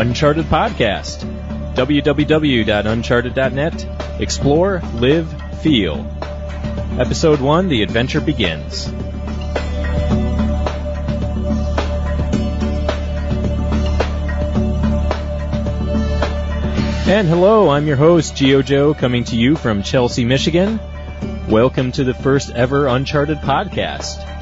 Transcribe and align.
Uncharted 0.00 0.46
Podcast. 0.46 1.28
www.uncharted.net. 1.74 3.86
Explore, 4.18 4.80
live, 4.94 5.60
feel. 5.60 6.06
Episode 6.98 7.38
1 7.38 7.68
The 7.68 7.82
Adventure 7.82 8.22
Begins. 8.22 8.86
And 17.06 17.28
hello, 17.28 17.68
I'm 17.68 17.86
your 17.86 17.96
host, 17.96 18.34
GeoJoe, 18.36 18.96
coming 18.96 19.24
to 19.24 19.36
you 19.36 19.54
from 19.54 19.82
Chelsea, 19.82 20.24
Michigan. 20.24 20.80
Welcome 21.46 21.92
to 21.92 22.04
the 22.04 22.14
first 22.14 22.52
ever 22.52 22.86
Uncharted 22.86 23.40
podcast. 23.40 24.39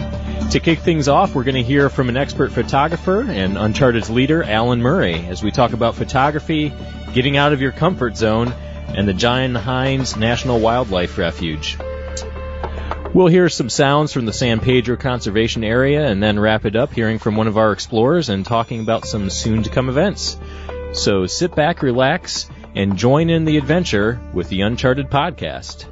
To 0.52 0.60
kick 0.60 0.78
things 0.78 1.08
off, 1.08 1.34
we're 1.34 1.44
going 1.44 1.56
to 1.56 1.62
hear 1.62 1.90
from 1.90 2.08
an 2.08 2.16
expert 2.16 2.52
photographer 2.52 3.20
and 3.20 3.58
Uncharted's 3.58 4.08
leader, 4.08 4.42
Alan 4.42 4.80
Murray, 4.80 5.26
as 5.26 5.42
we 5.42 5.50
talk 5.50 5.74
about 5.74 5.94
photography, 5.94 6.72
getting 7.12 7.36
out 7.36 7.52
of 7.52 7.60
your 7.60 7.70
comfort 7.70 8.16
zone, 8.16 8.54
and 8.88 9.06
the 9.06 9.12
John 9.12 9.54
Heinz 9.54 10.16
National 10.16 10.58
Wildlife 10.58 11.18
Refuge. 11.18 11.76
We'll 13.12 13.26
hear 13.26 13.50
some 13.50 13.68
sounds 13.68 14.14
from 14.14 14.24
the 14.24 14.32
San 14.32 14.60
Pedro 14.60 14.96
Conservation 14.96 15.64
Area 15.64 16.06
and 16.06 16.22
then 16.22 16.40
wrap 16.40 16.64
it 16.64 16.76
up 16.76 16.94
hearing 16.94 17.18
from 17.18 17.36
one 17.36 17.46
of 17.46 17.58
our 17.58 17.72
explorers 17.72 18.30
and 18.30 18.46
talking 18.46 18.80
about 18.80 19.04
some 19.04 19.28
soon 19.28 19.64
to 19.64 19.70
come 19.70 19.90
events. 19.90 20.38
So 20.94 21.26
sit 21.26 21.54
back, 21.54 21.82
relax, 21.82 22.48
and 22.74 22.96
join 22.96 23.28
in 23.28 23.44
the 23.44 23.58
adventure 23.58 24.18
with 24.32 24.48
the 24.48 24.62
Uncharted 24.62 25.10
Podcast. 25.10 25.84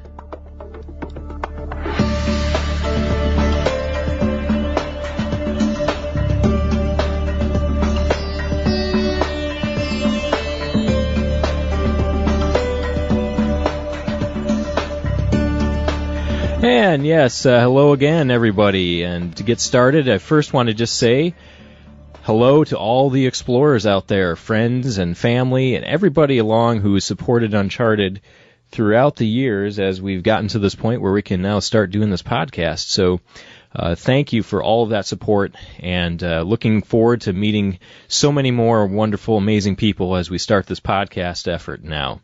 And 16.96 17.04
yes, 17.06 17.44
uh, 17.44 17.60
hello 17.60 17.92
again, 17.92 18.30
everybody. 18.30 19.02
And 19.02 19.36
to 19.36 19.42
get 19.42 19.60
started, 19.60 20.08
I 20.08 20.16
first 20.16 20.54
want 20.54 20.70
to 20.70 20.74
just 20.74 20.96
say 20.96 21.34
hello 22.22 22.64
to 22.64 22.78
all 22.78 23.10
the 23.10 23.26
explorers 23.26 23.84
out 23.84 24.06
there, 24.08 24.34
friends 24.34 24.96
and 24.96 25.14
family, 25.14 25.74
and 25.74 25.84
everybody 25.84 26.38
along 26.38 26.80
who 26.80 26.94
has 26.94 27.04
supported 27.04 27.52
Uncharted 27.52 28.22
throughout 28.70 29.16
the 29.16 29.26
years 29.26 29.78
as 29.78 30.00
we've 30.00 30.22
gotten 30.22 30.48
to 30.48 30.58
this 30.58 30.74
point 30.74 31.02
where 31.02 31.12
we 31.12 31.20
can 31.20 31.42
now 31.42 31.58
start 31.58 31.90
doing 31.90 32.08
this 32.08 32.22
podcast. 32.22 32.88
So, 32.88 33.20
uh, 33.74 33.94
thank 33.94 34.32
you 34.32 34.42
for 34.42 34.62
all 34.62 34.84
of 34.84 34.88
that 34.88 35.04
support 35.04 35.54
and 35.80 36.24
uh, 36.24 36.40
looking 36.40 36.80
forward 36.80 37.20
to 37.20 37.34
meeting 37.34 37.78
so 38.08 38.32
many 38.32 38.52
more 38.52 38.86
wonderful, 38.86 39.36
amazing 39.36 39.76
people 39.76 40.16
as 40.16 40.30
we 40.30 40.38
start 40.38 40.64
this 40.64 40.80
podcast 40.80 41.46
effort 41.46 41.84
now. 41.84 42.22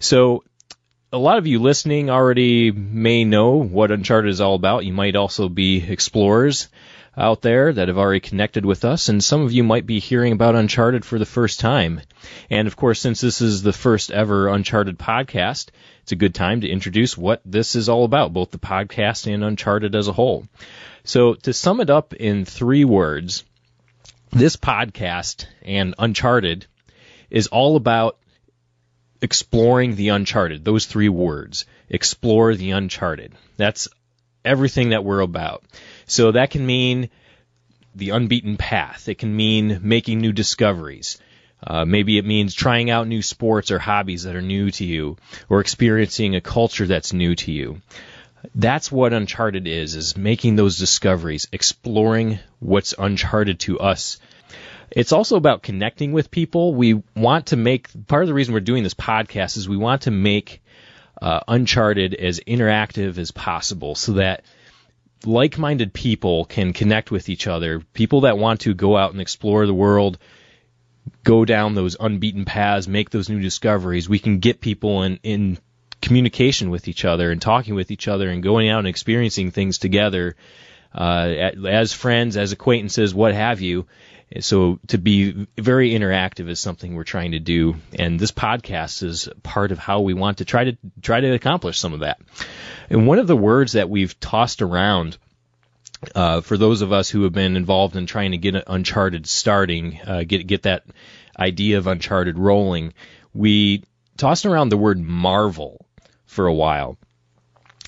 So, 0.00 0.42
a 1.12 1.18
lot 1.18 1.38
of 1.38 1.46
you 1.46 1.58
listening 1.58 2.08
already 2.08 2.70
may 2.70 3.24
know 3.24 3.56
what 3.56 3.90
Uncharted 3.90 4.30
is 4.30 4.40
all 4.40 4.54
about. 4.54 4.84
You 4.84 4.92
might 4.92 5.16
also 5.16 5.48
be 5.48 5.82
explorers 5.82 6.68
out 7.16 7.42
there 7.42 7.72
that 7.72 7.88
have 7.88 7.98
already 7.98 8.20
connected 8.20 8.64
with 8.64 8.84
us, 8.84 9.08
and 9.08 9.22
some 9.22 9.42
of 9.42 9.52
you 9.52 9.64
might 9.64 9.86
be 9.86 9.98
hearing 9.98 10.32
about 10.32 10.54
Uncharted 10.54 11.04
for 11.04 11.18
the 11.18 11.26
first 11.26 11.58
time. 11.58 12.00
And 12.48 12.68
of 12.68 12.76
course, 12.76 13.00
since 13.00 13.20
this 13.20 13.40
is 13.40 13.62
the 13.62 13.72
first 13.72 14.12
ever 14.12 14.48
Uncharted 14.48 14.98
podcast, 14.98 15.70
it's 16.02 16.12
a 16.12 16.16
good 16.16 16.34
time 16.34 16.60
to 16.60 16.68
introduce 16.68 17.18
what 17.18 17.42
this 17.44 17.74
is 17.74 17.88
all 17.88 18.04
about, 18.04 18.32
both 18.32 18.52
the 18.52 18.58
podcast 18.58 19.32
and 19.32 19.42
Uncharted 19.42 19.96
as 19.96 20.06
a 20.06 20.12
whole. 20.12 20.46
So 21.02 21.34
to 21.34 21.52
sum 21.52 21.80
it 21.80 21.90
up 21.90 22.14
in 22.14 22.44
three 22.44 22.84
words, 22.84 23.42
this 24.30 24.54
podcast 24.54 25.46
and 25.62 25.96
Uncharted 25.98 26.66
is 27.30 27.48
all 27.48 27.74
about 27.74 28.16
exploring 29.22 29.96
the 29.96 30.08
uncharted. 30.08 30.64
Those 30.64 30.86
three 30.86 31.08
words. 31.08 31.64
Explore 31.88 32.54
the 32.54 32.70
uncharted. 32.70 33.32
That's 33.56 33.88
everything 34.44 34.90
that 34.90 35.04
we're 35.04 35.20
about. 35.20 35.64
So 36.06 36.32
that 36.32 36.50
can 36.50 36.64
mean 36.64 37.10
the 37.94 38.10
unbeaten 38.10 38.56
path. 38.56 39.08
It 39.08 39.18
can 39.18 39.34
mean 39.34 39.80
making 39.82 40.20
new 40.20 40.32
discoveries. 40.32 41.18
Uh, 41.62 41.84
maybe 41.84 42.16
it 42.16 42.24
means 42.24 42.54
trying 42.54 42.88
out 42.88 43.06
new 43.06 43.20
sports 43.20 43.70
or 43.70 43.78
hobbies 43.78 44.22
that 44.22 44.36
are 44.36 44.42
new 44.42 44.70
to 44.70 44.84
you, 44.84 45.18
or 45.48 45.60
experiencing 45.60 46.34
a 46.34 46.40
culture 46.40 46.86
that's 46.86 47.12
new 47.12 47.34
to 47.34 47.52
you. 47.52 47.82
That's 48.54 48.90
what 48.90 49.12
Uncharted 49.12 49.66
is, 49.66 49.94
is 49.94 50.16
making 50.16 50.56
those 50.56 50.78
discoveries, 50.78 51.48
exploring 51.52 52.38
what's 52.58 52.94
uncharted 52.98 53.60
to 53.60 53.78
us 53.78 54.18
it's 54.90 55.12
also 55.12 55.36
about 55.36 55.62
connecting 55.62 56.12
with 56.12 56.30
people. 56.30 56.74
We 56.74 57.02
want 57.14 57.46
to 57.46 57.56
make 57.56 57.88
part 58.06 58.22
of 58.22 58.28
the 58.28 58.34
reason 58.34 58.54
we're 58.54 58.60
doing 58.60 58.82
this 58.82 58.94
podcast 58.94 59.56
is 59.56 59.68
we 59.68 59.76
want 59.76 60.02
to 60.02 60.10
make 60.10 60.62
uh, 61.20 61.40
Uncharted 61.46 62.14
as 62.14 62.40
interactive 62.40 63.18
as 63.18 63.30
possible 63.30 63.94
so 63.94 64.12
that 64.14 64.44
like-minded 65.24 65.92
people 65.92 66.46
can 66.46 66.72
connect 66.72 67.10
with 67.10 67.28
each 67.28 67.46
other. 67.46 67.80
People 67.92 68.22
that 68.22 68.38
want 68.38 68.60
to 68.62 68.74
go 68.74 68.96
out 68.96 69.12
and 69.12 69.20
explore 69.20 69.66
the 69.66 69.74
world, 69.74 70.18
go 71.24 71.44
down 71.44 71.74
those 71.74 71.96
unbeaten 72.00 72.44
paths, 72.44 72.88
make 72.88 73.10
those 73.10 73.28
new 73.28 73.40
discoveries. 73.40 74.08
We 74.08 74.18
can 74.18 74.38
get 74.38 74.60
people 74.60 75.02
in, 75.02 75.18
in 75.22 75.58
communication 76.00 76.70
with 76.70 76.88
each 76.88 77.04
other 77.04 77.30
and 77.30 77.40
talking 77.40 77.74
with 77.74 77.90
each 77.90 78.08
other 78.08 78.30
and 78.30 78.42
going 78.42 78.70
out 78.70 78.78
and 78.78 78.88
experiencing 78.88 79.50
things 79.50 79.78
together 79.78 80.36
uh, 80.94 81.50
as 81.68 81.92
friends, 81.92 82.36
as 82.36 82.52
acquaintances, 82.52 83.14
what 83.14 83.34
have 83.34 83.60
you. 83.60 83.86
So 84.38 84.78
to 84.88 84.98
be 84.98 85.48
very 85.58 85.90
interactive 85.90 86.48
is 86.48 86.60
something 86.60 86.94
we're 86.94 87.02
trying 87.02 87.32
to 87.32 87.40
do, 87.40 87.76
and 87.98 88.18
this 88.18 88.30
podcast 88.30 89.02
is 89.02 89.28
part 89.42 89.72
of 89.72 89.78
how 89.78 90.00
we 90.00 90.14
want 90.14 90.38
to 90.38 90.44
try 90.44 90.64
to 90.64 90.78
try 91.02 91.20
to 91.20 91.32
accomplish 91.32 91.78
some 91.78 91.94
of 91.94 92.00
that. 92.00 92.20
And 92.88 93.08
one 93.08 93.18
of 93.18 93.26
the 93.26 93.36
words 93.36 93.72
that 93.72 93.90
we've 93.90 94.18
tossed 94.20 94.62
around 94.62 95.18
uh, 96.14 96.40
for 96.40 96.56
those 96.56 96.80
of 96.80 96.92
us 96.92 97.10
who 97.10 97.24
have 97.24 97.32
been 97.32 97.56
involved 97.56 97.96
in 97.96 98.06
trying 98.06 98.30
to 98.30 98.38
get 98.38 98.54
Uncharted 98.66 99.26
starting, 99.26 100.00
uh, 100.06 100.22
get 100.22 100.46
get 100.46 100.62
that 100.62 100.84
idea 101.38 101.78
of 101.78 101.86
Uncharted 101.86 102.38
rolling, 102.38 102.94
we 103.34 103.84
tossed 104.16 104.46
around 104.46 104.68
the 104.68 104.76
word 104.76 105.00
marvel 105.00 105.86
for 106.26 106.46
a 106.46 106.54
while. 106.54 106.98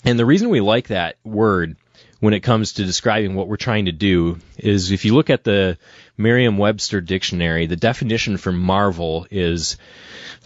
And 0.04 0.18
the 0.18 0.26
reason 0.26 0.50
we 0.50 0.60
like 0.60 0.88
that 0.88 1.16
word 1.22 1.76
when 2.20 2.34
it 2.34 2.40
comes 2.40 2.74
to 2.74 2.84
describing 2.84 3.34
what 3.34 3.48
we're 3.48 3.56
trying 3.56 3.86
to 3.86 3.92
do 3.92 4.38
is 4.56 4.90
if 4.92 5.04
you 5.04 5.14
look 5.14 5.30
at 5.30 5.44
the 5.44 5.78
Merriam-Webster 6.16 7.00
dictionary, 7.00 7.66
the 7.66 7.76
definition 7.76 8.36
for 8.36 8.52
marvel 8.52 9.26
is 9.30 9.76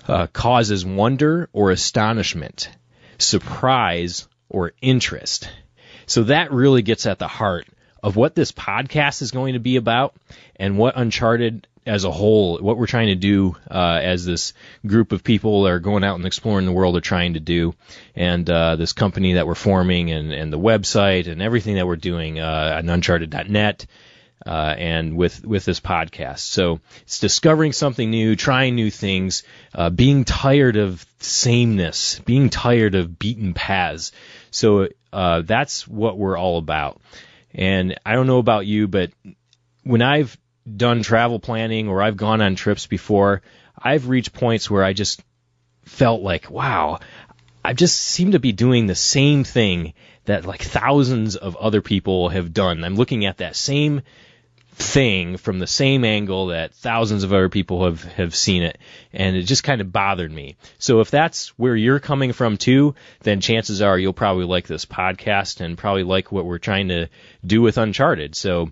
uh, 0.09 0.27
causes 0.29 0.85
wonder 0.85 1.49
or 1.53 1.71
astonishment, 1.71 2.69
surprise 3.19 4.29
or 4.49 4.73
interest. 4.81 5.51
So 6.07 6.25
that 6.25 6.53
really 6.53 6.83
gets 6.83 7.07
at 7.07 7.19
the 7.19 7.29
heart 7.29 7.67
of 8.03 8.15
what 8.15 8.35
this 8.35 8.53
podcast 8.53 9.23
is 9.23 9.33
going 9.33 9.55
to 9.55 9.61
be 9.61 9.77
about 9.77 10.15
and 10.55 10.79
what 10.79 10.97
Uncharted 10.97 11.67
as 11.87 12.05
a 12.05 12.11
whole, 12.11 12.59
what 12.59 12.77
we're 12.77 12.87
trying 12.87 13.09
to 13.09 13.15
do 13.15 13.57
uh, 13.71 14.01
as 14.03 14.25
this 14.25 14.53
group 14.85 15.13
of 15.13 15.23
people 15.23 15.69
are 15.69 15.79
going 15.79 16.03
out 16.03 16.17
and 16.17 16.27
exploring 16.27 16.67
the 16.67 16.73
world 16.73 16.97
are 16.97 17.01
trying 17.01 17.35
to 17.35 17.41
do, 17.41 17.75
and 18.17 18.51
uh, 18.51 18.75
this 18.75 18.93
company 18.93 19.35
that 19.35 19.47
we're 19.47 19.55
forming, 19.55 20.11
and, 20.11 20.33
and 20.33 20.53
the 20.53 20.59
website, 20.59 21.31
and 21.31 21.41
everything 21.41 21.77
that 21.77 21.87
we're 21.87 21.95
doing 21.95 22.41
uh, 22.41 22.75
on 22.79 22.89
Uncharted.net, 22.89 23.87
uh, 24.47 24.75
and 24.79 25.17
with 25.17 25.45
with 25.45 25.65
this 25.65 25.81
podcast. 25.81 26.39
So 26.39 26.81
it's 27.03 27.19
discovering 27.19 27.73
something 27.73 28.09
new, 28.09 28.37
trying 28.37 28.75
new 28.77 28.91
things, 28.91 29.43
uh, 29.75 29.91
being 29.91 30.25
tired 30.25 30.77
of 30.77 31.05
sameness, 31.19 32.21
being 32.21 32.49
tired 32.49 32.95
of 32.95 33.19
beaten 33.19 33.55
paths. 33.55 34.13
So 34.51 34.89
uh, 35.13 35.43
that's 35.43 35.87
what 35.89 36.17
we're 36.17 36.39
all 36.39 36.59
about. 36.59 37.01
And 37.55 37.99
I 38.07 38.15
don't 38.15 38.27
know 38.27 38.39
about 38.39 38.67
you, 38.67 38.87
but 38.87 39.11
when 39.83 40.03
I've 40.03 40.37
done 40.77 41.03
travel 41.03 41.39
planning 41.41 41.89
or 41.89 42.03
I've 42.03 42.17
gone 42.17 42.41
on 42.41 42.55
trips 42.55 42.87
before, 42.87 43.43
I've 43.79 44.09
reached 44.09 44.33
points 44.33 44.71
where 44.71 44.85
I 44.85 44.93
just 44.93 45.23
felt 45.85 46.23
like, 46.23 46.51
wow, 46.51 47.01
I 47.65 47.73
just 47.73 47.97
seem 47.97 48.33
to 48.33 48.39
be 48.39 48.53
doing 48.53 48.87
the 48.87 48.95
same 48.95 49.45
thing 49.45 49.95
that 50.27 50.45
like 50.45 50.63
thousands 50.63 51.37
of 51.37 51.57
other 51.57 51.81
people 51.81 52.29
have 52.29 52.53
done. 52.53 52.85
I'm 52.85 52.97
looking 52.97 53.25
at 53.25 53.39
that 53.39 53.57
same 53.57 54.03
thing 54.79 55.39
from 55.39 55.59
the 55.59 55.67
same 55.67 56.05
angle 56.05 56.49
that 56.49 56.75
thousands 56.75 57.25
of 57.25 57.33
other 57.33 57.49
people 57.49 57.87
have, 57.87 58.05
have 58.05 58.35
seen 58.35 58.63
it. 58.63 58.79
And 59.13 59.35
it 59.35 59.45
just 59.45 59.65
kind 59.65 59.81
of 59.81 59.91
bothered 59.91 60.31
me. 60.31 60.57
So 60.79 61.01
if 61.01 61.11
that's 61.11 61.49
where 61.59 61.75
you're 61.75 61.99
coming 61.99 62.35
from 62.35 62.59
too, 62.59 62.95
then 63.23 63.41
chances 63.41 63.81
are 63.81 63.99
you'll 63.99 64.13
probably 64.13 64.45
like 64.45 64.67
this 64.67 64.85
podcast 64.85 65.63
and 65.63 65.79
probably 65.79 66.03
like 66.03 66.31
what 66.31 66.45
we're 66.45 66.59
trying 66.59 66.89
to 66.89 67.09
do 67.45 67.63
with 67.63 67.79
Uncharted. 67.79 68.35
So 68.35 68.71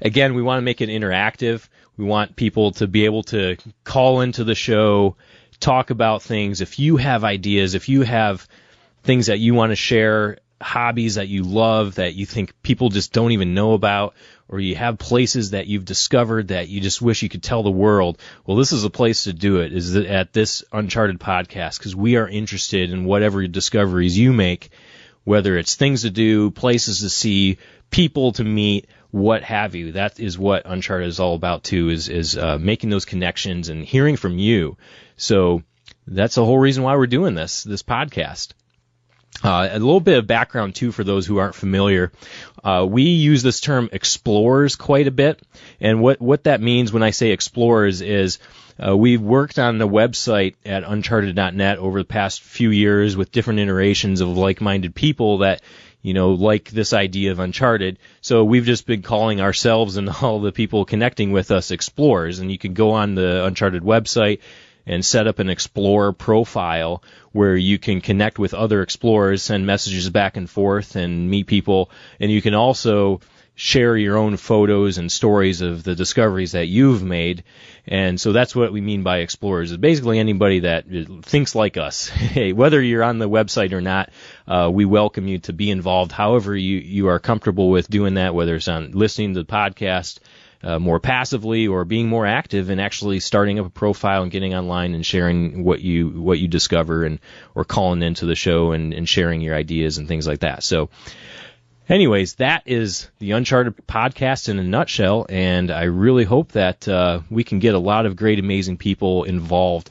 again, 0.00 0.34
we 0.34 0.42
want 0.42 0.58
to 0.58 0.64
make 0.64 0.80
it 0.80 0.88
interactive. 0.88 1.68
We 1.96 2.04
want 2.04 2.36
people 2.36 2.70
to 2.72 2.86
be 2.86 3.04
able 3.04 3.24
to 3.24 3.56
call 3.82 4.20
into 4.20 4.44
the 4.44 4.54
show, 4.54 5.16
talk 5.58 5.90
about 5.90 6.22
things. 6.22 6.60
If 6.60 6.78
you 6.78 6.96
have 6.96 7.24
ideas, 7.24 7.74
if 7.74 7.88
you 7.88 8.02
have 8.02 8.46
things 9.02 9.26
that 9.26 9.40
you 9.40 9.54
want 9.54 9.70
to 9.70 9.76
share 9.76 10.38
hobbies 10.60 11.14
that 11.16 11.28
you 11.28 11.44
love 11.44 11.96
that 11.96 12.14
you 12.14 12.26
think 12.26 12.52
people 12.62 12.88
just 12.88 13.12
don't 13.12 13.32
even 13.32 13.54
know 13.54 13.74
about, 13.74 14.14
or 14.48 14.58
you 14.58 14.74
have 14.74 14.98
places 14.98 15.50
that 15.50 15.66
you've 15.66 15.84
discovered 15.84 16.48
that 16.48 16.68
you 16.68 16.80
just 16.80 17.02
wish 17.02 17.22
you 17.22 17.28
could 17.28 17.42
tell 17.42 17.62
the 17.62 17.70
world, 17.70 18.18
well, 18.44 18.56
this 18.56 18.72
is 18.72 18.84
a 18.84 18.90
place 18.90 19.24
to 19.24 19.32
do 19.32 19.60
it, 19.60 19.72
is 19.72 19.94
at 19.94 20.32
this 20.32 20.64
Uncharted 20.72 21.20
podcast, 21.20 21.78
because 21.78 21.94
we 21.94 22.16
are 22.16 22.28
interested 22.28 22.90
in 22.90 23.04
whatever 23.04 23.46
discoveries 23.46 24.18
you 24.18 24.32
make, 24.32 24.70
whether 25.24 25.56
it's 25.56 25.76
things 25.76 26.02
to 26.02 26.10
do, 26.10 26.50
places 26.50 27.00
to 27.00 27.10
see, 27.10 27.58
people 27.90 28.32
to 28.32 28.44
meet, 28.44 28.86
what 29.10 29.42
have 29.42 29.74
you. 29.74 29.92
That 29.92 30.18
is 30.18 30.38
what 30.38 30.62
Uncharted 30.64 31.08
is 31.08 31.20
all 31.20 31.34
about 31.34 31.62
too, 31.62 31.90
is, 31.90 32.08
is, 32.08 32.36
uh, 32.36 32.58
making 32.58 32.90
those 32.90 33.04
connections 33.04 33.68
and 33.68 33.84
hearing 33.84 34.16
from 34.16 34.38
you. 34.38 34.76
So 35.16 35.62
that's 36.06 36.34
the 36.34 36.44
whole 36.44 36.58
reason 36.58 36.82
why 36.82 36.96
we're 36.96 37.06
doing 37.06 37.34
this, 37.34 37.62
this 37.62 37.82
podcast. 37.82 38.54
Uh, 39.42 39.68
a 39.70 39.78
little 39.78 40.00
bit 40.00 40.18
of 40.18 40.26
background 40.26 40.74
too 40.74 40.90
for 40.90 41.04
those 41.04 41.24
who 41.24 41.38
aren't 41.38 41.54
familiar. 41.54 42.10
Uh, 42.64 42.84
we 42.88 43.02
use 43.02 43.42
this 43.42 43.60
term 43.60 43.88
explorers 43.92 44.74
quite 44.74 45.06
a 45.06 45.12
bit, 45.12 45.40
and 45.80 46.00
what 46.00 46.20
what 46.20 46.44
that 46.44 46.60
means 46.60 46.92
when 46.92 47.04
I 47.04 47.10
say 47.10 47.30
explorers 47.30 48.00
is 48.00 48.40
uh, 48.84 48.96
we've 48.96 49.20
worked 49.20 49.60
on 49.60 49.78
the 49.78 49.88
website 49.88 50.54
at 50.64 50.82
Uncharted.net 50.82 51.78
over 51.78 52.00
the 52.00 52.04
past 52.04 52.42
few 52.42 52.70
years 52.70 53.16
with 53.16 53.30
different 53.30 53.60
iterations 53.60 54.20
of 54.20 54.36
like-minded 54.36 54.94
people 54.94 55.38
that 55.38 55.62
you 56.02 56.14
know 56.14 56.32
like 56.32 56.70
this 56.70 56.92
idea 56.92 57.30
of 57.30 57.38
Uncharted. 57.38 57.98
So 58.20 58.42
we've 58.42 58.64
just 58.64 58.86
been 58.86 59.02
calling 59.02 59.40
ourselves 59.40 59.96
and 59.96 60.08
all 60.22 60.40
the 60.40 60.52
people 60.52 60.84
connecting 60.84 61.30
with 61.30 61.52
us 61.52 61.70
explorers, 61.70 62.40
and 62.40 62.50
you 62.50 62.58
can 62.58 62.74
go 62.74 62.90
on 62.90 63.14
the 63.14 63.44
Uncharted 63.44 63.84
website 63.84 64.40
and 64.88 65.04
set 65.04 65.28
up 65.28 65.38
an 65.38 65.50
Explorer 65.50 66.12
profile 66.12 67.02
where 67.32 67.54
you 67.54 67.78
can 67.78 68.00
connect 68.00 68.38
with 68.38 68.54
other 68.54 68.82
explorers, 68.82 69.42
send 69.42 69.66
messages 69.66 70.08
back 70.10 70.36
and 70.36 70.48
forth, 70.48 70.96
and 70.96 71.30
meet 71.30 71.46
people. 71.46 71.90
And 72.18 72.32
you 72.32 72.42
can 72.42 72.54
also 72.54 73.20
share 73.54 73.96
your 73.96 74.16
own 74.16 74.36
photos 74.36 74.98
and 74.98 75.10
stories 75.10 75.62
of 75.62 75.82
the 75.82 75.96
discoveries 75.96 76.52
that 76.52 76.66
you've 76.66 77.02
made. 77.02 77.42
And 77.88 78.20
so 78.20 78.32
that's 78.32 78.54
what 78.54 78.72
we 78.72 78.80
mean 78.80 79.02
by 79.02 79.18
explorers. 79.18 79.72
Is 79.72 79.76
basically 79.76 80.20
anybody 80.20 80.60
that 80.60 80.86
thinks 81.22 81.54
like 81.54 81.76
us. 81.76 82.06
hey, 82.08 82.52
whether 82.52 82.80
you're 82.80 83.02
on 83.02 83.18
the 83.18 83.28
website 83.28 83.72
or 83.72 83.80
not, 83.80 84.10
uh, 84.46 84.70
we 84.72 84.84
welcome 84.84 85.26
you 85.26 85.38
to 85.40 85.52
be 85.52 85.70
involved. 85.70 86.12
However, 86.12 86.56
you 86.56 86.78
you 86.78 87.08
are 87.08 87.18
comfortable 87.18 87.68
with 87.68 87.90
doing 87.90 88.14
that, 88.14 88.34
whether 88.34 88.54
it's 88.54 88.68
on 88.68 88.92
listening 88.92 89.34
to 89.34 89.42
the 89.42 89.52
podcast 89.52 90.20
uh, 90.62 90.78
more 90.78 90.98
passively 91.00 91.68
or 91.68 91.84
being 91.84 92.08
more 92.08 92.26
active 92.26 92.70
and 92.70 92.80
actually 92.80 93.20
starting 93.20 93.58
up 93.58 93.66
a 93.66 93.70
profile 93.70 94.22
and 94.22 94.32
getting 94.32 94.54
online 94.54 94.94
and 94.94 95.06
sharing 95.06 95.64
what 95.64 95.80
you 95.80 96.08
what 96.08 96.38
you 96.38 96.48
discover 96.48 97.04
and 97.04 97.20
or 97.54 97.64
calling 97.64 98.02
into 98.02 98.26
the 98.26 98.34
show 98.34 98.72
and, 98.72 98.92
and 98.92 99.08
sharing 99.08 99.40
your 99.40 99.54
ideas 99.54 99.98
and 99.98 100.08
things 100.08 100.26
like 100.26 100.40
that. 100.40 100.62
So 100.62 100.90
anyways, 101.88 102.34
that 102.34 102.62
is 102.66 103.08
the 103.18 103.32
Uncharted 103.32 103.76
podcast 103.86 104.48
in 104.48 104.58
a 104.58 104.64
nutshell, 104.64 105.26
and 105.28 105.70
I 105.70 105.84
really 105.84 106.24
hope 106.24 106.52
that 106.52 106.88
uh, 106.88 107.20
we 107.30 107.44
can 107.44 107.60
get 107.60 107.74
a 107.74 107.78
lot 107.78 108.06
of 108.06 108.16
great, 108.16 108.38
amazing 108.38 108.78
people 108.78 109.24
involved 109.24 109.90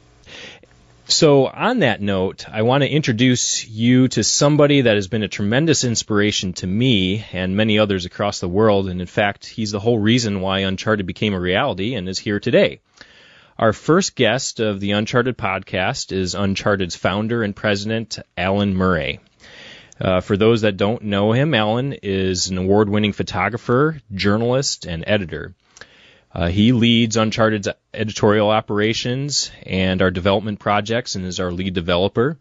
so, 1.09 1.47
on 1.47 1.79
that 1.79 2.01
note, 2.01 2.45
I 2.49 2.63
want 2.63 2.83
to 2.83 2.89
introduce 2.89 3.65
you 3.65 4.09
to 4.09 4.23
somebody 4.23 4.81
that 4.81 4.95
has 4.95 5.07
been 5.07 5.23
a 5.23 5.29
tremendous 5.29 5.85
inspiration 5.85 6.53
to 6.53 6.67
me 6.67 7.25
and 7.31 7.55
many 7.55 7.79
others 7.79 8.05
across 8.05 8.39
the 8.39 8.49
world. 8.49 8.89
And 8.89 8.99
in 8.99 9.07
fact, 9.07 9.45
he's 9.45 9.71
the 9.71 9.79
whole 9.79 9.97
reason 9.97 10.41
why 10.41 10.59
Uncharted 10.59 11.05
became 11.05 11.33
a 11.33 11.39
reality 11.39 11.95
and 11.95 12.09
is 12.09 12.19
here 12.19 12.41
today. 12.41 12.81
Our 13.57 13.71
first 13.71 14.15
guest 14.15 14.59
of 14.59 14.79
the 14.79 14.91
Uncharted 14.91 15.37
podcast 15.37 16.11
is 16.11 16.35
Uncharted's 16.35 16.95
founder 16.95 17.41
and 17.41 17.55
president, 17.55 18.19
Alan 18.37 18.75
Murray. 18.75 19.19
Uh, 19.99 20.21
for 20.21 20.37
those 20.37 20.61
that 20.61 20.77
don't 20.77 21.03
know 21.03 21.31
him, 21.31 21.53
Alan 21.53 21.93
is 22.03 22.49
an 22.49 22.57
award 22.57 22.89
winning 22.89 23.13
photographer, 23.13 23.99
journalist, 24.13 24.85
and 24.85 25.03
editor. 25.07 25.55
Uh, 26.33 26.47
he 26.47 26.71
leads 26.71 27.17
Uncharted's 27.17 27.69
editorial 27.93 28.49
operations 28.49 29.51
and 29.65 30.01
our 30.01 30.11
development 30.11 30.59
projects 30.59 31.15
and 31.15 31.25
is 31.25 31.39
our 31.39 31.51
lead 31.51 31.73
developer. 31.73 32.37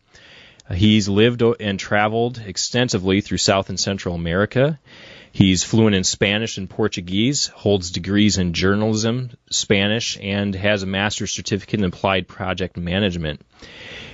Uh, 0.69 0.75
he's 0.75 1.09
lived 1.09 1.43
and 1.61 1.79
traveled 1.79 2.39
extensively 2.45 3.21
through 3.21 3.39
South 3.39 3.69
and 3.69 3.79
Central 3.79 4.15
America. 4.15 4.79
He's 5.33 5.63
fluent 5.63 5.95
in 5.95 6.05
Spanish 6.05 6.57
and 6.57 6.69
Portuguese, 6.69 7.49
holds 7.49 7.91
degrees 7.91 8.39
in 8.39 8.55
journalism, 8.55 9.31
Spanish, 9.51 10.17
and 10.21 10.55
has 10.55 10.83
a 10.83 10.87
master's 10.87 11.31
certificate 11.31 11.81
in 11.81 11.85
applied 11.85 12.27
project 12.27 12.77
management. 12.77 13.43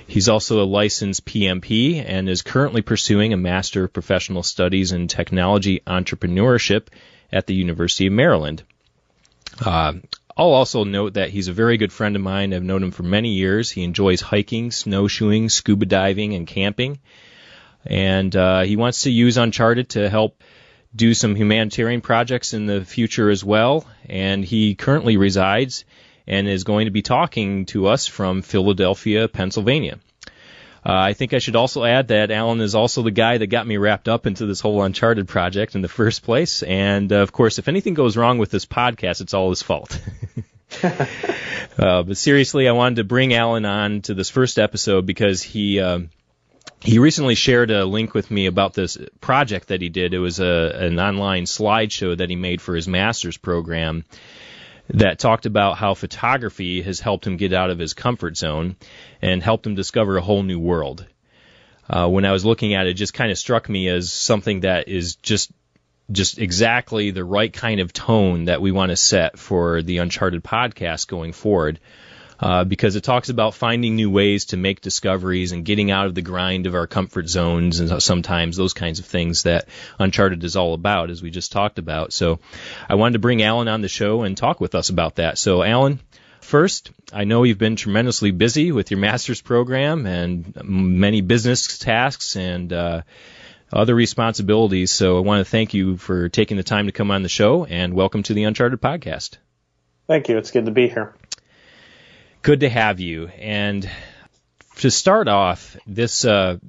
He's 0.05 0.27
also 0.27 0.61
a 0.61 0.65
licensed 0.65 1.25
PMP 1.25 2.03
and 2.05 2.27
is 2.27 2.41
currently 2.41 2.81
pursuing 2.81 3.31
a 3.31 3.37
Master 3.37 3.85
of 3.85 3.93
Professional 3.93 4.43
Studies 4.43 4.91
in 4.91 5.07
Technology 5.07 5.81
Entrepreneurship 5.87 6.87
at 7.31 7.47
the 7.47 7.55
University 7.55 8.07
of 8.07 8.13
Maryland. 8.13 8.63
Uh, 9.61 9.93
I'll 10.35 10.47
also 10.47 10.83
note 10.83 11.13
that 11.13 11.29
he's 11.29 11.47
a 11.47 11.53
very 11.53 11.77
good 11.77 11.93
friend 11.93 12.15
of 12.15 12.21
mine. 12.21 12.53
I've 12.53 12.63
known 12.63 12.83
him 12.83 12.91
for 12.91 13.03
many 13.03 13.29
years. 13.29 13.69
He 13.69 13.83
enjoys 13.83 14.21
hiking, 14.21 14.71
snowshoeing, 14.71 15.49
scuba 15.49 15.85
diving, 15.85 16.33
and 16.33 16.47
camping. 16.47 16.99
And 17.85 18.35
uh, 18.35 18.61
he 18.61 18.75
wants 18.75 19.03
to 19.03 19.11
use 19.11 19.37
Uncharted 19.37 19.89
to 19.89 20.09
help 20.09 20.41
do 20.95 21.13
some 21.13 21.35
humanitarian 21.35 22.01
projects 22.01 22.53
in 22.53 22.65
the 22.65 22.83
future 22.83 23.29
as 23.29 23.43
well. 23.43 23.85
And 24.07 24.43
he 24.43 24.75
currently 24.75 25.17
resides 25.17 25.85
and 26.25 26.47
is 26.47 26.63
going 26.63 26.85
to 26.85 26.91
be 26.91 27.01
talking 27.01 27.65
to 27.67 27.87
us 27.87 28.07
from 28.07 28.41
Philadelphia, 28.41 29.27
Pennsylvania. 29.27 29.99
Uh, 30.85 30.91
I 30.91 31.13
think 31.13 31.33
I 31.33 31.39
should 31.39 31.55
also 31.55 31.85
add 31.85 32.09
that 32.09 32.29
Alan 32.29 32.59
is 32.59 32.75
also 32.75 33.03
the 33.03 33.11
guy 33.11 33.37
that 33.37 33.47
got 33.47 33.65
me 33.65 33.77
wrapped 33.77 34.09
up 34.09 34.27
into 34.27 34.45
this 34.45 34.59
whole 34.59 34.83
Uncharted 34.83 35.27
project 35.29 35.75
in 35.75 35.81
the 35.81 35.87
first 35.87 36.23
place. 36.23 36.61
And 36.61 37.11
uh, 37.11 37.17
of 37.17 37.31
course, 37.31 37.57
if 37.57 37.69
anything 37.69 37.93
goes 37.93 38.17
wrong 38.17 38.37
with 38.37 38.51
this 38.51 38.65
podcast, 38.65 39.21
it's 39.21 39.33
all 39.33 39.49
his 39.49 39.61
fault. 39.61 39.97
uh, 40.83 42.03
but 42.03 42.17
seriously, 42.17 42.67
I 42.67 42.73
wanted 42.73 42.97
to 42.97 43.05
bring 43.05 43.33
Alan 43.33 43.65
on 43.65 44.01
to 44.01 44.13
this 44.13 44.29
first 44.29 44.59
episode 44.59 45.05
because 45.05 45.41
he 45.41 45.79
um, 45.79 46.09
he 46.81 46.99
recently 46.99 47.35
shared 47.35 47.71
a 47.71 47.85
link 47.85 48.13
with 48.13 48.29
me 48.29 48.47
about 48.47 48.73
this 48.73 48.97
project 49.21 49.69
that 49.69 49.81
he 49.81 49.87
did. 49.87 50.13
It 50.13 50.19
was 50.19 50.41
a 50.41 50.75
an 50.79 50.99
online 50.99 51.45
slideshow 51.45 52.17
that 52.17 52.29
he 52.29 52.35
made 52.35 52.61
for 52.61 52.75
his 52.75 52.89
master's 52.89 53.37
program 53.37 54.03
that 54.89 55.19
talked 55.19 55.45
about 55.45 55.77
how 55.77 55.93
photography 55.93 56.81
has 56.81 56.99
helped 56.99 57.25
him 57.25 57.37
get 57.37 57.53
out 57.53 57.69
of 57.69 57.79
his 57.79 57.93
comfort 57.93 58.37
zone 58.37 58.75
and 59.21 59.41
helped 59.41 59.65
him 59.65 59.75
discover 59.75 60.17
a 60.17 60.21
whole 60.21 60.43
new 60.43 60.59
world. 60.59 61.05
Uh, 61.89 62.07
when 62.07 62.25
I 62.25 62.31
was 62.31 62.45
looking 62.45 62.73
at 62.73 62.87
it, 62.87 62.91
it 62.91 62.93
just 62.93 63.13
kind 63.13 63.31
of 63.31 63.37
struck 63.37 63.69
me 63.69 63.87
as 63.89 64.11
something 64.11 64.61
that 64.61 64.87
is 64.87 65.15
just 65.17 65.51
just 66.11 66.37
exactly 66.37 67.11
the 67.11 67.23
right 67.23 67.51
kind 67.51 67.79
of 67.79 67.93
tone 67.93 68.45
that 68.45 68.61
we 68.61 68.71
want 68.71 68.89
to 68.89 68.95
set 68.95 69.39
for 69.39 69.81
the 69.81 69.99
Uncharted 69.99 70.43
podcast 70.43 71.07
going 71.07 71.31
forward 71.31 71.79
uh, 72.39 72.63
because 72.63 72.95
it 72.95 73.03
talks 73.03 73.29
about 73.29 73.53
finding 73.53 73.95
new 73.95 74.09
ways 74.09 74.45
to 74.45 74.57
make 74.57 74.81
discoveries 74.81 75.51
and 75.51 75.65
getting 75.65 75.91
out 75.91 76.07
of 76.07 76.15
the 76.15 76.21
grind 76.21 76.67
of 76.67 76.75
our 76.75 76.87
comfort 76.87 77.27
zones 77.27 77.79
and 77.79 78.01
sometimes 78.01 78.57
those 78.57 78.73
kinds 78.73 78.99
of 78.99 79.05
things 79.05 79.43
that 79.43 79.67
Uncharted 79.99 80.43
is 80.43 80.55
all 80.55 80.73
about, 80.73 81.09
as 81.09 81.21
we 81.21 81.29
just 81.29 81.51
talked 81.51 81.79
about. 81.79 82.13
So 82.13 82.39
I 82.89 82.95
wanted 82.95 83.13
to 83.13 83.19
bring 83.19 83.41
Alan 83.41 83.67
on 83.67 83.81
the 83.81 83.87
show 83.87 84.23
and 84.23 84.35
talk 84.35 84.59
with 84.59 84.75
us 84.75 84.89
about 84.89 85.15
that. 85.15 85.37
So, 85.37 85.63
Alan, 85.63 85.99
First, 86.43 86.91
I 87.13 87.23
know 87.23 87.43
you've 87.43 87.57
been 87.57 87.77
tremendously 87.77 88.31
busy 88.31 88.73
with 88.73 88.91
your 88.91 88.99
master's 88.99 89.41
program 89.41 90.05
and 90.05 90.53
many 90.63 91.21
business 91.21 91.79
tasks 91.79 92.35
and 92.35 92.71
uh, 92.71 93.01
other 93.71 93.95
responsibilities. 93.95 94.91
So 94.91 95.17
I 95.17 95.21
want 95.21 95.39
to 95.39 95.49
thank 95.49 95.73
you 95.73 95.95
for 95.95 96.27
taking 96.27 96.57
the 96.57 96.63
time 96.63 96.87
to 96.87 96.91
come 96.91 97.11
on 97.11 97.23
the 97.23 97.29
show 97.29 97.65
and 97.65 97.93
welcome 97.93 98.23
to 98.23 98.33
the 98.33 98.43
Uncharted 98.43 98.81
podcast. 98.81 99.37
Thank 100.05 100.27
you. 100.27 100.37
It's 100.37 100.51
good 100.51 100.65
to 100.65 100.71
be 100.71 100.89
here 100.89 101.15
good 102.43 102.59
to 102.59 102.69
have 102.69 102.99
you. 102.99 103.27
And 103.39 103.89
to 104.75 104.91
start 104.91 105.27
off, 105.27 105.75
this 105.87 106.25
uh, 106.25 106.59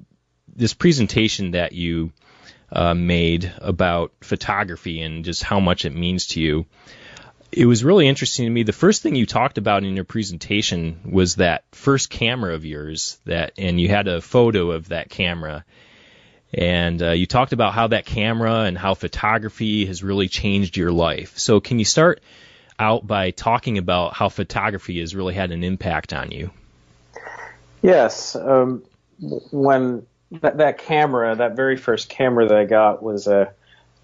this 0.55 0.73
presentation 0.73 1.51
that 1.51 1.73
you 1.73 2.11
uh, 2.71 2.93
made 2.93 3.51
about 3.59 4.13
photography 4.21 5.01
and 5.01 5.23
just 5.25 5.43
how 5.43 5.59
much 5.59 5.85
it 5.85 5.93
means 5.93 6.27
to 6.27 6.41
you, 6.41 6.65
it 7.51 7.65
was 7.65 7.83
really 7.83 8.07
interesting 8.07 8.45
to 8.45 8.49
me. 8.49 8.63
The 8.63 8.73
first 8.73 9.03
thing 9.03 9.15
you 9.15 9.25
talked 9.25 9.57
about 9.57 9.83
in 9.83 9.95
your 9.95 10.05
presentation 10.05 11.01
was 11.05 11.35
that 11.35 11.65
first 11.73 12.09
camera 12.09 12.55
of 12.55 12.65
yours 12.65 13.19
that, 13.25 13.53
and 13.57 13.79
you 13.79 13.89
had 13.89 14.07
a 14.07 14.21
photo 14.21 14.71
of 14.71 14.89
that 14.89 15.09
camera. 15.09 15.65
And 16.53 17.01
uh, 17.01 17.11
you 17.11 17.25
talked 17.25 17.51
about 17.51 17.73
how 17.73 17.87
that 17.87 18.05
camera 18.05 18.61
and 18.61 18.77
how 18.77 18.93
photography 18.93 19.85
has 19.87 20.03
really 20.03 20.29
changed 20.29 20.77
your 20.77 20.91
life. 20.91 21.37
So, 21.37 21.59
can 21.59 21.79
you 21.79 21.85
start 21.85 22.21
out 22.79 23.05
by 23.07 23.31
talking 23.31 23.77
about 23.77 24.13
how 24.13 24.29
photography 24.29 24.99
has 24.99 25.15
really 25.15 25.33
had 25.33 25.51
an 25.51 25.63
impact 25.63 26.13
on 26.13 26.31
you. 26.31 26.51
Yes. 27.81 28.35
Um, 28.35 28.83
when 29.19 30.05
that, 30.31 30.57
that, 30.57 30.79
camera, 30.79 31.35
that 31.35 31.55
very 31.55 31.77
first 31.77 32.09
camera 32.09 32.47
that 32.47 32.57
I 32.57 32.65
got 32.65 33.01
was 33.01 33.27
a, 33.27 33.53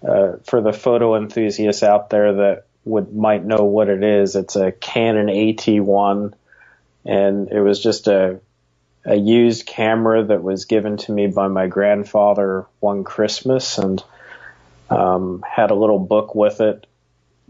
uh, 0.06 0.34
for 0.44 0.60
the 0.60 0.72
photo 0.72 1.16
enthusiasts 1.16 1.82
out 1.82 2.10
there 2.10 2.34
that 2.34 2.64
would 2.84 3.14
might 3.14 3.44
know 3.44 3.64
what 3.64 3.88
it 3.88 4.02
is. 4.02 4.36
It's 4.36 4.56
a 4.56 4.72
Canon 4.72 5.26
AT1, 5.26 6.32
and 7.04 7.48
it 7.48 7.60
was 7.60 7.80
just 7.82 8.08
a 8.08 8.40
a 9.04 9.16
used 9.16 9.66
camera 9.66 10.24
that 10.24 10.42
was 10.42 10.66
given 10.66 10.96
to 10.96 11.10
me 11.10 11.26
by 11.26 11.48
my 11.48 11.66
grandfather 11.66 12.66
one 12.78 13.02
Christmas, 13.04 13.78
and 13.78 14.02
um, 14.90 15.44
had 15.48 15.70
a 15.70 15.74
little 15.74 15.98
book 15.98 16.34
with 16.34 16.60
it, 16.60 16.86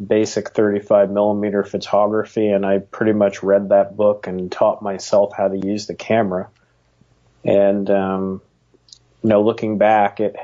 basic 0.05 0.51
35 0.51 1.11
millimeter 1.11 1.63
photography, 1.63 2.49
and 2.49 2.65
I 2.65 2.79
pretty 2.79 3.13
much 3.13 3.43
read 3.43 3.71
that 3.71 3.97
book 3.97 4.27
and 4.27 4.51
taught 4.51 4.83
myself 4.83 5.33
how 5.37 5.49
to 5.49 5.57
use 5.57 5.87
the 5.87 5.95
camera. 5.95 6.49
And 7.45 7.91
um, 7.91 8.43
you 9.23 9.31
know, 9.31 9.43
looking 9.43 9.79
back, 9.79 10.21
it 10.21 10.37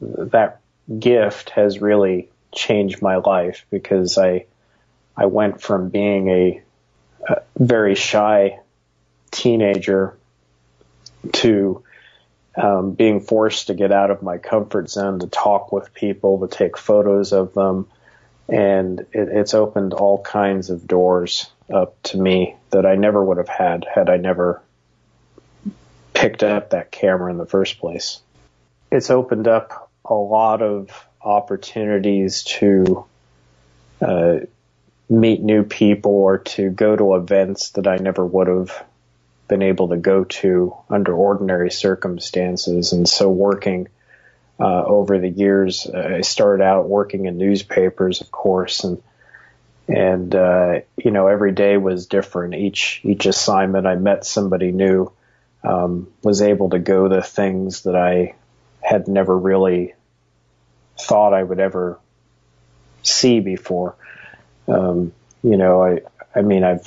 that 0.00 0.60
gift 0.98 1.50
has 1.50 1.80
really 1.80 2.28
changed 2.54 3.02
my 3.02 3.16
life 3.16 3.66
because 3.70 4.18
I 4.18 4.46
I 5.16 5.26
went 5.26 5.60
from 5.60 5.88
being 5.88 6.28
a, 6.28 6.62
a 7.28 7.42
very 7.58 7.94
shy 7.94 8.58
teenager 9.30 10.16
to 11.32 11.82
um, 12.56 12.92
being 12.92 13.20
forced 13.20 13.68
to 13.68 13.74
get 13.74 13.92
out 13.92 14.10
of 14.10 14.22
my 14.22 14.38
comfort 14.38 14.90
zone 14.90 15.20
to 15.20 15.26
talk 15.26 15.72
with 15.72 15.94
people, 15.94 16.46
to 16.46 16.54
take 16.54 16.76
photos 16.76 17.32
of 17.32 17.54
them, 17.54 17.88
and 18.48 19.00
it, 19.00 19.28
it's 19.28 19.54
opened 19.54 19.92
all 19.92 20.22
kinds 20.22 20.70
of 20.70 20.86
doors 20.86 21.50
up 21.72 22.00
to 22.02 22.18
me 22.18 22.56
that 22.70 22.86
I 22.86 22.96
never 22.96 23.22
would 23.24 23.38
have 23.38 23.48
had 23.48 23.86
had 23.92 24.10
I 24.10 24.16
never 24.16 24.62
picked 26.12 26.42
up 26.42 26.70
that 26.70 26.90
camera 26.90 27.30
in 27.30 27.38
the 27.38 27.46
first 27.46 27.78
place. 27.78 28.20
It's 28.90 29.10
opened 29.10 29.48
up 29.48 29.90
a 30.04 30.14
lot 30.14 30.62
of 30.62 31.06
opportunities 31.22 32.44
to 32.44 33.04
uh, 34.00 34.40
meet 35.08 35.42
new 35.42 35.62
people 35.62 36.12
or 36.12 36.38
to 36.38 36.70
go 36.70 36.96
to 36.96 37.14
events 37.14 37.70
that 37.70 37.86
I 37.86 37.96
never 37.96 38.24
would 38.24 38.48
have 38.48 38.84
been 39.48 39.62
able 39.62 39.88
to 39.88 39.96
go 39.96 40.24
to 40.24 40.74
under 40.88 41.14
ordinary 41.14 41.70
circumstances. 41.70 42.92
And 42.92 43.08
so 43.08 43.28
working 43.28 43.88
uh, 44.62 44.84
over 44.86 45.18
the 45.18 45.28
years, 45.28 45.88
uh, 45.92 46.18
I 46.18 46.20
started 46.20 46.62
out 46.62 46.88
working 46.88 47.26
in 47.26 47.36
newspapers, 47.36 48.20
of 48.20 48.30
course, 48.30 48.84
and 48.84 49.02
and 49.88 50.32
uh, 50.34 50.80
you 50.96 51.10
know 51.10 51.26
every 51.26 51.50
day 51.50 51.76
was 51.76 52.06
different. 52.06 52.54
Each 52.54 53.00
each 53.02 53.26
assignment, 53.26 53.88
I 53.88 53.96
met 53.96 54.24
somebody 54.24 54.70
new, 54.70 55.10
um, 55.64 56.12
was 56.22 56.42
able 56.42 56.70
to 56.70 56.78
go 56.78 57.08
to 57.08 57.22
things 57.22 57.82
that 57.82 57.96
I 57.96 58.36
had 58.80 59.08
never 59.08 59.36
really 59.36 59.94
thought 60.96 61.34
I 61.34 61.42
would 61.42 61.58
ever 61.58 61.98
see 63.02 63.40
before. 63.40 63.96
Um, 64.68 65.12
you 65.42 65.56
know, 65.56 65.82
I 65.82 66.02
I 66.36 66.42
mean 66.42 66.62
I've 66.62 66.86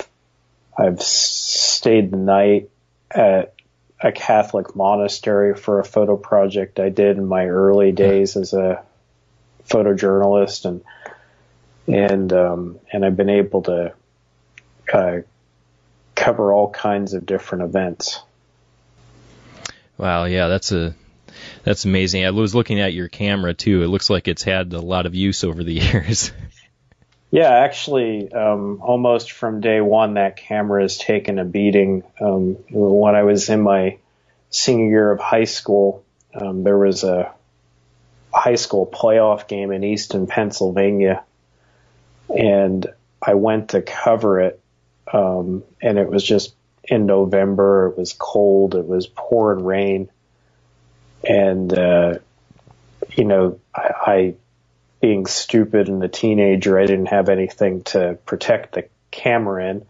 I've 0.78 1.02
stayed 1.02 2.10
the 2.10 2.16
night 2.16 2.70
at 3.10 3.54
a 4.00 4.12
Catholic 4.12 4.76
monastery 4.76 5.54
for 5.54 5.80
a 5.80 5.84
photo 5.84 6.16
project 6.16 6.78
I 6.78 6.90
did 6.90 7.16
in 7.16 7.26
my 7.26 7.46
early 7.46 7.92
days 7.92 8.36
as 8.36 8.52
a 8.52 8.82
photojournalist, 9.68 10.64
and 10.64 10.84
and 11.88 12.32
um, 12.32 12.78
and 12.92 13.04
I've 13.04 13.16
been 13.16 13.30
able 13.30 13.62
to 13.62 13.94
uh, 14.92 15.20
cover 16.14 16.52
all 16.52 16.70
kinds 16.70 17.14
of 17.14 17.26
different 17.26 17.64
events. 17.64 18.20
Wow, 19.96 20.24
yeah, 20.24 20.48
that's 20.48 20.72
a 20.72 20.94
that's 21.64 21.84
amazing. 21.84 22.24
I 22.26 22.30
was 22.30 22.54
looking 22.54 22.80
at 22.80 22.92
your 22.92 23.08
camera 23.08 23.54
too. 23.54 23.82
It 23.82 23.88
looks 23.88 24.10
like 24.10 24.28
it's 24.28 24.42
had 24.42 24.72
a 24.72 24.80
lot 24.80 25.06
of 25.06 25.14
use 25.14 25.42
over 25.42 25.64
the 25.64 25.72
years. 25.80 26.32
Yeah, 27.36 27.50
actually, 27.50 28.32
um, 28.32 28.80
almost 28.80 29.30
from 29.30 29.60
day 29.60 29.82
one, 29.82 30.14
that 30.14 30.38
camera 30.38 30.80
has 30.80 30.96
taken 30.96 31.38
a 31.38 31.44
beating. 31.44 32.02
Um, 32.18 32.56
when 32.70 33.14
I 33.14 33.24
was 33.24 33.50
in 33.50 33.60
my 33.60 33.98
senior 34.48 34.88
year 34.88 35.12
of 35.12 35.20
high 35.20 35.44
school, 35.44 36.02
um, 36.34 36.64
there 36.64 36.78
was 36.78 37.04
a 37.04 37.30
high 38.32 38.54
school 38.54 38.86
playoff 38.86 39.48
game 39.48 39.70
in 39.70 39.84
Easton, 39.84 40.26
Pennsylvania, 40.26 41.24
and 42.34 42.86
I 43.20 43.34
went 43.34 43.68
to 43.72 43.82
cover 43.82 44.40
it, 44.40 44.58
um, 45.12 45.62
and 45.82 45.98
it 45.98 46.08
was 46.08 46.24
just 46.24 46.54
in 46.84 47.04
November. 47.04 47.88
It 47.88 47.98
was 47.98 48.14
cold. 48.14 48.74
It 48.74 48.86
was 48.86 49.08
pouring 49.08 49.62
rain, 49.62 50.08
and 51.22 51.70
uh, 51.70 52.14
you 53.14 53.26
know, 53.26 53.60
I, 53.74 53.90
I 54.06 54.34
being 55.00 55.26
stupid 55.26 55.88
and 55.88 56.02
a 56.02 56.08
teenager, 56.08 56.78
I 56.78 56.86
didn't 56.86 57.06
have 57.06 57.28
anything 57.28 57.82
to 57.84 58.18
protect 58.24 58.74
the 58.74 58.88
camera 59.10 59.70
in. 59.70 59.86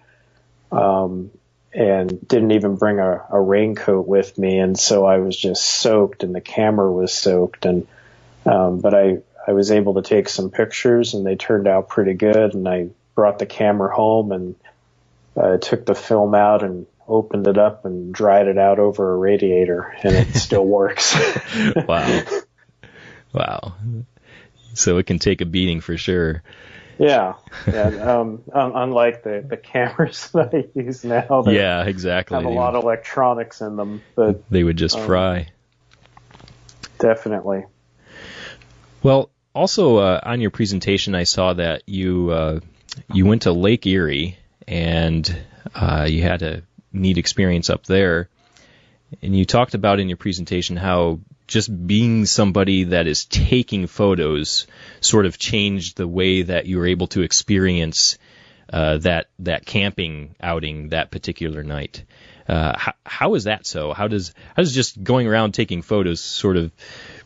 Um, 0.73 1.31
and 1.73 2.27
didn't 2.27 2.53
even 2.53 2.77
bring 2.77 2.99
a, 2.99 3.23
a 3.31 3.39
raincoat 3.39 4.07
with 4.07 4.39
me. 4.39 4.59
And 4.59 4.79
so 4.79 5.05
I 5.05 5.19
was 5.19 5.37
just 5.37 5.63
soaked 5.63 6.23
and 6.23 6.35
the 6.35 6.41
camera 6.41 6.91
was 6.91 7.13
soaked. 7.13 7.67
And, 7.67 7.87
um, 8.47 8.81
but 8.81 8.95
I, 8.95 9.19
I 9.47 9.53
was 9.53 9.71
able 9.71 9.95
to 9.95 10.03
take 10.03 10.31
some 10.31 10.51
pictures 10.51 11.13
and 11.13 11.27
they 11.27 11.37
turned 11.37 11.69
out 11.69 11.91
pretty 11.91 12.15
good. 12.15 12.55
And 12.55 12.67
I 12.67 12.89
brought 13.15 13.39
the 13.39 13.47
camera 13.47 13.95
home 13.95 14.33
and 14.33 14.55
uh, 15.37 15.59
took 15.59 15.85
the 15.85 15.95
film 15.95 16.35
out 16.35 16.63
and 16.63 16.87
opened 17.07 17.47
it 17.47 17.59
up 17.59 17.85
and 17.85 18.13
dried 18.13 18.49
it 18.49 18.57
out 18.57 18.79
over 18.79 19.13
a 19.13 19.17
radiator 19.17 19.95
and 20.03 20.15
it 20.17 20.35
still 20.35 20.65
works. 20.65 21.15
wow. 21.87 22.23
Wow 23.35 23.75
so 24.77 24.99
it 24.99 25.07
can 25.07 25.19
take 25.19 25.41
a 25.41 25.47
beating 25.47 25.81
for 25.81 25.97
sure. 25.97 26.43
Yeah, 26.99 27.35
yeah. 27.67 27.89
Um, 27.89 28.43
unlike 28.55 29.23
the 29.23 29.45
the 29.47 29.57
cameras 29.57 30.31
that 30.35 30.55
I 30.55 30.65
use 30.79 31.05
now, 31.05 31.43
that 31.43 31.53
yeah, 31.53 31.85
exactly. 31.85 32.37
Have 32.37 32.47
a 32.47 32.49
lot 32.49 32.75
of 32.75 32.85
electronics 32.85 33.61
in 33.61 33.77
them, 33.77 34.03
but 34.15 34.49
they 34.51 34.65
would 34.65 34.77
just 34.77 34.97
um, 34.97 35.07
fry. 35.07 35.49
Definitely. 36.99 37.65
Well, 39.03 39.31
also 39.55 39.99
uh, 39.99 40.21
on 40.23 40.41
your 40.41 40.51
presentation, 40.51 41.15
I 41.15 41.25
saw 41.25 41.53
that 41.55 41.83
you 41.87 42.31
uh, 42.31 42.61
you 43.13 43.27
went 43.27 43.43
to 43.43 43.53
Lake 43.53 43.87
Erie 43.87 44.39
and 44.67 45.39
uh, 45.75 46.07
you 46.09 46.23
had 46.23 46.43
a 46.43 46.63
neat 46.93 47.19
experience 47.19 47.71
up 47.71 47.85
there. 47.85 48.29
And 49.23 49.37
you 49.37 49.45
talked 49.45 49.75
about 49.75 50.01
in 50.01 50.09
your 50.09 50.17
presentation 50.17 50.77
how 50.77 51.21
just 51.47 51.87
being 51.87 52.27
somebody 52.27 52.85
that 52.85 53.07
is 53.07 53.25
taking 53.25 53.87
photos 53.87 54.67
sort 55.01 55.27
of 55.27 55.39
changed 55.39 55.97
the 55.97 56.09
way 56.09 56.43
that 56.43 56.67
you 56.67 56.79
were 56.79 56.87
able 56.87 57.07
to 57.09 57.23
experience 57.23 58.19
uh, 58.73 58.99
that 58.99 59.27
that 59.39 59.65
camping 59.65 60.35
outing 60.41 60.89
that 60.89 61.11
particular 61.11 61.63
night. 61.63 62.05
Uh, 62.49 62.77
how, 62.77 62.93
how 63.05 63.35
is 63.35 63.45
that 63.45 63.67
so? 63.67 63.93
How 63.93 64.09
does 64.09 64.35
how 64.57 64.63
does 64.63 64.75
just 64.75 65.03
going 65.03 65.27
around 65.27 65.53
taking 65.53 65.83
photos 65.83 66.21
sort 66.21 66.57
of 66.57 66.73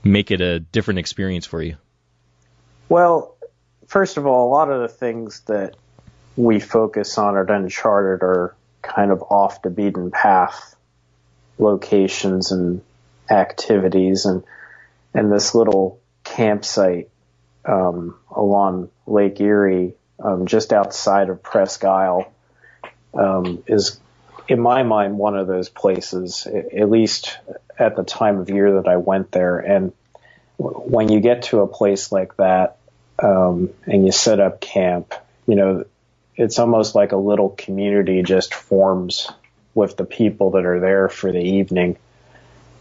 make 0.04 0.30
it 0.30 0.40
a 0.40 0.60
different 0.60 0.98
experience 0.98 1.46
for 1.46 1.62
you? 1.62 1.76
Well, 2.88 3.36
first 3.86 4.16
of 4.16 4.26
all, 4.26 4.48
a 4.48 4.50
lot 4.50 4.70
of 4.70 4.80
the 4.80 4.88
things 4.88 5.40
that 5.42 5.76
we 6.36 6.60
focus 6.60 7.18
on 7.18 7.36
at 7.36 7.50
Uncharted 7.50 8.22
are 8.22 8.54
kind 8.82 9.10
of 9.10 9.22
off 9.22 9.62
the 9.62 9.70
beaten 9.70 10.10
path 10.10 10.74
locations 11.58 12.52
and 12.52 12.80
activities 13.30 14.24
and 14.24 14.42
and 15.14 15.32
this 15.32 15.54
little 15.54 16.00
campsite 16.24 17.10
um, 17.64 18.16
along 18.34 18.90
Lake 19.06 19.40
Erie, 19.40 19.94
um, 20.22 20.46
just 20.46 20.72
outside 20.72 21.28
of 21.28 21.42
Presque 21.42 21.84
Isle, 21.84 22.32
um, 23.14 23.62
is 23.66 23.98
in 24.48 24.60
my 24.60 24.82
mind 24.82 25.18
one 25.18 25.36
of 25.36 25.46
those 25.46 25.68
places. 25.68 26.46
At 26.46 26.90
least 26.90 27.38
at 27.78 27.96
the 27.96 28.04
time 28.04 28.38
of 28.38 28.50
year 28.50 28.80
that 28.80 28.88
I 28.88 28.96
went 28.96 29.32
there, 29.32 29.58
and 29.58 29.92
when 30.58 31.10
you 31.10 31.20
get 31.20 31.42
to 31.44 31.60
a 31.60 31.66
place 31.66 32.12
like 32.12 32.36
that 32.36 32.76
um, 33.18 33.70
and 33.86 34.04
you 34.04 34.12
set 34.12 34.40
up 34.40 34.60
camp, 34.60 35.14
you 35.46 35.54
know, 35.54 35.84
it's 36.36 36.58
almost 36.58 36.94
like 36.94 37.12
a 37.12 37.16
little 37.16 37.50
community 37.50 38.22
just 38.22 38.54
forms 38.54 39.30
with 39.74 39.96
the 39.96 40.04
people 40.04 40.52
that 40.52 40.64
are 40.64 40.80
there 40.80 41.08
for 41.08 41.32
the 41.32 41.40
evening 41.40 41.96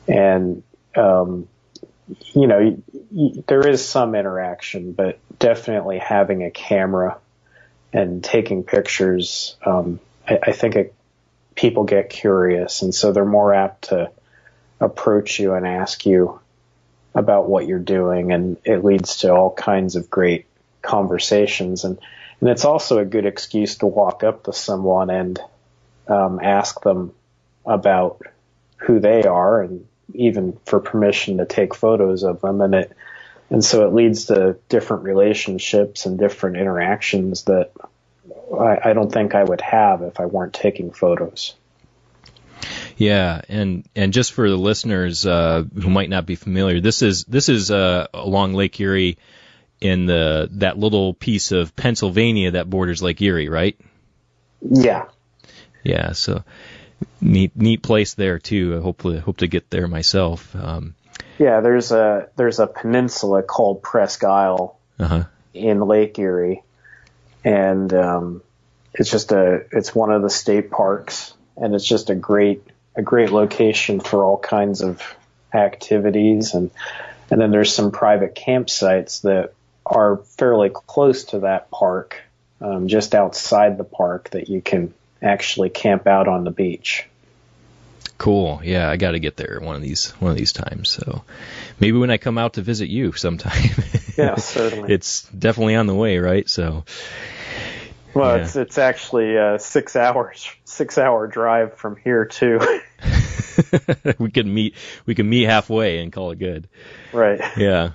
and 0.09 0.63
um, 0.95 1.47
you 2.33 2.47
know 2.47 2.81
there 3.47 3.67
is 3.67 3.87
some 3.87 4.15
interaction, 4.15 4.93
but 4.93 5.19
definitely 5.37 5.99
having 5.99 6.43
a 6.43 6.51
camera 6.51 7.17
and 7.93 8.23
taking 8.23 8.63
pictures, 8.63 9.55
um, 9.65 9.99
I, 10.27 10.39
I, 10.47 10.51
think 10.51 10.75
it, 10.75 10.93
people 11.55 11.83
get 11.85 12.09
curious, 12.09 12.81
and 12.81 12.93
so 12.93 13.11
they're 13.11 13.25
more 13.25 13.53
apt 13.53 13.89
to 13.89 14.11
approach 14.79 15.39
you 15.39 15.53
and 15.53 15.65
ask 15.65 16.05
you 16.05 16.39
about 17.15 17.49
what 17.49 17.67
you're 17.67 17.79
doing, 17.79 18.31
and 18.31 18.57
it 18.63 18.83
leads 18.83 19.17
to 19.17 19.33
all 19.33 19.51
kinds 19.53 19.95
of 19.95 20.09
great 20.09 20.45
conversations, 20.81 21.83
and 21.83 21.99
and 22.41 22.49
it's 22.49 22.65
also 22.65 22.99
a 22.99 23.05
good 23.05 23.25
excuse 23.25 23.77
to 23.77 23.85
walk 23.85 24.23
up 24.23 24.45
to 24.45 24.53
someone 24.53 25.09
and 25.09 25.39
um, 26.07 26.39
ask 26.41 26.81
them 26.81 27.13
about 27.65 28.21
who 28.77 28.99
they 28.99 29.23
are 29.23 29.61
and 29.61 29.85
even 30.13 30.57
for 30.65 30.79
permission 30.79 31.37
to 31.37 31.45
take 31.45 31.75
photos 31.75 32.23
of 32.23 32.41
them 32.41 32.61
and 32.61 32.75
it 32.75 32.95
and 33.49 33.65
so 33.65 33.87
it 33.87 33.93
leads 33.93 34.25
to 34.25 34.57
different 34.69 35.03
relationships 35.03 36.05
and 36.05 36.19
different 36.19 36.57
interactions 36.57 37.43
that 37.45 37.71
I, 38.53 38.89
I 38.89 38.93
don't 38.93 39.11
think 39.11 39.33
I 39.33 39.43
would 39.43 39.61
have 39.61 40.01
if 40.03 40.19
I 40.19 40.25
weren't 40.25 40.53
taking 40.53 40.91
photos. 40.91 41.55
Yeah, 42.97 43.41
and 43.47 43.87
and 43.95 44.11
just 44.11 44.33
for 44.33 44.49
the 44.49 44.57
listeners 44.57 45.25
uh, 45.25 45.63
who 45.73 45.89
might 45.89 46.09
not 46.09 46.25
be 46.25 46.35
familiar, 46.35 46.81
this 46.81 47.01
is 47.01 47.23
this 47.23 47.49
is 47.49 47.71
uh, 47.71 48.07
along 48.13 48.53
Lake 48.53 48.79
Erie 48.79 49.17
in 49.79 50.05
the 50.05 50.49
that 50.53 50.77
little 50.77 51.13
piece 51.13 51.51
of 51.51 51.75
Pennsylvania 51.75 52.51
that 52.51 52.69
borders 52.69 53.01
Lake 53.01 53.21
Erie, 53.21 53.47
right? 53.47 53.79
Yeah. 54.61 55.05
Yeah. 55.83 56.11
So 56.11 56.43
neat 57.21 57.55
neat 57.55 57.81
place 57.81 58.13
there 58.13 58.39
too. 58.39 58.77
I 58.77 58.81
hope 58.81 59.01
hope 59.01 59.37
to 59.37 59.47
get 59.47 59.69
there 59.69 59.87
myself. 59.87 60.55
Um, 60.55 60.95
yeah, 61.37 61.61
there's 61.61 61.91
a 61.91 62.29
there's 62.35 62.59
a 62.59 62.67
peninsula 62.67 63.43
called 63.43 63.81
Presque 63.81 64.23
Isle 64.23 64.77
uh-huh. 64.99 65.23
in 65.53 65.79
Lake 65.79 66.19
Erie, 66.19 66.63
and 67.43 67.93
um, 67.93 68.41
it's 68.93 69.09
just 69.09 69.31
a 69.31 69.65
it's 69.71 69.95
one 69.95 70.11
of 70.11 70.21
the 70.21 70.29
state 70.29 70.69
parks, 70.69 71.33
and 71.55 71.73
it's 71.73 71.85
just 71.85 72.09
a 72.09 72.15
great 72.15 72.63
a 72.95 73.01
great 73.01 73.31
location 73.31 74.01
for 74.01 74.23
all 74.23 74.37
kinds 74.37 74.81
of 74.81 75.01
activities, 75.53 76.53
and 76.53 76.71
and 77.31 77.39
then 77.39 77.51
there's 77.51 77.73
some 77.73 77.91
private 77.91 78.35
campsites 78.35 79.21
that 79.21 79.53
are 79.85 80.17
fairly 80.37 80.69
close 80.69 81.23
to 81.25 81.39
that 81.39 81.71
park, 81.71 82.21
um, 82.61 82.87
just 82.87 83.15
outside 83.15 83.77
the 83.77 83.83
park 83.83 84.29
that 84.31 84.49
you 84.49 84.61
can 84.61 84.93
actually 85.21 85.69
camp 85.69 86.07
out 86.07 86.27
on 86.27 86.43
the 86.43 86.51
beach. 86.51 87.05
Cool. 88.17 88.59
Yeah, 88.63 88.89
I 88.89 88.97
got 88.97 89.11
to 89.11 89.19
get 89.19 89.37
there 89.37 89.59
one 89.61 89.77
of 89.77 89.81
these 89.81 90.11
one 90.19 90.31
of 90.31 90.37
these 90.37 90.51
times. 90.51 90.89
So 90.89 91.23
maybe 91.79 91.97
when 91.97 92.11
I 92.11 92.17
come 92.17 92.37
out 92.37 92.53
to 92.53 92.61
visit 92.61 92.89
you 92.89 93.13
sometime. 93.13 93.69
yeah, 94.17 94.35
certainly. 94.35 94.93
it's 94.93 95.23
definitely 95.29 95.75
on 95.75 95.87
the 95.87 95.95
way, 95.95 96.17
right? 96.17 96.47
So. 96.49 96.83
Well, 98.13 98.37
yeah. 98.37 98.43
it's 98.43 98.55
it's 98.55 98.77
actually 98.77 99.35
a 99.35 99.59
six 99.59 99.95
hours 99.95 100.49
six 100.65 100.97
hour 100.97 101.27
drive 101.27 101.75
from 101.75 101.95
here 101.95 102.25
too. 102.25 102.59
we 104.19 104.31
can 104.31 104.53
meet 104.53 104.75
we 105.05 105.15
can 105.15 105.29
meet 105.29 105.43
halfway 105.43 105.99
and 105.99 106.11
call 106.11 106.31
it 106.31 106.39
good. 106.39 106.67
Right. 107.13 107.39
Yeah. 107.55 107.91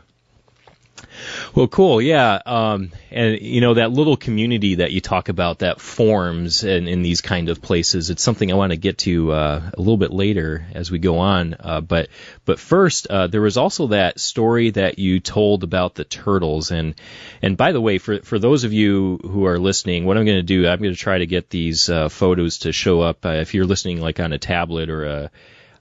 Well, 1.54 1.68
cool. 1.68 2.02
Yeah. 2.02 2.40
Um, 2.44 2.92
and 3.10 3.40
you 3.40 3.60
know, 3.60 3.74
that 3.74 3.92
little 3.92 4.16
community 4.16 4.76
that 4.76 4.92
you 4.92 5.00
talk 5.00 5.28
about 5.28 5.60
that 5.60 5.80
forms 5.80 6.64
in, 6.64 6.88
in 6.88 7.02
these 7.02 7.20
kind 7.20 7.48
of 7.48 7.62
places, 7.62 8.10
it's 8.10 8.22
something 8.22 8.50
I 8.50 8.54
want 8.54 8.72
to 8.72 8.76
get 8.76 8.98
to, 8.98 9.32
uh, 9.32 9.70
a 9.72 9.78
little 9.78 9.96
bit 9.96 10.12
later 10.12 10.66
as 10.74 10.90
we 10.90 10.98
go 10.98 11.18
on. 11.18 11.54
Uh, 11.58 11.80
but, 11.80 12.08
but 12.44 12.58
first, 12.58 13.06
uh, 13.06 13.26
there 13.26 13.42
was 13.42 13.56
also 13.56 13.88
that 13.88 14.20
story 14.20 14.70
that 14.70 14.98
you 14.98 15.20
told 15.20 15.64
about 15.64 15.94
the 15.94 16.04
turtles. 16.04 16.70
And, 16.70 16.94
and 17.42 17.56
by 17.56 17.72
the 17.72 17.80
way, 17.80 17.98
for, 17.98 18.20
for 18.20 18.38
those 18.38 18.64
of 18.64 18.72
you 18.72 19.18
who 19.22 19.46
are 19.46 19.58
listening, 19.58 20.04
what 20.04 20.16
I'm 20.16 20.24
going 20.24 20.38
to 20.38 20.42
do, 20.42 20.66
I'm 20.66 20.80
going 20.80 20.94
to 20.94 20.98
try 20.98 21.18
to 21.18 21.26
get 21.26 21.50
these, 21.50 21.88
uh, 21.88 22.08
photos 22.08 22.58
to 22.58 22.72
show 22.72 23.00
up, 23.00 23.24
uh, 23.24 23.30
if 23.40 23.54
you're 23.54 23.66
listening 23.66 24.00
like 24.00 24.20
on 24.20 24.32
a 24.32 24.38
tablet 24.38 24.90
or 24.90 25.04
a 25.04 25.30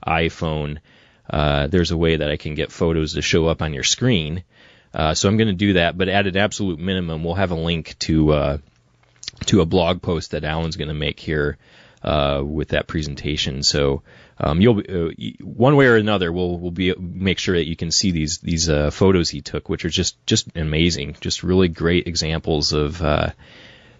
iPhone. 0.05 0.79
Uh, 1.29 1.67
there's 1.67 1.91
a 1.91 1.97
way 1.97 2.17
that 2.17 2.29
I 2.29 2.37
can 2.37 2.55
get 2.55 2.71
photos 2.71 3.13
to 3.13 3.21
show 3.21 3.47
up 3.47 3.61
on 3.61 3.73
your 3.73 3.83
screen. 3.83 4.43
Uh, 4.93 5.13
so 5.13 5.27
I'm 5.27 5.37
going 5.37 5.47
to 5.47 5.53
do 5.53 5.73
that, 5.73 5.97
but 5.97 6.07
at 6.07 6.27
an 6.27 6.37
absolute 6.37 6.79
minimum, 6.79 7.23
we'll 7.23 7.33
have 7.33 7.51
a 7.51 7.55
link 7.55 7.97
to 7.99 8.31
uh, 8.31 8.57
to 9.47 9.61
a 9.61 9.65
blog 9.65 10.01
post 10.01 10.31
that 10.31 10.43
Alan's 10.43 10.75
going 10.75 10.89
to 10.89 10.93
make 10.93 11.19
here 11.19 11.57
uh, 12.03 12.43
with 12.45 12.69
that 12.69 12.87
presentation. 12.87 13.63
So 13.63 14.03
um, 14.37 14.61
you'll 14.61 14.79
uh, 14.79 15.11
one 15.41 15.75
way 15.75 15.87
or 15.87 15.95
another, 15.95 16.31
we'll 16.31 16.57
we'll 16.57 16.71
be 16.71 16.93
make 16.95 17.39
sure 17.39 17.55
that 17.55 17.67
you 17.67 17.75
can 17.75 17.91
see 17.91 18.11
these 18.11 18.37
these 18.39 18.69
uh, 18.69 18.91
photos 18.91 19.29
he 19.29 19.41
took, 19.41 19.69
which 19.69 19.85
are 19.85 19.89
just 19.89 20.23
just 20.25 20.47
amazing, 20.55 21.15
just 21.21 21.43
really 21.43 21.67
great 21.67 22.07
examples 22.07 22.73
of. 22.73 23.01
Uh, 23.01 23.29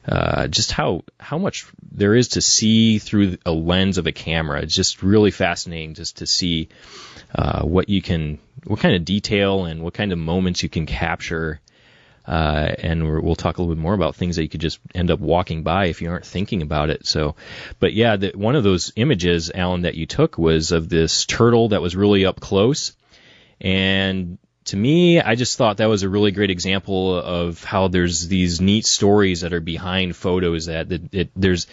uh, 0.05 0.47
just 0.47 0.73
how 0.73 1.01
how 1.17 1.37
much 1.37 1.65
there 1.93 2.13
is 2.13 2.27
to 2.27 2.41
see 2.41 2.99
through 2.99 3.37
a 3.45 3.53
lens 3.53 3.97
of 3.97 4.05
a 4.05 4.11
camera. 4.11 4.61
It's 4.61 4.75
just 4.75 5.01
really 5.01 5.31
fascinating 5.31 5.93
just 5.93 6.17
to 6.17 6.25
see 6.25 6.67
uh, 7.35 7.63
what 7.63 7.89
you 7.89 8.01
can, 8.01 8.39
what 8.65 8.79
kind 8.79 8.95
of 8.95 9.05
detail 9.05 9.65
and 9.65 9.81
what 9.81 9.93
kind 9.93 10.11
of 10.11 10.19
moments 10.19 10.63
you 10.63 10.69
can 10.69 10.85
capture. 10.85 11.59
Uh, 12.25 12.73
and 12.79 13.03
we 13.03 13.19
will 13.19 13.35
talk 13.35 13.57
a 13.57 13.61
little 13.61 13.75
bit 13.75 13.81
more 13.81 13.93
about 13.93 14.15
things 14.15 14.37
that 14.37 14.43
you 14.43 14.49
could 14.49 14.61
just 14.61 14.79
end 14.95 15.11
up 15.11 15.19
walking 15.19 15.63
by 15.63 15.87
if 15.87 16.01
you 16.01 16.09
aren't 16.09 16.25
thinking 16.25 16.61
about 16.61 16.89
it. 16.89 17.05
So, 17.05 17.35
but 17.79 17.93
yeah, 17.93 18.15
the, 18.15 18.31
one 18.33 18.55
of 18.55 18.63
those 18.63 18.93
images, 18.95 19.51
Alan, 19.53 19.81
that 19.81 19.95
you 19.95 20.05
took 20.05 20.37
was 20.37 20.71
of 20.71 20.87
this 20.87 21.25
turtle 21.25 21.69
that 21.69 21.81
was 21.81 21.97
really 21.97 22.25
up 22.25 22.39
close. 22.39 22.95
And 23.59 24.37
to 24.65 24.77
me, 24.77 25.19
I 25.19 25.35
just 25.35 25.57
thought 25.57 25.77
that 25.77 25.89
was 25.89 26.03
a 26.03 26.09
really 26.09 26.31
great 26.31 26.49
example 26.49 27.13
of 27.17 27.61
how 27.63 27.89
there's 27.89 28.27
these 28.27 28.61
neat 28.61 28.85
stories 28.85 29.41
that 29.41 29.51
are 29.51 29.59
behind 29.59 30.15
photos 30.15 30.67
that, 30.67 30.89
that 30.89 31.13
it, 31.13 31.31
there's 31.35 31.67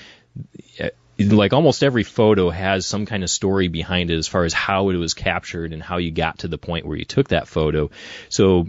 like 1.28 1.52
almost 1.52 1.82
every 1.82 2.02
photo 2.02 2.50
has 2.50 2.86
some 2.86 3.06
kind 3.06 3.22
of 3.22 3.30
story 3.30 3.68
behind 3.68 4.10
it 4.10 4.16
as 4.16 4.28
far 4.28 4.44
as 4.44 4.52
how 4.52 4.88
it 4.90 4.96
was 4.96 5.14
captured 5.14 5.72
and 5.72 5.82
how 5.82 5.98
you 5.98 6.10
got 6.10 6.38
to 6.38 6.48
the 6.48 6.58
point 6.58 6.86
where 6.86 6.96
you 6.96 7.04
took 7.04 7.28
that 7.28 7.48
photo. 7.48 7.90
So 8.28 8.68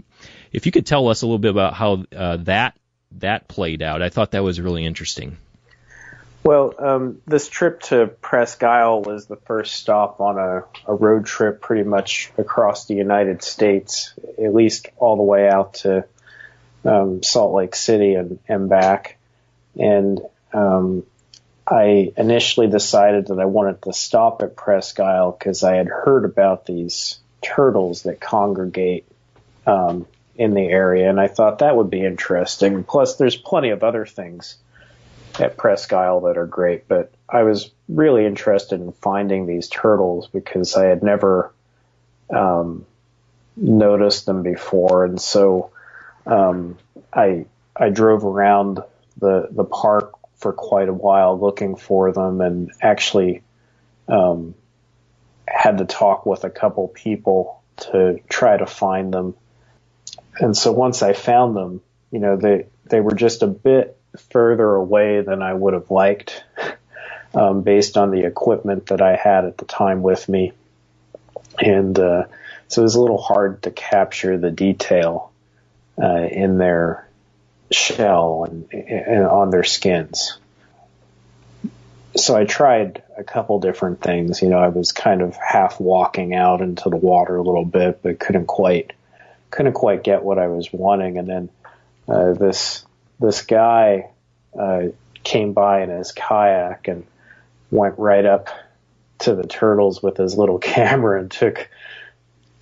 if 0.52 0.66
you 0.66 0.72
could 0.72 0.86
tell 0.86 1.08
us 1.08 1.22
a 1.22 1.26
little 1.26 1.38
bit 1.38 1.50
about 1.50 1.74
how 1.74 2.04
uh, 2.14 2.38
that 2.38 2.76
that 3.18 3.48
played 3.48 3.82
out, 3.82 4.02
I 4.02 4.08
thought 4.08 4.32
that 4.32 4.42
was 4.42 4.60
really 4.60 4.84
interesting. 4.84 5.36
Well, 6.44 6.74
um, 6.78 7.22
this 7.24 7.48
trip 7.48 7.82
to 7.82 8.08
Presque 8.08 8.64
Isle 8.64 9.02
was 9.02 9.26
the 9.26 9.36
first 9.36 9.76
stop 9.76 10.20
on 10.20 10.38
a, 10.38 10.64
a 10.86 10.94
road 10.94 11.24
trip 11.24 11.60
pretty 11.60 11.84
much 11.84 12.32
across 12.36 12.86
the 12.86 12.94
United 12.94 13.44
States, 13.44 14.12
at 14.42 14.52
least 14.52 14.88
all 14.96 15.16
the 15.16 15.22
way 15.22 15.48
out 15.48 15.74
to 15.74 16.04
um, 16.84 17.22
Salt 17.22 17.54
Lake 17.54 17.76
City 17.76 18.14
and, 18.14 18.40
and 18.48 18.68
back. 18.68 19.18
And 19.78 20.20
um, 20.52 21.04
I 21.72 22.12
initially 22.18 22.66
decided 22.68 23.28
that 23.28 23.38
I 23.38 23.46
wanted 23.46 23.80
to 23.82 23.94
stop 23.94 24.42
at 24.42 24.56
Presque 24.56 25.00
Isle 25.00 25.32
because 25.32 25.64
I 25.64 25.76
had 25.76 25.88
heard 25.88 26.26
about 26.26 26.66
these 26.66 27.18
turtles 27.40 28.02
that 28.02 28.20
congregate 28.20 29.06
um, 29.66 30.06
in 30.36 30.52
the 30.52 30.66
area, 30.66 31.08
and 31.08 31.18
I 31.18 31.28
thought 31.28 31.60
that 31.60 31.74
would 31.74 31.88
be 31.88 32.04
interesting. 32.04 32.84
Plus, 32.84 33.16
there's 33.16 33.36
plenty 33.36 33.70
of 33.70 33.82
other 33.82 34.04
things 34.04 34.56
at 35.40 35.56
Presque 35.56 35.94
Isle 35.94 36.20
that 36.22 36.36
are 36.36 36.46
great, 36.46 36.88
but 36.88 37.10
I 37.26 37.44
was 37.44 37.70
really 37.88 38.26
interested 38.26 38.78
in 38.78 38.92
finding 38.92 39.46
these 39.46 39.68
turtles 39.68 40.28
because 40.28 40.76
I 40.76 40.84
had 40.88 41.02
never 41.02 41.54
um, 42.28 42.84
noticed 43.56 44.26
them 44.26 44.42
before, 44.42 45.06
and 45.06 45.18
so 45.18 45.70
um, 46.26 46.76
I 47.14 47.46
I 47.74 47.88
drove 47.88 48.26
around 48.26 48.80
the 49.16 49.48
the 49.50 49.64
park 49.64 50.12
for 50.42 50.52
quite 50.52 50.88
a 50.88 50.92
while 50.92 51.38
looking 51.38 51.76
for 51.76 52.12
them 52.12 52.40
and 52.40 52.72
actually 52.82 53.42
um, 54.08 54.56
had 55.46 55.78
to 55.78 55.84
talk 55.84 56.26
with 56.26 56.42
a 56.42 56.50
couple 56.50 56.88
people 56.88 57.62
to 57.76 58.18
try 58.28 58.56
to 58.56 58.66
find 58.66 59.14
them. 59.14 59.34
And 60.38 60.56
so 60.56 60.72
once 60.72 61.00
I 61.00 61.12
found 61.12 61.56
them, 61.56 61.80
you 62.10 62.18
know, 62.18 62.36
they, 62.36 62.66
they 62.86 63.00
were 63.00 63.14
just 63.14 63.42
a 63.42 63.46
bit 63.46 63.96
further 64.30 64.74
away 64.74 65.22
than 65.22 65.42
I 65.42 65.54
would 65.54 65.74
have 65.74 65.92
liked, 65.92 66.42
um, 67.34 67.62
based 67.62 67.96
on 67.96 68.10
the 68.10 68.26
equipment 68.26 68.86
that 68.86 69.00
I 69.00 69.14
had 69.14 69.44
at 69.44 69.58
the 69.58 69.64
time 69.64 70.02
with 70.02 70.28
me. 70.28 70.52
And, 71.58 71.96
uh, 71.96 72.24
so 72.66 72.82
it 72.82 72.84
was 72.84 72.96
a 72.96 73.00
little 73.00 73.22
hard 73.22 73.62
to 73.62 73.70
capture 73.70 74.38
the 74.38 74.50
detail, 74.50 75.30
uh, 76.02 76.26
in 76.30 76.58
their, 76.58 77.06
shell 77.72 78.46
and, 78.48 78.72
and 78.72 79.26
on 79.26 79.50
their 79.50 79.64
skins. 79.64 80.38
So 82.14 82.36
I 82.36 82.44
tried 82.44 83.02
a 83.16 83.24
couple 83.24 83.58
different 83.60 84.00
things. 84.00 84.42
You 84.42 84.50
know, 84.50 84.58
I 84.58 84.68
was 84.68 84.92
kind 84.92 85.22
of 85.22 85.34
half 85.36 85.80
walking 85.80 86.34
out 86.34 86.60
into 86.60 86.90
the 86.90 86.96
water 86.96 87.36
a 87.36 87.42
little 87.42 87.64
bit, 87.64 88.00
but 88.02 88.20
couldn't 88.20 88.46
quite 88.46 88.92
couldn't 89.50 89.74
quite 89.74 90.02
get 90.02 90.22
what 90.22 90.38
I 90.38 90.48
was 90.48 90.72
wanting. 90.72 91.18
And 91.18 91.28
then 91.28 91.48
uh, 92.08 92.32
this 92.34 92.84
this 93.18 93.42
guy 93.42 94.10
uh, 94.58 94.88
came 95.24 95.52
by 95.52 95.82
in 95.82 95.90
his 95.90 96.12
kayak 96.12 96.88
and 96.88 97.06
went 97.70 97.98
right 97.98 98.24
up 98.24 98.48
to 99.20 99.34
the 99.34 99.46
turtles 99.46 100.02
with 100.02 100.16
his 100.16 100.36
little 100.36 100.58
camera 100.74 101.20
and 101.20 101.30
took 101.30 101.68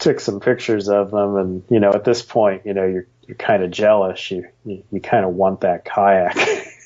took 0.00 0.18
some 0.18 0.40
pictures 0.40 0.88
of 0.88 1.10
them. 1.10 1.36
And 1.36 1.62
you 1.70 1.78
know, 1.78 1.92
at 1.92 2.04
this 2.04 2.22
point, 2.22 2.66
you 2.66 2.74
know, 2.74 2.86
you're 2.86 3.06
you're 3.30 3.36
kind 3.36 3.62
of 3.62 3.70
jealous. 3.70 4.28
You, 4.32 4.48
you, 4.64 4.82
you 4.90 5.00
kind 5.00 5.24
of 5.24 5.34
want 5.34 5.60
that 5.60 5.84
kayak. 5.84 6.36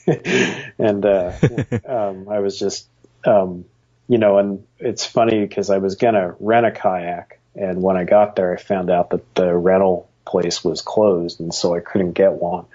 and, 0.79 1.07
uh, 1.07 1.33
um, 1.89 2.29
I 2.29 2.41
was 2.41 2.59
just, 2.59 2.87
um, 3.25 3.65
you 4.09 4.19
know, 4.19 4.37
and 4.37 4.67
it's 4.79 5.07
funny 5.07 5.41
because 5.41 5.71
I 5.71 5.79
was 5.79 5.95
going 5.95 6.13
to 6.13 6.37
rent 6.39 6.67
a 6.67 6.71
kayak. 6.71 7.41
And 7.55 7.81
when 7.81 7.97
I 7.97 8.05
got 8.05 8.37
there, 8.37 8.53
I 8.53 8.59
found 8.59 8.91
out 8.91 9.09
that 9.11 9.35
the 9.35 9.55
rental 9.55 10.11
place 10.27 10.63
was 10.63 10.83
closed. 10.83 11.41
And 11.41 11.55
so 11.55 11.75
I 11.75 11.81
couldn't 11.81 12.13
get 12.13 12.33
one. 12.35 12.67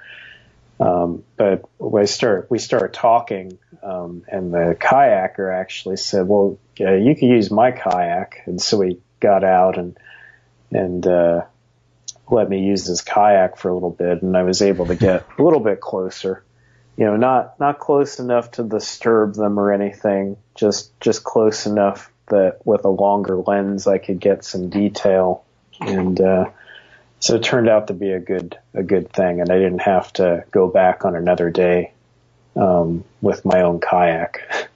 Um, 0.79 1.23
but 1.37 1.69
we 1.77 2.07
start, 2.07 2.49
we 2.49 2.57
started 2.57 2.93
talking, 2.93 3.59
um, 3.83 4.23
and 4.27 4.51
the 4.51 4.75
kayaker 4.79 5.53
actually 5.53 5.97
said, 5.97 6.27
well, 6.27 6.57
yeah, 6.75 6.95
you 6.95 7.13
could 7.13 7.27
use 7.27 7.51
my 7.51 7.71
kayak. 7.71 8.41
And 8.47 8.59
so 8.59 8.77
we 8.77 8.97
got 9.19 9.43
out 9.43 9.77
and, 9.77 9.95
and, 10.71 11.05
uh, 11.05 11.45
let 12.31 12.47
me 12.47 12.59
use 12.59 12.85
his 12.85 13.01
kayak 13.01 13.57
for 13.57 13.69
a 13.69 13.73
little 13.73 13.89
bit, 13.89 14.21
and 14.21 14.37
I 14.37 14.43
was 14.43 14.61
able 14.61 14.85
to 14.87 14.95
get 14.95 15.25
a 15.37 15.43
little 15.43 15.59
bit 15.59 15.81
closer 15.81 16.43
you 16.99 17.05
know, 17.05 17.15
not 17.15 17.57
not 17.61 17.79
close 17.79 18.19
enough 18.19 18.51
to 18.51 18.63
disturb 18.63 19.33
them 19.33 19.57
or 19.57 19.71
anything, 19.71 20.35
just 20.53 20.99
just 20.99 21.23
close 21.23 21.65
enough 21.65 22.11
that 22.27 22.59
with 22.65 22.83
a 22.83 22.89
longer 22.89 23.37
lens 23.37 23.87
I 23.87 23.99
could 23.99 24.19
get 24.19 24.43
some 24.43 24.69
detail, 24.69 25.45
and 25.79 26.19
uh, 26.19 26.49
so 27.21 27.35
it 27.35 27.43
turned 27.43 27.69
out 27.69 27.87
to 27.87 27.93
be 27.93 28.11
a 28.11 28.19
good 28.19 28.59
a 28.73 28.83
good 28.83 29.13
thing, 29.13 29.39
and 29.39 29.49
I 29.49 29.57
didn't 29.59 29.83
have 29.83 30.11
to 30.13 30.43
go 30.51 30.67
back 30.67 31.05
on 31.05 31.15
another 31.15 31.49
day 31.49 31.93
um, 32.57 33.05
with 33.21 33.45
my 33.45 33.61
own 33.61 33.79
kayak. 33.79 34.67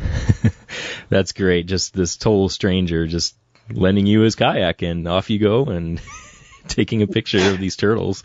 That's 1.10 1.30
great. 1.30 1.66
Just 1.66 1.94
this 1.94 2.16
total 2.16 2.48
stranger 2.48 3.06
just 3.06 3.36
lending 3.70 4.06
you 4.06 4.20
his 4.20 4.34
kayak, 4.34 4.82
and 4.82 5.06
off 5.08 5.30
you 5.30 5.38
go, 5.38 5.64
and 5.64 6.00
taking 6.68 7.02
a 7.02 7.06
picture 7.06 7.50
of 7.50 7.58
these 7.58 7.76
turtles. 7.76 8.22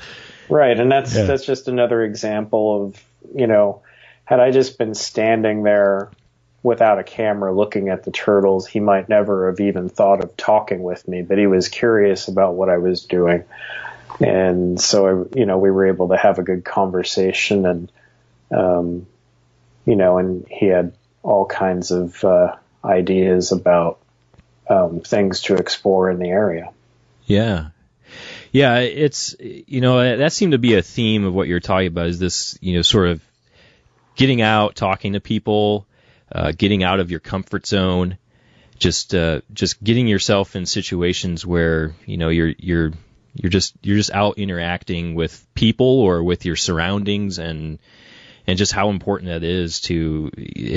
Right, 0.49 0.79
and 0.79 0.91
that's 0.91 1.15
yeah. 1.15 1.23
that's 1.23 1.45
just 1.45 1.67
another 1.67 2.03
example 2.03 2.85
of 2.85 3.03
you 3.35 3.47
know, 3.47 3.81
had 4.25 4.39
I 4.39 4.51
just 4.51 4.77
been 4.77 4.95
standing 4.95 5.63
there 5.63 6.11
without 6.63 6.99
a 6.99 7.03
camera 7.03 7.53
looking 7.53 7.89
at 7.89 8.03
the 8.03 8.11
turtles, 8.11 8.67
he 8.67 8.79
might 8.79 9.09
never 9.09 9.49
have 9.49 9.59
even 9.59 9.89
thought 9.89 10.23
of 10.23 10.37
talking 10.37 10.83
with 10.83 11.07
me, 11.07 11.21
but 11.21 11.37
he 11.37 11.47
was 11.47 11.69
curious 11.69 12.27
about 12.27 12.55
what 12.55 12.69
I 12.69 12.77
was 12.77 13.05
doing. 13.05 13.43
And 14.19 14.79
so, 14.79 15.07
I, 15.07 15.39
you 15.39 15.45
know, 15.45 15.57
we 15.57 15.71
were 15.71 15.87
able 15.87 16.09
to 16.09 16.17
have 16.17 16.37
a 16.37 16.43
good 16.43 16.63
conversation 16.63 17.65
and, 17.65 17.91
um, 18.51 19.07
you 19.85 19.95
know, 19.95 20.19
and 20.19 20.45
he 20.47 20.67
had 20.67 20.93
all 21.23 21.45
kinds 21.45 21.89
of, 21.89 22.23
uh, 22.23 22.55
ideas 22.83 23.51
about, 23.51 23.99
um, 24.69 25.01
things 25.01 25.41
to 25.41 25.55
explore 25.55 26.09
in 26.09 26.19
the 26.19 26.29
area. 26.29 26.71
Yeah. 27.25 27.69
Yeah, 28.51 28.79
it's 28.79 29.35
you 29.39 29.79
know 29.79 30.17
that 30.17 30.33
seemed 30.33 30.51
to 30.51 30.57
be 30.57 30.75
a 30.75 30.81
theme 30.81 31.23
of 31.23 31.33
what 31.33 31.47
you're 31.47 31.61
talking 31.61 31.87
about 31.87 32.07
is 32.07 32.19
this 32.19 32.57
you 32.59 32.75
know 32.75 32.81
sort 32.81 33.07
of 33.07 33.21
getting 34.15 34.41
out, 34.41 34.75
talking 34.75 35.13
to 35.13 35.21
people, 35.21 35.87
uh, 36.31 36.51
getting 36.57 36.83
out 36.83 36.99
of 36.99 37.11
your 37.11 37.21
comfort 37.21 37.65
zone, 37.65 38.17
just 38.77 39.15
uh, 39.15 39.39
just 39.53 39.81
getting 39.81 40.07
yourself 40.07 40.57
in 40.57 40.65
situations 40.65 41.45
where 41.45 41.95
you 42.05 42.17
know 42.17 42.27
you're 42.27 42.53
you're 42.57 42.91
you're 43.33 43.49
just 43.49 43.73
you're 43.81 43.97
just 43.97 44.11
out 44.11 44.37
interacting 44.37 45.15
with 45.15 45.45
people 45.53 46.01
or 46.01 46.21
with 46.21 46.43
your 46.43 46.57
surroundings 46.57 47.39
and 47.39 47.79
and 48.51 48.57
just 48.57 48.71
how 48.71 48.89
important 48.89 49.29
that 49.29 49.43
is 49.43 49.81
to 49.81 50.29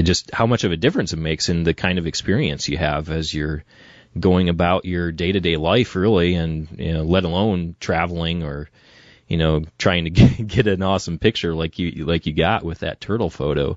just 0.03 0.31
how 0.33 0.47
much 0.47 0.65
of 0.65 0.73
a 0.73 0.77
difference 0.77 1.13
it 1.13 1.19
makes 1.19 1.49
in 1.49 1.65
the 1.65 1.75
kind 1.75 1.99
of 1.99 2.07
experience 2.07 2.69
you 2.69 2.79
have 2.79 3.11
as 3.11 3.33
you're 3.33 3.65
going 4.19 4.49
about 4.49 4.85
your 4.85 5.13
day 5.13 5.33
to 5.33 5.41
day 5.41 5.57
life 5.57 5.97
really 5.97 6.35
and 6.35 6.69
you 6.79 6.95
know 6.95 7.03
let 7.03 7.25
alone 7.25 7.75
traveling 7.81 8.43
or 8.43 8.71
you 9.29 9.37
know 9.37 9.65
trying 9.77 10.05
to 10.05 10.11
get, 10.11 10.47
get 10.47 10.67
an 10.67 10.83
awesome 10.83 11.19
picture 11.19 11.55
like 11.55 11.79
you 11.79 12.05
like 12.05 12.27
you 12.27 12.33
got 12.33 12.65
with 12.65 12.81
that 12.81 13.01
turtle 13.01 13.31
photo 13.31 13.77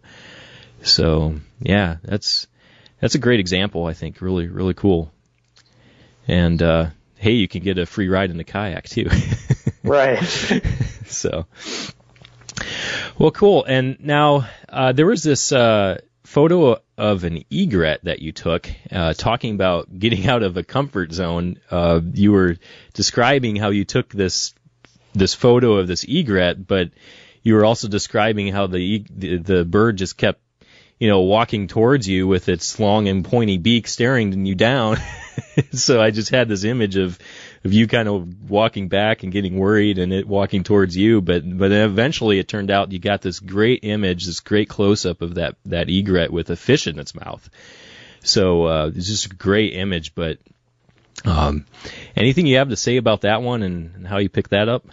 so 0.84 1.36
yeah, 1.60 1.98
that's 2.04 2.48
that's 3.00 3.16
a 3.16 3.20
great 3.20 3.40
example. 3.40 3.86
I 3.86 3.94
think 3.94 4.22
really 4.22 4.48
really 4.48 4.74
cool. 4.74 5.12
And 6.28 6.62
uh, 6.62 6.88
hey, 7.16 7.32
you 7.32 7.48
can 7.48 7.64
get 7.64 7.78
a 7.78 7.86
free 7.86 8.10
ride 8.10 8.32
in 8.32 8.38
the 8.38 8.44
kayak 8.44 8.86
too. 8.86 9.10
right. 9.84 10.22
so. 11.06 11.46
Well, 13.20 13.32
cool. 13.32 13.66
And 13.66 13.98
now 14.00 14.48
uh, 14.70 14.92
there 14.92 15.08
was 15.08 15.24
this 15.24 15.52
uh, 15.52 15.98
photo 16.24 16.80
of 16.98 17.24
an 17.24 17.46
egret 17.52 18.02
that 18.04 18.20
you 18.20 18.32
took, 18.32 18.70
uh, 18.92 19.14
talking 19.14 19.56
about 19.56 19.98
getting 19.98 20.28
out 20.28 20.44
of 20.44 20.56
a 20.56 20.64
comfort 20.64 21.12
zone. 21.14 21.60
Uh, 21.72 22.00
you 22.14 22.32
were 22.32 22.58
describing 22.94 23.56
how 23.56 23.70
you 23.70 23.86
took 23.86 24.14
this 24.14 24.54
this 25.14 25.34
photo 25.34 25.78
of 25.78 25.88
this 25.88 26.06
egret, 26.08 26.68
but 26.68 26.92
you 27.42 27.56
were 27.56 27.66
also 27.66 27.88
describing 27.88 28.54
how 28.54 28.68
the 28.68 29.04
the, 29.10 29.38
the 29.38 29.66
bird 29.66 29.98
just 29.98 30.16
kept 30.16 30.40
you 31.00 31.08
know, 31.08 31.22
walking 31.22 31.68
towards 31.68 32.08
you 32.08 32.28
with 32.28 32.50
its 32.50 32.80
long 32.80 33.08
and 33.08 33.24
pointy 33.24 33.58
beak 33.58 33.88
staring 33.88 34.46
you 34.46 34.56
down. 34.56 34.98
so 35.72 36.02
I 36.02 36.12
just 36.12 36.30
had 36.30 36.50
this 36.50 36.64
image 36.64 36.98
of, 36.98 37.20
of 37.64 37.74
you 37.74 37.88
kind 37.88 38.08
of 38.08 38.50
walking 38.50 38.88
back 38.88 39.24
and 39.24 39.32
getting 39.32 39.58
worried 39.58 39.98
and 39.98 40.14
it 40.14 40.28
walking 40.28 40.64
towards 40.64 40.96
you. 40.96 41.22
But, 41.22 41.44
but 41.46 41.70
then 41.70 41.90
eventually 41.90 42.40
it 42.40 42.48
turned 42.48 42.72
out 42.72 42.92
you 42.92 43.00
got 43.00 43.22
this 43.22 43.40
great 43.40 43.84
image, 43.84 44.26
this 44.26 44.40
great 44.40 44.70
close 44.70 45.06
up 45.06 45.22
of 45.22 45.36
that, 45.36 45.56
that 45.66 45.90
egret 45.90 46.32
with 46.32 46.50
a 46.50 46.56
fish 46.56 46.88
in 46.88 47.00
its 47.00 47.16
mouth. 47.16 47.50
So, 48.24 48.66
uh, 48.66 48.92
it's 48.96 49.08
just 49.08 49.28
a 49.28 49.36
great 49.36 49.74
image, 49.74 50.14
but, 50.16 50.40
um, 51.26 51.66
anything 52.16 52.46
you 52.46 52.58
have 52.58 52.70
to 52.70 52.76
say 52.76 52.98
about 52.98 53.22
that 53.22 53.42
one 53.42 53.64
and, 53.64 53.96
and 53.96 54.08
how 54.08 54.18
you 54.18 54.30
picked 54.30 54.52
that 54.52 54.70
up? 54.70 54.86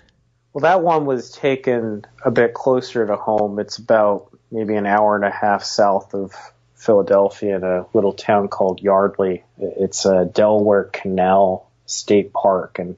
Well, 0.53 0.63
that 0.63 0.83
one 0.83 1.05
was 1.05 1.33
taken 1.33 2.05
a 2.25 2.31
bit 2.31 2.55
closer 2.55 3.05
to 3.05 3.17
home. 3.17 3.59
It's 3.59 3.79
about 3.79 4.29
maybe 4.53 4.77
an 4.77 4.87
hour 4.87 5.17
and 5.17 5.25
a 5.25 5.31
half 5.31 5.65
south 5.65 6.15
of 6.15 6.33
Philadelphia 6.77 7.57
in 7.57 7.65
a 7.65 7.87
little 7.93 8.13
town 8.13 8.49
called 8.49 8.81
Yardley. 8.81 9.43
It's 9.59 10.07
a 10.07 10.25
Delaware 10.25 10.85
Canal 10.85 11.69
State 11.87 12.33
Park, 12.33 12.79
and 12.79 12.97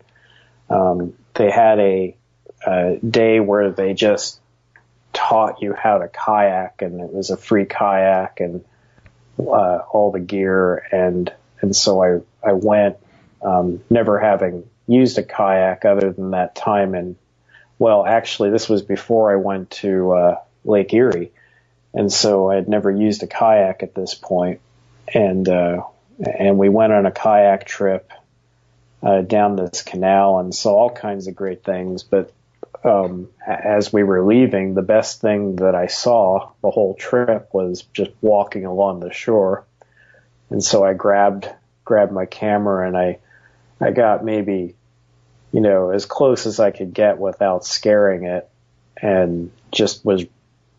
um, 0.70 1.14
they 1.34 1.50
had 1.50 1.78
a, 1.78 2.16
a 2.66 2.96
day 2.96 3.40
where 3.40 3.70
they 3.70 3.94
just 3.94 4.40
taught 5.12 5.62
you 5.62 5.72
how 5.72 5.98
to 5.98 6.08
kayak, 6.08 6.82
and 6.82 7.00
it 7.00 7.12
was 7.12 7.30
a 7.30 7.36
free 7.36 7.64
kayak 7.64 8.40
and 8.40 8.64
uh, 9.38 9.78
all 9.90 10.10
the 10.10 10.20
gear, 10.20 10.86
and 10.92 11.32
and 11.60 11.74
so 11.74 12.02
I 12.02 12.20
I 12.46 12.52
went, 12.52 12.96
um, 13.42 13.82
never 13.90 14.18
having 14.18 14.68
used 14.86 15.18
a 15.18 15.22
kayak 15.22 15.84
other 15.84 16.12
than 16.12 16.32
that 16.32 16.54
time, 16.54 16.94
and 16.94 17.16
well, 17.78 18.06
actually, 18.06 18.50
this 18.50 18.68
was 18.68 18.82
before 18.82 19.32
I 19.32 19.36
went 19.36 19.70
to 19.82 20.12
uh, 20.12 20.40
Lake 20.64 20.92
Erie, 20.94 21.32
and 21.92 22.12
so 22.12 22.50
I 22.50 22.56
had 22.56 22.68
never 22.68 22.90
used 22.90 23.22
a 23.22 23.26
kayak 23.26 23.82
at 23.82 23.94
this 23.94 24.14
point, 24.14 24.60
and 25.12 25.48
uh, 25.48 25.82
and 26.38 26.58
we 26.58 26.68
went 26.68 26.92
on 26.92 27.06
a 27.06 27.12
kayak 27.12 27.66
trip 27.66 28.10
uh, 29.02 29.22
down 29.22 29.56
this 29.56 29.82
canal 29.82 30.38
and 30.38 30.54
saw 30.54 30.76
all 30.76 30.90
kinds 30.90 31.26
of 31.26 31.34
great 31.34 31.64
things. 31.64 32.02
But 32.02 32.32
um, 32.84 33.28
as 33.46 33.92
we 33.92 34.02
were 34.02 34.24
leaving, 34.24 34.74
the 34.74 34.82
best 34.82 35.20
thing 35.20 35.56
that 35.56 35.74
I 35.74 35.86
saw 35.86 36.50
the 36.62 36.70
whole 36.70 36.94
trip 36.94 37.48
was 37.52 37.82
just 37.92 38.10
walking 38.20 38.64
along 38.64 39.00
the 39.00 39.12
shore, 39.12 39.64
and 40.50 40.62
so 40.62 40.84
I 40.84 40.94
grabbed 40.94 41.48
grabbed 41.84 42.12
my 42.12 42.26
camera 42.26 42.86
and 42.86 42.96
I 42.96 43.18
I 43.80 43.92
got 43.92 44.24
maybe 44.24 44.74
you 45.52 45.60
know 45.60 45.90
as 45.90 46.04
close 46.04 46.46
as 46.46 46.58
I 46.58 46.70
could 46.70 46.92
get 46.92 47.18
without 47.18 47.64
scaring 47.64 48.24
it, 48.24 48.48
and 49.00 49.50
just 49.72 50.04
was 50.04 50.24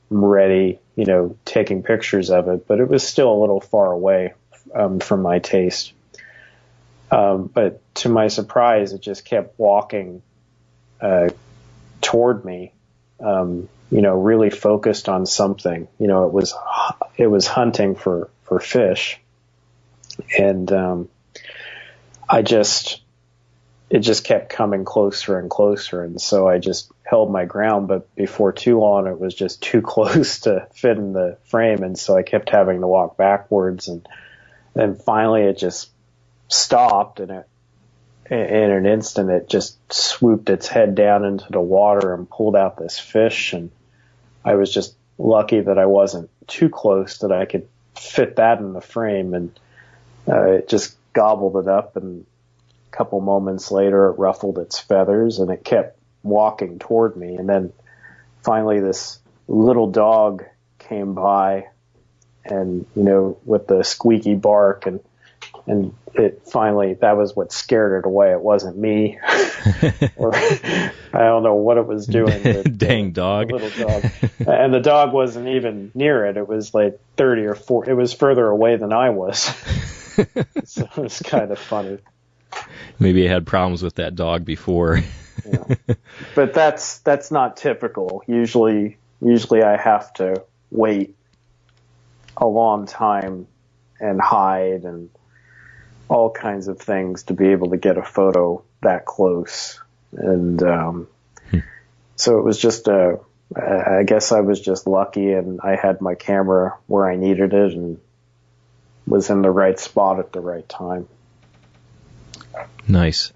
ready 0.10 0.80
you 0.97 1.06
know, 1.06 1.38
taking 1.45 1.84
pictures 1.84 2.32
of 2.32 2.49
it, 2.49 2.67
but 2.67 2.80
it 2.80 2.89
was 2.89 3.08
still 3.08 3.32
a 3.32 3.39
little 3.39 3.62
far 3.62 3.91
away 3.91 4.34
um, 4.73 4.99
from 4.99 5.21
my 5.21 5.38
taste. 5.38 5.93
Um, 7.10 7.50
but 7.54 7.82
to 7.96 8.10
my 8.10 8.28
surprise, 8.28 8.93
it 8.93 9.02
just 9.02 9.26
kept 9.26 9.58
walking 9.60 10.22
uh, 11.02 11.30
toward 12.02 12.43
me. 12.43 12.74
Um, 13.20 13.70
you 13.89 14.02
know, 14.02 14.15
really 14.15 14.50
focused 14.50 15.08
on 15.08 15.26
something. 15.26 15.88
You 15.98 16.08
know, 16.08 16.26
it 16.26 16.34
was 16.34 16.54
it 17.15 17.28
was 17.28 17.48
hunting 17.48 17.96
for 17.96 18.30
for 18.43 18.60
fish, 18.60 19.20
and 20.38 20.72
um, 20.72 21.10
I 22.28 22.41
just 22.41 23.02
it 23.89 24.00
just 24.00 24.26
kept 24.26 24.50
coming 24.50 24.84
closer 24.84 25.39
and 25.39 25.50
closer. 25.50 26.04
And 26.04 26.20
so 26.20 26.48
I 26.48 26.58
just 26.58 26.91
held 27.04 27.32
my 27.32 27.46
ground, 27.46 27.88
but 27.88 28.13
before 28.15 28.52
too 28.52 28.80
long, 28.80 29.08
it 29.08 29.17
was 29.17 29.34
just 29.34 29.62
too 29.62 29.82
close 29.84 30.41
to 30.41 30.67
fit 30.74 30.98
in 30.98 31.13
the 31.13 31.38
frame. 31.46 31.84
And 31.84 31.98
so 31.98 32.17
I 32.17 32.24
kept 32.24 32.50
having 32.50 32.82
to 32.82 32.88
walk 32.88 33.15
backwards. 33.17 33.88
And 33.88 34.08
then 34.74 34.96
finally 34.96 35.43
it 35.43 35.58
just 35.58 35.89
stopped 36.47 37.19
and 37.19 37.31
it, 37.31 37.47
in 38.29 38.71
an 38.71 38.86
instant, 38.86 39.29
it 39.29 39.47
just 39.47 39.77
swooped 39.91 40.49
its 40.49 40.67
head 40.67 40.95
down 40.95 41.23
into 41.23 41.45
the 41.49 41.62
water 41.62 42.13
and 42.13 42.29
pulled 42.29 42.55
out 42.55 42.77
this 42.77 42.99
fish. 42.99 43.53
And 43.53 43.71
I 44.43 44.55
was 44.55 44.73
just 44.73 44.95
lucky 45.17 45.62
that 45.62 45.77
I 45.77 45.86
wasn't 45.86 46.29
too 46.45 46.69
close 46.69 47.19
that 47.19 47.31
I 47.31 47.45
could 47.45 47.67
fit 47.95 48.36
that 48.36 48.60
in 48.60 48.73
the 48.73 48.81
frame. 48.81 49.33
And 49.33 49.60
uh, 50.27 50.51
it 50.51 50.67
just 50.67 50.97
gobbled 51.13 51.55
it 51.57 51.69
up 51.69 51.95
and 51.95 52.25
a 52.91 52.95
couple 52.95 53.19
moments 53.21 53.71
later, 53.71 54.10
it 54.10 54.19
ruffled 54.19 54.60
its 54.60 54.79
feathers 54.79 55.39
and 55.39 55.49
it 55.49 55.63
kept 55.63 55.97
walking 56.23 56.79
toward 56.79 57.15
me. 57.15 57.36
And 57.36 57.47
then 57.47 57.73
finally, 58.43 58.79
this 58.79 59.19
little 59.47 59.89
dog 59.89 60.43
came 60.79 61.13
by 61.13 61.67
and, 62.43 62.86
you 62.95 63.03
know, 63.03 63.38
with 63.45 63.67
the 63.67 63.83
squeaky 63.83 64.36
bark 64.36 64.86
and, 64.86 64.99
and 65.67 65.93
it 66.13 66.43
finally, 66.45 66.93
that 66.95 67.17
was 67.17 67.36
what 67.36 67.51
scared 67.51 68.03
it 68.03 68.08
away. 68.08 68.32
It 68.32 68.39
wasn't 68.39 68.77
me. 68.77 69.19
or, 70.15 70.34
I 70.34 70.91
don't 71.13 71.43
know 71.43 71.56
what 71.56 71.77
it 71.77 71.86
was 71.86 72.08
doing. 72.08 72.41
Dang 72.77 73.10
uh, 73.10 73.12
dog. 73.12 73.51
little 73.51 73.69
dog. 73.88 74.12
and 74.39 74.73
the 74.73 74.80
dog 74.80 75.12
wasn't 75.12 75.49
even 75.49 75.91
near 75.93 76.25
it. 76.25 76.38
It 76.38 76.47
was 76.47 76.73
like 76.73 76.99
30 77.17 77.45
or 77.45 77.56
40. 77.56 77.91
It 77.91 77.93
was 77.95 78.13
further 78.13 78.47
away 78.47 78.77
than 78.77 78.93
I 78.93 79.10
was. 79.10 79.39
so 80.63 80.84
it 80.84 80.97
was 80.97 81.19
kind 81.19 81.51
of 81.51 81.60
funny. 81.60 81.99
Maybe 82.97 83.27
I 83.27 83.32
had 83.32 83.45
problems 83.45 83.84
with 83.84 83.95
that 83.95 84.15
dog 84.15 84.45
before. 84.45 85.01
yeah. 85.45 85.75
But 86.34 86.53
that's 86.53 86.99
that's 86.99 87.30
not 87.30 87.58
typical. 87.58 88.23
Usually, 88.25 88.97
usually 89.21 89.62
I 89.62 89.77
have 89.77 90.13
to 90.13 90.43
wait 90.71 91.15
a 92.38 92.47
long 92.47 92.86
time 92.86 93.47
and 93.99 94.21
hide 94.21 94.84
and 94.84 95.10
all 96.10 96.32
kinds 96.32 96.67
of 96.67 96.80
things 96.80 97.24
to 97.24 97.34
be 97.34 97.48
able 97.50 97.72
to 97.72 97.78
get 97.78 97.98
a 97.98 98.04
photo 98.04 98.63
that 98.82 99.06
close. 99.06 99.80
And 100.13 100.62
um, 100.63 101.08
hmm. 101.52 101.60
so 102.15 102.39
it 102.39 102.43
was 102.43 102.58
just 102.58 102.88
a, 102.88 103.20
I 103.56 104.04
guess 104.04 104.32
I 104.32 104.41
was 104.41 104.60
just 104.60 104.88
lucky 104.88 105.32
and 105.32 105.62
I 105.62 105.76
had 105.76 106.02
my 106.02 106.15
camera 106.15 106.78
where 106.88 107.10
I 107.10 107.15
needed 107.15 107.54
it 107.54 107.74
and 107.74 108.00
was 109.06 109.30
in 109.30 109.41
the 109.41 109.50
right 109.50 109.80
spot 109.80 110.20
at 110.20 110.32
the 110.34 110.41
right 110.41 110.67
time. 110.67 111.08
Nice. 112.88 113.32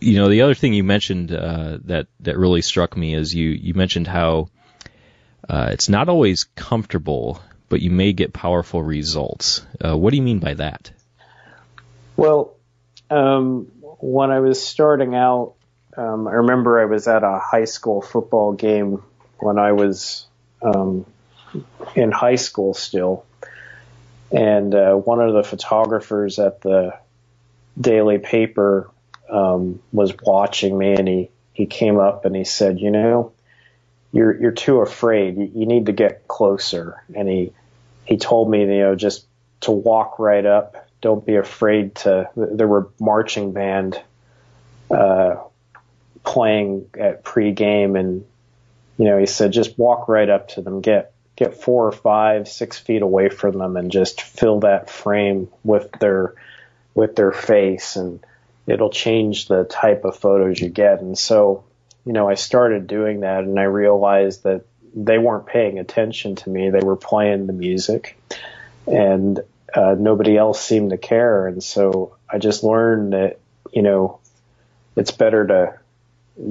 You 0.00 0.16
know, 0.16 0.28
the 0.28 0.42
other 0.42 0.54
thing 0.54 0.74
you 0.74 0.84
mentioned 0.84 1.32
uh, 1.32 1.78
that 1.84 2.06
that 2.20 2.38
really 2.38 2.62
struck 2.62 2.96
me 2.96 3.14
is 3.14 3.34
you 3.34 3.48
you 3.50 3.74
mentioned 3.74 4.06
how 4.06 4.48
uh, 5.48 5.70
it's 5.72 5.88
not 5.88 6.08
always 6.08 6.44
comfortable, 6.44 7.42
but 7.68 7.80
you 7.80 7.90
may 7.90 8.12
get 8.12 8.32
powerful 8.32 8.82
results. 8.82 9.66
Uh, 9.84 9.96
what 9.96 10.10
do 10.10 10.16
you 10.16 10.22
mean 10.22 10.38
by 10.38 10.54
that? 10.54 10.92
Well, 12.20 12.54
um, 13.08 13.72
when 13.82 14.30
I 14.30 14.40
was 14.40 14.62
starting 14.62 15.14
out, 15.14 15.54
um, 15.96 16.28
I 16.28 16.32
remember 16.32 16.78
I 16.78 16.84
was 16.84 17.08
at 17.08 17.22
a 17.22 17.38
high 17.38 17.64
school 17.64 18.02
football 18.02 18.52
game 18.52 19.02
when 19.38 19.58
I 19.58 19.72
was 19.72 20.26
um, 20.60 21.06
in 21.94 22.10
high 22.12 22.34
school 22.34 22.74
still, 22.74 23.24
and 24.30 24.74
uh, 24.74 24.96
one 24.96 25.22
of 25.22 25.32
the 25.32 25.42
photographers 25.42 26.38
at 26.38 26.60
the 26.60 26.92
daily 27.80 28.18
paper 28.18 28.90
um, 29.30 29.80
was 29.90 30.12
watching 30.22 30.76
me, 30.76 30.92
and 30.92 31.08
he 31.08 31.30
he 31.54 31.64
came 31.64 31.98
up 31.98 32.26
and 32.26 32.36
he 32.36 32.44
said, 32.44 32.78
"You 32.80 32.90
know, 32.90 33.32
you're 34.12 34.38
you're 34.38 34.52
too 34.52 34.80
afraid. 34.82 35.38
You, 35.38 35.50
you 35.54 35.64
need 35.64 35.86
to 35.86 35.92
get 35.92 36.28
closer." 36.28 37.02
And 37.16 37.26
he 37.26 37.54
he 38.04 38.18
told 38.18 38.50
me, 38.50 38.60
you 38.60 38.66
know, 38.66 38.94
just 38.94 39.24
to 39.62 39.70
walk 39.70 40.18
right 40.18 40.44
up. 40.44 40.86
Don't 41.00 41.24
be 41.24 41.36
afraid 41.36 41.94
to. 41.96 42.28
There 42.36 42.68
were 42.68 42.88
marching 43.00 43.52
band 43.52 44.00
uh, 44.90 45.36
playing 46.24 46.86
at 46.98 47.24
pregame, 47.24 47.98
and 47.98 48.24
you 48.98 49.04
know, 49.06 49.18
he 49.18 49.26
said, 49.26 49.52
just 49.52 49.78
walk 49.78 50.08
right 50.08 50.28
up 50.28 50.48
to 50.48 50.60
them, 50.62 50.80
get 50.80 51.12
get 51.36 51.54
four 51.54 51.86
or 51.86 51.92
five, 51.92 52.46
six 52.48 52.78
feet 52.78 53.00
away 53.00 53.30
from 53.30 53.56
them, 53.56 53.76
and 53.76 53.90
just 53.90 54.20
fill 54.20 54.60
that 54.60 54.90
frame 54.90 55.48
with 55.64 55.90
their 56.00 56.34
with 56.94 57.16
their 57.16 57.32
face, 57.32 57.96
and 57.96 58.20
it'll 58.66 58.90
change 58.90 59.48
the 59.48 59.64
type 59.64 60.04
of 60.04 60.16
photos 60.16 60.60
you 60.60 60.68
get. 60.68 61.00
And 61.00 61.16
so, 61.16 61.64
you 62.04 62.12
know, 62.12 62.28
I 62.28 62.34
started 62.34 62.86
doing 62.86 63.20
that, 63.20 63.44
and 63.44 63.58
I 63.58 63.64
realized 63.64 64.42
that 64.42 64.66
they 64.94 65.18
weren't 65.18 65.46
paying 65.46 65.78
attention 65.78 66.36
to 66.36 66.50
me; 66.50 66.68
they 66.68 66.80
were 66.80 66.96
playing 66.96 67.46
the 67.46 67.54
music, 67.54 68.18
and 68.86 69.40
uh, 69.74 69.96
nobody 69.98 70.36
else 70.36 70.60
seemed 70.62 70.90
to 70.90 70.98
care. 70.98 71.46
And 71.46 71.62
so 71.62 72.16
I 72.28 72.38
just 72.38 72.62
learned 72.62 73.12
that, 73.12 73.38
you 73.72 73.82
know, 73.82 74.20
it's 74.96 75.10
better 75.10 75.46
to 75.46 75.78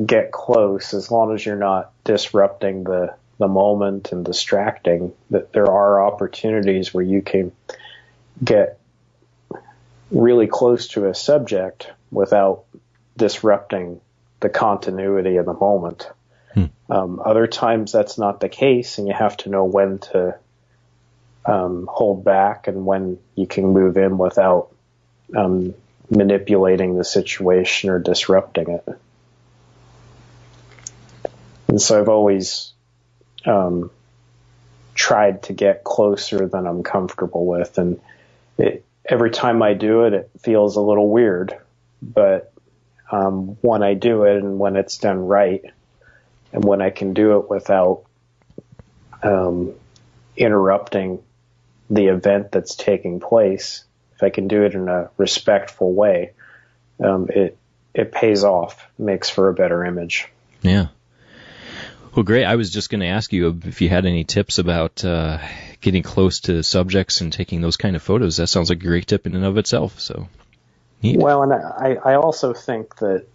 get 0.06 0.32
close 0.32 0.94
as 0.94 1.12
long 1.12 1.34
as 1.34 1.46
you're 1.46 1.56
not 1.56 1.92
disrupting 2.04 2.84
the 2.84 3.14
the 3.40 3.48
moment 3.48 4.12
and 4.12 4.26
distracting 4.26 5.14
that 5.30 5.54
there 5.54 5.72
are 5.72 6.06
opportunities 6.06 6.94
where 6.94 7.04
you 7.04 7.22
can 7.22 7.54
get 8.44 8.78
really 10.12 10.48
close 10.48 10.90
to 10.90 11.08
a 11.08 11.16
subject 11.16 11.90
without 12.12 12.66
disrupting 13.16 14.02
the 14.42 14.50
continuity 14.50 15.38
of 15.38 15.46
the 15.46 15.54
moment. 15.54 16.10
Hmm. 16.54 16.66
Um, 16.90 17.22
other 17.24 17.48
times 17.48 17.94
that's 17.94 18.18
not 18.18 18.42
the 18.42 18.50
case, 18.50 18.98
and 18.98 19.08
you 19.08 19.14
have 19.14 19.38
to 19.38 19.50
know 19.50 19.64
when 19.64 20.00
to 20.00 20.38
um, 21.50 21.90
hold 21.92 22.24
back 22.24 22.68
and 22.68 22.86
when 22.86 23.18
you 23.34 23.48
can 23.48 23.66
move 23.66 23.98
in 23.98 24.20
without 24.20 24.72
um, 25.36 25.74
manipulating 26.10 26.96
the 26.96 27.04
situation 27.04 27.90
or 27.90 27.98
disrupting 27.98 28.70
it. 28.70 28.88
And 31.68 31.82
so 31.82 32.00
I've 32.00 32.10
always 32.10 32.72
um, 33.46 33.90
tried 34.94 35.44
to 35.44 35.54
get 35.54 35.84
closer 35.84 36.48
than 36.48 36.68
I'm 36.68 36.84
comfortable 36.84 37.46
with. 37.46 37.80
And 37.80 38.00
it, 38.60 38.86
every 39.06 39.32
time 39.32 39.64
I 39.64 39.74
do 39.74 40.04
it, 40.04 40.14
it 40.14 40.30
feels 40.42 40.76
a 40.76 40.82
little 40.82 41.10
weird. 41.10 41.58
But 42.02 42.54
um, 43.12 43.58
when 43.62 43.82
I 43.82 43.96
do 43.96 44.24
it 44.24 44.38
and 44.38 44.60
when 44.60 44.76
it's 44.76 44.98
done 45.00 45.26
right, 45.26 45.64
and 46.54 46.64
when 46.64 46.82
I 46.82 46.92
can 46.92 47.14
do 47.14 47.40
it 47.40 47.50
without 47.50 48.04
um, 49.24 49.74
interrupting 50.38 51.24
the 51.90 52.08
event 52.08 52.52
that's 52.52 52.76
taking 52.76 53.20
place, 53.20 53.84
if 54.16 54.24
I 54.24 54.30
can 54.30 54.48
do 54.48 54.64
it 54.64 54.74
in 54.74 54.88
a 54.88 55.10
respectful 55.18 55.94
way, 55.94 56.34
um, 57.04 57.30
it 57.30 57.58
it 57.94 58.12
pays 58.12 58.44
off, 58.44 58.88
makes 58.98 59.30
for 59.30 59.50
a 59.50 59.54
better 59.54 59.84
image. 59.84 60.28
Yeah. 60.62 60.88
Well, 62.16 62.24
great. 62.24 62.46
I 62.46 62.56
was 62.56 62.72
just 62.72 62.90
going 62.90 63.02
to 63.02 63.08
ask 63.08 63.34
you 63.34 63.60
if 63.66 63.82
you 63.82 63.90
had 63.90 64.06
any 64.06 64.24
tips 64.24 64.58
about 64.58 65.04
uh, 65.06 65.40
getting 65.82 66.04
close 66.04 66.42
to 66.42 66.64
subjects 66.64 67.22
and 67.22 67.32
taking 67.32 67.62
those 67.62 67.78
kind 67.78 67.96
of 67.96 68.02
photos. 68.02 68.38
That 68.38 68.48
sounds 68.48 68.70
like 68.70 68.80
a 68.80 68.88
great 68.88 69.08
tip 69.08 69.26
in 69.26 69.36
and 69.36 69.46
of 69.46 69.58
itself. 69.58 70.00
So, 70.00 70.28
neat. 71.02 71.20
well, 71.20 71.44
and 71.44 71.54
I, 71.54 71.98
I 72.04 72.16
also 72.16 72.54
think 72.54 72.96
that 72.98 73.26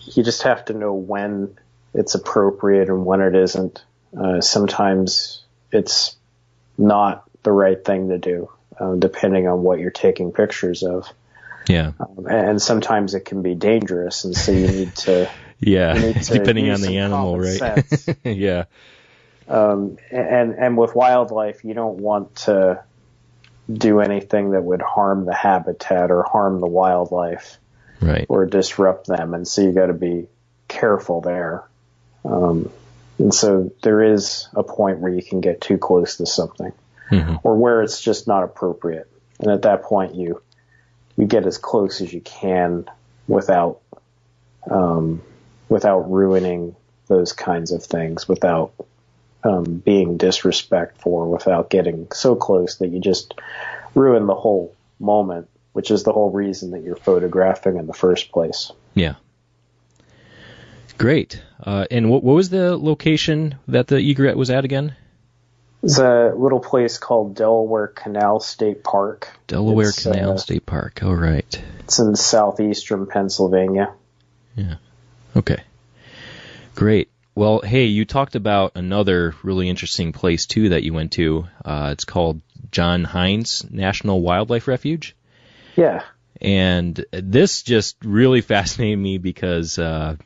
you 0.00 0.22
just 0.22 0.42
have 0.42 0.64
to 0.66 0.72
know 0.72 0.92
when 0.94 1.56
it's 1.94 2.14
appropriate 2.14 2.88
and 2.88 3.04
when 3.04 3.20
it 3.20 3.34
isn't. 3.34 3.82
Uh, 4.18 4.40
sometimes 4.40 5.44
it's 5.70 6.16
not 6.76 7.24
the 7.42 7.52
right 7.52 7.82
thing 7.82 8.08
to 8.08 8.18
do, 8.18 8.50
uh, 8.78 8.94
depending 8.94 9.48
on 9.48 9.62
what 9.62 9.78
you're 9.78 9.90
taking 9.90 10.32
pictures 10.32 10.82
of. 10.82 11.08
Yeah. 11.68 11.92
Um, 12.00 12.26
and 12.26 12.62
sometimes 12.62 13.14
it 13.14 13.24
can 13.24 13.42
be 13.42 13.54
dangerous, 13.54 14.24
and 14.24 14.36
so 14.36 14.52
you 14.52 14.66
need 14.66 14.96
to 14.96 15.30
yeah, 15.62 16.12
depending 16.28 16.70
on 16.70 16.80
the 16.80 16.98
animal, 16.98 17.38
right? 17.38 17.84
yeah. 18.24 18.64
Um, 19.48 19.98
and 20.10 20.54
and 20.54 20.76
with 20.76 20.94
wildlife, 20.94 21.64
you 21.64 21.74
don't 21.74 21.98
want 21.98 22.34
to 22.36 22.82
do 23.72 24.00
anything 24.00 24.50
that 24.50 24.62
would 24.62 24.82
harm 24.82 25.24
the 25.24 25.34
habitat 25.34 26.10
or 26.10 26.24
harm 26.24 26.60
the 26.60 26.66
wildlife, 26.66 27.58
right? 28.00 28.26
Or 28.28 28.44
disrupt 28.44 29.06
them, 29.06 29.34
and 29.34 29.46
so 29.46 29.62
you 29.62 29.72
got 29.72 29.86
to 29.86 29.92
be 29.92 30.26
careful 30.66 31.20
there. 31.20 31.64
Um, 32.24 32.70
and 33.18 33.32
so 33.32 33.72
there 33.82 34.02
is 34.02 34.48
a 34.54 34.64
point 34.64 34.98
where 34.98 35.12
you 35.12 35.22
can 35.22 35.40
get 35.40 35.60
too 35.60 35.78
close 35.78 36.16
to 36.16 36.26
something, 36.26 36.72
mm-hmm. 37.12 37.36
or 37.42 37.56
where 37.56 37.82
it's 37.82 38.00
just 38.00 38.26
not 38.26 38.42
appropriate, 38.42 39.08
and 39.40 39.50
at 39.50 39.62
that 39.62 39.82
point 39.82 40.14
you 40.14 40.42
you 41.16 41.26
get 41.26 41.46
as 41.46 41.58
close 41.58 42.00
as 42.00 42.12
you 42.12 42.20
can 42.20 42.86
without 43.28 43.80
um, 44.70 45.22
without 45.68 46.10
ruining 46.10 46.76
those 47.08 47.32
kinds 47.32 47.72
of 47.72 47.82
things, 47.84 48.28
without 48.28 48.72
um, 49.44 49.78
being 49.78 50.16
disrespectful, 50.16 51.30
without 51.30 51.70
getting 51.70 52.10
so 52.12 52.36
close 52.36 52.76
that 52.76 52.88
you 52.88 53.00
just 53.00 53.34
ruin 53.94 54.26
the 54.26 54.34
whole 54.34 54.74
moment, 54.98 55.48
which 55.72 55.90
is 55.90 56.04
the 56.04 56.12
whole 56.12 56.30
reason 56.30 56.70
that 56.70 56.82
you're 56.82 56.96
photographing 56.96 57.76
in 57.76 57.86
the 57.86 57.92
first 57.92 58.30
place. 58.30 58.72
Yeah. 58.94 59.14
Great. 60.98 61.42
Uh, 61.62 61.86
and 61.90 62.08
what, 62.08 62.22
what 62.22 62.34
was 62.34 62.50
the 62.50 62.76
location 62.76 63.56
that 63.66 63.88
the 63.88 63.98
egret 63.98 64.36
was 64.36 64.50
at 64.50 64.64
again? 64.64 64.94
It's 65.82 65.98
a 65.98 66.32
little 66.36 66.60
place 66.60 66.98
called 66.98 67.34
Delaware 67.34 67.88
Canal 67.88 68.38
State 68.38 68.84
Park. 68.84 69.28
Delaware 69.48 69.88
it's, 69.88 70.04
Canal 70.04 70.34
uh, 70.34 70.36
State 70.36 70.64
Park. 70.64 71.02
All 71.02 71.14
right. 71.14 71.62
It's 71.80 71.98
in 71.98 72.14
southeastern 72.14 73.06
Pennsylvania. 73.06 73.92
Yeah. 74.54 74.76
Okay. 75.34 75.60
Great. 76.76 77.10
Well, 77.34 77.60
hey, 77.60 77.86
you 77.86 78.04
talked 78.04 78.36
about 78.36 78.72
another 78.76 79.34
really 79.42 79.68
interesting 79.68 80.12
place 80.12 80.46
too 80.46 80.68
that 80.68 80.84
you 80.84 80.92
went 80.92 81.12
to. 81.12 81.46
Uh, 81.64 81.90
it's 81.92 82.04
called 82.04 82.40
John 82.70 83.04
Heinz 83.04 83.68
National 83.68 84.20
Wildlife 84.20 84.68
Refuge. 84.68 85.16
Yeah. 85.74 86.02
And 86.40 87.04
this 87.10 87.62
just 87.62 87.96
really 88.04 88.40
fascinated 88.42 88.98
me 88.98 89.18
because, 89.18 89.78
uh, 89.78 90.16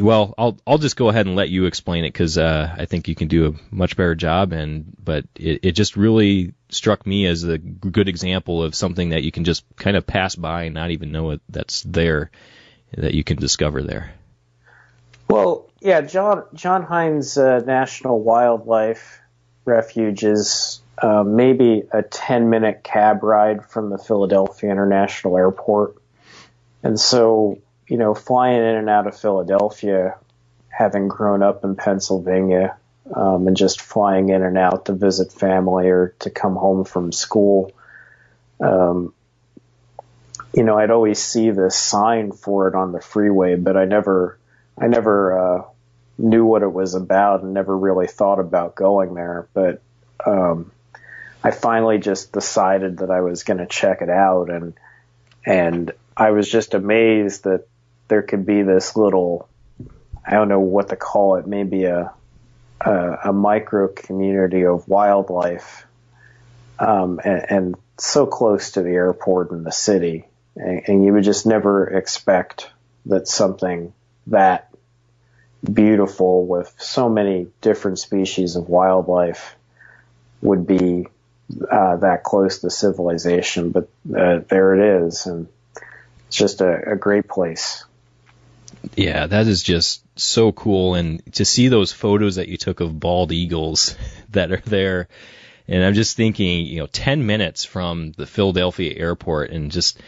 well, 0.00 0.34
I'll 0.38 0.58
I'll 0.66 0.78
just 0.78 0.96
go 0.96 1.08
ahead 1.08 1.26
and 1.26 1.36
let 1.36 1.48
you 1.48 1.66
explain 1.66 2.04
it 2.04 2.12
because 2.12 2.38
uh, 2.38 2.74
I 2.76 2.86
think 2.86 3.08
you 3.08 3.14
can 3.14 3.28
do 3.28 3.48
a 3.48 3.74
much 3.74 3.96
better 3.96 4.14
job. 4.14 4.52
And 4.52 4.96
but 5.02 5.24
it, 5.34 5.60
it 5.62 5.72
just 5.72 5.96
really 5.96 6.54
struck 6.70 7.06
me 7.06 7.26
as 7.26 7.44
a 7.44 7.58
good 7.58 8.08
example 8.08 8.62
of 8.62 8.74
something 8.74 9.10
that 9.10 9.22
you 9.22 9.32
can 9.32 9.44
just 9.44 9.64
kind 9.76 9.96
of 9.96 10.06
pass 10.06 10.34
by 10.34 10.64
and 10.64 10.74
not 10.74 10.90
even 10.90 11.12
know 11.12 11.30
it, 11.30 11.40
that's 11.48 11.82
there 11.82 12.30
that 12.96 13.14
you 13.14 13.24
can 13.24 13.36
discover 13.36 13.82
there? 13.82 14.12
Well, 15.28 15.68
yeah, 15.80 16.00
John 16.00 16.44
John 16.54 16.82
Heinz 16.82 17.36
uh, 17.36 17.60
National 17.60 18.20
Wildlife 18.20 19.20
Refuge 19.64 20.24
is 20.24 20.80
uh, 21.00 21.22
maybe 21.22 21.84
a 21.92 22.02
10 22.02 22.50
minute 22.50 22.82
cab 22.82 23.22
ride 23.22 23.66
from 23.66 23.90
the 23.90 23.98
Philadelphia 23.98 24.70
International 24.70 25.36
Airport. 25.36 25.96
And 26.82 26.98
so, 26.98 27.58
you 27.88 27.96
know, 27.96 28.14
flying 28.14 28.58
in 28.58 28.76
and 28.76 28.90
out 28.90 29.06
of 29.06 29.18
Philadelphia 29.18 30.16
having 30.68 31.08
grown 31.08 31.42
up 31.42 31.64
in 31.64 31.74
Pennsylvania 31.74 32.76
um, 33.12 33.48
and 33.48 33.56
just 33.56 33.80
flying 33.80 34.28
in 34.28 34.42
and 34.42 34.56
out 34.56 34.84
to 34.84 34.92
visit 34.92 35.32
family 35.32 35.88
or 35.88 36.14
to 36.20 36.30
come 36.30 36.54
home 36.54 36.84
from 36.84 37.10
school. 37.10 37.72
Um, 38.60 39.12
you 40.54 40.62
know, 40.62 40.78
I'd 40.78 40.90
always 40.90 41.18
see 41.18 41.50
the 41.50 41.70
sign 41.70 42.32
for 42.32 42.68
it 42.68 42.74
on 42.74 42.92
the 42.92 43.00
freeway, 43.00 43.56
but 43.56 43.76
I 43.76 43.86
never, 43.86 44.38
I 44.80 44.86
never 44.86 45.38
uh, 45.38 45.62
knew 46.16 46.44
what 46.44 46.62
it 46.62 46.72
was 46.72 46.94
about 46.94 47.42
and 47.42 47.54
never 47.54 47.76
really 47.76 48.06
thought 48.06 48.38
about 48.38 48.74
going 48.74 49.14
there. 49.14 49.48
But 49.54 49.82
um, 50.24 50.70
I 51.42 51.50
finally 51.50 51.98
just 51.98 52.32
decided 52.32 52.98
that 52.98 53.10
I 53.10 53.20
was 53.20 53.42
going 53.44 53.58
to 53.58 53.66
check 53.66 54.02
it 54.02 54.10
out, 54.10 54.50
and 54.50 54.74
and 55.44 55.92
I 56.16 56.32
was 56.32 56.50
just 56.50 56.74
amazed 56.74 57.44
that 57.44 57.66
there 58.08 58.22
could 58.22 58.44
be 58.44 58.62
this 58.62 58.96
little, 58.96 59.48
I 60.26 60.32
don't 60.32 60.48
know 60.48 60.60
what 60.60 60.88
to 60.88 60.96
call 60.96 61.36
it, 61.36 61.46
maybe 61.46 61.84
a 61.84 62.12
a, 62.80 63.18
a 63.24 63.32
micro 63.32 63.88
community 63.88 64.64
of 64.64 64.88
wildlife, 64.88 65.86
um, 66.78 67.20
and, 67.24 67.46
and, 67.50 67.74
so 68.00 68.26
close 68.26 68.70
to 68.70 68.82
the 68.82 68.90
airport 68.90 69.50
and 69.50 69.66
the 69.66 69.72
city, 69.72 70.24
and, 70.54 70.82
and 70.86 71.04
you 71.04 71.12
would 71.12 71.24
just 71.24 71.46
never 71.46 71.88
expect 71.88 72.70
that 73.06 73.26
something 73.26 73.92
that 74.28 74.70
beautiful 75.64 76.46
with 76.46 76.72
so 76.78 77.08
many 77.08 77.48
different 77.60 77.98
species 77.98 78.54
of 78.54 78.68
wildlife 78.68 79.56
would 80.40 80.64
be 80.64 81.08
uh, 81.68 81.96
that 81.96 82.22
close 82.22 82.60
to 82.60 82.70
civilization, 82.70 83.72
but 83.72 83.88
uh, 84.16 84.42
there 84.48 84.76
it 84.76 85.02
is, 85.06 85.26
and 85.26 85.48
it's 86.28 86.36
just 86.36 86.60
a, 86.60 86.92
a 86.92 86.94
great 86.94 87.26
place. 87.26 87.84
Yeah, 88.96 89.26
that 89.26 89.46
is 89.46 89.62
just 89.62 90.02
so 90.18 90.52
cool, 90.52 90.94
and 90.94 91.22
to 91.34 91.44
see 91.44 91.68
those 91.68 91.92
photos 91.92 92.36
that 92.36 92.48
you 92.48 92.56
took 92.56 92.80
of 92.80 92.98
bald 92.98 93.32
eagles 93.32 93.96
that 94.30 94.52
are 94.52 94.62
there, 94.64 95.08
and 95.66 95.84
I'm 95.84 95.94
just 95.94 96.16
thinking, 96.16 96.66
you 96.66 96.78
know, 96.78 96.86
10 96.86 97.26
minutes 97.26 97.64
from 97.64 98.12
the 98.12 98.26
Philadelphia 98.26 98.94
airport, 98.96 99.50
and 99.50 99.70
just, 99.70 100.00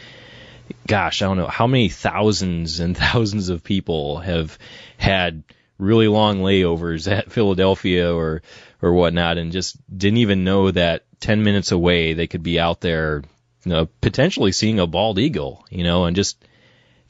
gosh, 0.87 1.21
I 1.21 1.25
don't 1.25 1.37
know 1.37 1.47
how 1.47 1.67
many 1.67 1.89
thousands 1.89 2.79
and 2.79 2.97
thousands 3.05 3.49
of 3.49 3.63
people 3.63 4.19
have 4.19 4.57
had 4.97 5.43
really 5.77 6.07
long 6.07 6.39
layovers 6.39 7.11
at 7.17 7.31
Philadelphia 7.31 8.13
or 8.13 8.41
or 8.81 8.93
whatnot, 8.93 9.37
and 9.37 9.51
just 9.51 9.77
didn't 9.95 10.17
even 10.17 10.43
know 10.43 10.71
that 10.71 11.03
10 11.19 11.43
minutes 11.43 11.71
away 11.71 12.13
they 12.13 12.27
could 12.27 12.41
be 12.41 12.59
out 12.59 12.81
there, 12.81 13.21
you 13.63 13.71
know, 13.71 13.87
potentially 14.01 14.51
seeing 14.51 14.79
a 14.79 14.87
bald 14.87 15.19
eagle, 15.19 15.65
you 15.69 15.83
know, 15.83 16.05
and 16.05 16.15
just 16.15 16.43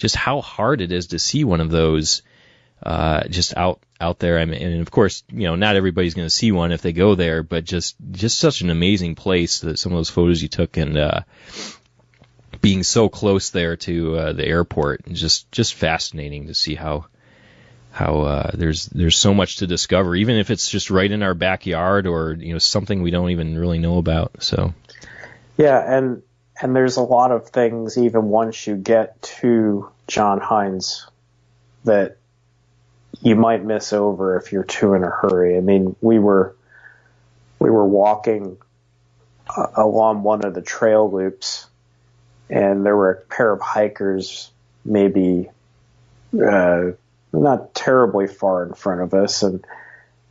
just 0.02 0.16
how 0.16 0.42
hard 0.42 0.82
it 0.82 0.92
is 0.92 1.08
to 1.08 1.20
see 1.20 1.44
one 1.44 1.62
of 1.62 1.70
those 1.70 2.24
uh, 2.82 3.28
just 3.28 3.56
out 3.56 3.80
out 4.00 4.18
there. 4.18 4.40
I 4.40 4.46
mean, 4.46 4.60
and 4.60 4.82
of 4.82 4.90
course, 4.90 5.24
you 5.32 5.44
know, 5.44 5.56
not 5.56 5.76
everybody's 5.76 6.16
going 6.16 6.26
to 6.26 6.34
see 6.34 6.52
one 6.52 6.72
if 6.72 6.82
they 6.82 6.92
go 6.92 7.14
there, 7.14 7.44
but 7.44 7.66
just 7.66 7.96
just 8.12 8.40
such 8.40 8.62
an 8.62 8.72
amazing 8.72 9.14
place 9.14 9.60
that 9.60 9.78
some 9.78 9.92
of 9.92 9.98
those 9.98 10.10
photos 10.10 10.42
you 10.42 10.50
took 10.50 10.76
and 10.78 10.98
uh, 10.98 11.22
being 12.62 12.82
so 12.82 13.10
close 13.10 13.52
there 13.52 13.78
to 13.78 14.16
uh, 14.18 14.34
the 14.34 14.46
airport, 14.46 15.06
just 15.12 15.52
just 15.52 15.76
fascinating 15.76 16.48
to 16.48 16.56
see 16.56 16.74
how 16.74 17.06
how 17.92 18.22
uh, 18.22 18.52
there's 18.56 18.88
there's 18.88 19.18
so 19.18 19.36
much 19.36 19.58
to 19.58 19.68
discover, 19.68 20.16
even 20.16 20.38
if 20.38 20.50
it's 20.50 20.68
just 20.68 20.90
right 20.90 21.12
in 21.12 21.22
our 21.22 21.36
backyard 21.36 22.08
or 22.08 22.34
you 22.34 22.54
know 22.54 22.60
something 22.60 23.04
we 23.04 23.12
don't 23.12 23.30
even 23.30 23.56
really 23.56 23.78
know 23.78 24.00
about. 24.00 24.42
So, 24.42 24.74
yeah, 25.56 25.98
and 25.98 26.24
and 26.62 26.76
there's 26.76 26.98
a 26.98 27.04
lot 27.04 27.32
of 27.32 27.50
things 27.50 27.98
even 27.98 28.26
once 28.26 28.68
you 28.68 28.76
get 28.76 29.22
to 29.22 29.90
John 30.08 30.40
Heinz 30.40 31.08
that 31.84 32.18
you 33.22 33.36
might 33.36 33.64
miss 33.64 33.94
over 33.94 34.38
if 34.38 34.52
you're 34.52 34.64
too 34.64 34.94
in 34.94 35.04
a 35.04 35.10
hurry. 35.10 35.58
I 35.58 35.62
mean, 35.62 35.96
we 36.02 36.20
were 36.20 36.56
we 37.60 37.70
were 37.70 37.86
walking 37.86 38.58
uh, 39.56 39.68
along 39.76 40.24
one 40.24 40.46
of 40.46 40.54
the 40.54 40.62
trail 40.62 41.12
loops, 41.12 41.68
and 42.50 42.86
there 42.86 42.96
were 42.96 43.12
a 43.12 43.22
pair 43.22 43.52
of 43.52 43.62
hikers, 43.62 44.52
maybe. 44.86 45.50
Uh, 46.34 46.92
not 47.34 47.74
terribly 47.74 48.28
far 48.28 48.66
in 48.66 48.74
front 48.74 49.02
of 49.02 49.14
us, 49.14 49.44
and 49.44 49.66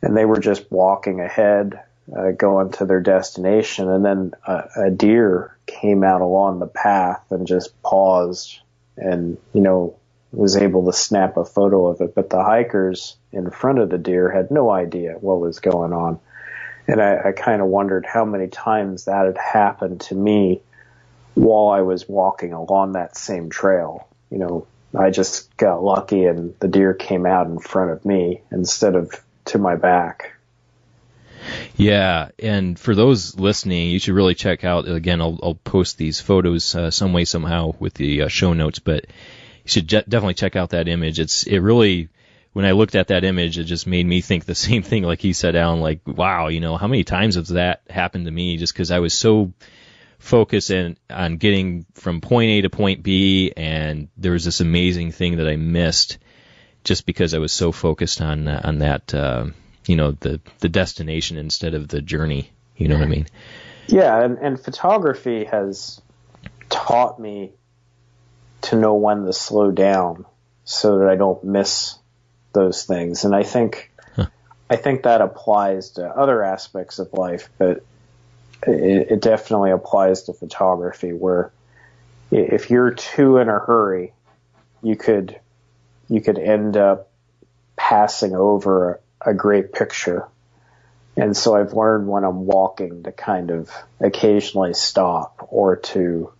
and 0.01 0.15
they 0.17 0.25
were 0.25 0.39
just 0.39 0.71
walking 0.71 1.19
ahead, 1.19 1.81
uh, 2.15 2.31
going 2.31 2.71
to 2.71 2.85
their 2.85 3.01
destination, 3.01 3.89
and 3.89 4.03
then 4.03 4.33
a, 4.45 4.87
a 4.87 4.91
deer 4.91 5.57
came 5.65 6.03
out 6.03 6.21
along 6.21 6.59
the 6.59 6.67
path 6.67 7.23
and 7.29 7.47
just 7.47 7.81
paused, 7.81 8.59
and 8.97 9.37
you 9.53 9.61
know 9.61 9.97
was 10.31 10.55
able 10.55 10.85
to 10.85 10.93
snap 10.93 11.37
a 11.37 11.45
photo 11.45 11.87
of 11.87 12.01
it, 12.01 12.15
but 12.15 12.29
the 12.29 12.43
hikers 12.43 13.17
in 13.31 13.49
front 13.49 13.79
of 13.79 13.89
the 13.89 13.97
deer 13.97 14.31
had 14.31 14.49
no 14.49 14.69
idea 14.69 15.13
what 15.19 15.39
was 15.39 15.59
going 15.59 15.93
on. 15.93 16.19
And 16.87 17.01
I, 17.01 17.29
I 17.29 17.31
kind 17.33 17.61
of 17.61 17.67
wondered 17.67 18.05
how 18.05 18.25
many 18.25 18.47
times 18.47 19.05
that 19.05 19.25
had 19.25 19.37
happened 19.37 20.01
to 20.01 20.15
me 20.15 20.61
while 21.35 21.69
I 21.69 21.81
was 21.81 22.07
walking 22.07 22.53
along 22.53 22.93
that 22.93 23.17
same 23.17 23.49
trail. 23.49 24.07
You 24.29 24.37
know, 24.37 24.67
I 24.97 25.09
just 25.09 25.55
got 25.57 25.83
lucky 25.83 26.25
and 26.25 26.55
the 26.59 26.67
deer 26.67 26.93
came 26.93 27.25
out 27.25 27.47
in 27.47 27.59
front 27.59 27.91
of 27.91 28.05
me 28.05 28.41
instead 28.51 28.95
of 28.95 29.13
to 29.45 29.57
my 29.57 29.75
back. 29.75 30.33
Yeah, 31.75 32.29
and 32.39 32.79
for 32.79 32.95
those 32.95 33.37
listening, 33.39 33.89
you 33.89 33.99
should 33.99 34.13
really 34.13 34.35
check 34.35 34.63
out. 34.63 34.87
Again, 34.87 35.21
I'll, 35.21 35.39
I'll 35.41 35.55
post 35.55 35.97
these 35.97 36.19
photos 36.19 36.75
uh, 36.75 36.91
some 36.91 37.13
way 37.13 37.25
somehow 37.25 37.73
with 37.79 37.93
the 37.93 38.23
uh, 38.23 38.27
show 38.27 38.53
notes, 38.53 38.79
but 38.79 39.05
you 39.07 39.67
should 39.67 39.87
je- 39.87 40.03
definitely 40.07 40.35
check 40.35 40.55
out 40.55 40.71
that 40.71 40.87
image. 40.87 41.19
It's 41.19 41.43
it 41.43 41.59
really 41.59 42.09
when 42.53 42.65
I 42.65 42.71
looked 42.71 42.95
at 42.95 43.07
that 43.07 43.23
image, 43.23 43.57
it 43.57 43.63
just 43.63 43.87
made 43.87 44.05
me 44.05 44.21
think 44.21 44.45
the 44.45 44.55
same 44.67 44.83
thing. 44.83 45.03
Like 45.03 45.21
he 45.21 45.33
said, 45.33 45.55
Alan, 45.55 45.81
like 45.81 46.01
wow, 46.05 46.47
you 46.47 46.59
know, 46.59 46.77
how 46.77 46.87
many 46.87 47.03
times 47.03 47.35
has 47.35 47.49
that 47.49 47.81
happened 47.89 48.25
to 48.25 48.31
me? 48.31 48.57
Just 48.57 48.73
because 48.73 48.91
I 48.91 48.99
was 48.99 49.13
so 49.13 49.53
focus 50.19 50.69
in, 50.69 50.97
on 51.09 51.37
getting 51.37 51.85
from 51.95 52.21
point 52.21 52.51
A 52.51 52.61
to 52.61 52.69
point 52.69 53.01
B, 53.03 53.53
and 53.55 54.09
there 54.17 54.33
was 54.33 54.45
this 54.45 54.61
amazing 54.61 55.11
thing 55.11 55.37
that 55.37 55.47
I 55.47 55.55
missed 55.55 56.19
just 56.83 57.05
because 57.05 57.33
I 57.33 57.39
was 57.39 57.51
so 57.51 57.71
focused 57.71 58.21
on 58.21 58.47
on 58.47 58.79
that, 58.79 59.13
uh, 59.13 59.47
you 59.85 59.95
know, 59.95 60.11
the 60.11 60.39
the 60.59 60.69
destination 60.69 61.37
instead 61.37 61.73
of 61.73 61.87
the 61.87 62.01
journey. 62.01 62.51
You 62.77 62.87
know 62.87 62.95
what 62.95 63.03
I 63.03 63.09
mean? 63.09 63.27
Yeah, 63.87 64.23
and, 64.23 64.37
and 64.39 64.59
photography 64.59 65.45
has 65.45 66.01
taught 66.69 67.19
me 67.19 67.51
to 68.61 68.75
know 68.75 68.95
when 68.95 69.25
to 69.25 69.33
slow 69.33 69.71
down 69.71 70.25
so 70.63 70.99
that 70.99 71.09
I 71.09 71.15
don't 71.15 71.43
miss 71.43 71.97
those 72.53 72.85
things. 72.85 73.25
And 73.25 73.35
I 73.35 73.43
think 73.43 73.91
huh. 74.15 74.27
I 74.69 74.77
think 74.77 75.03
that 75.03 75.21
applies 75.21 75.91
to 75.91 76.07
other 76.07 76.43
aspects 76.43 76.99
of 76.99 77.13
life, 77.13 77.49
but 77.57 77.83
it, 78.65 79.11
it 79.11 79.21
definitely 79.21 79.71
applies 79.71 80.23
to 80.23 80.33
photography 80.33 81.11
where 81.11 81.51
if 82.31 82.69
you're 82.69 82.91
too 82.91 83.37
in 83.37 83.49
a 83.49 83.59
hurry, 83.59 84.13
you 84.81 84.95
could 84.95 85.39
you 86.07 86.21
could 86.21 86.39
end 86.39 86.77
up 86.77 87.09
passing 87.75 88.35
over 88.35 89.01
a, 89.25 89.33
great 89.33 89.73
picture. 89.73 90.27
And 91.15 91.35
so 91.35 91.55
I've 91.55 91.73
learned 91.73 92.07
when 92.07 92.23
I'm 92.23 92.45
walking 92.45 93.03
to 93.03 93.11
kind 93.11 93.51
of 93.51 93.69
occasionally 93.99 94.73
stop 94.73 95.47
or 95.51 95.77
to 95.77 96.31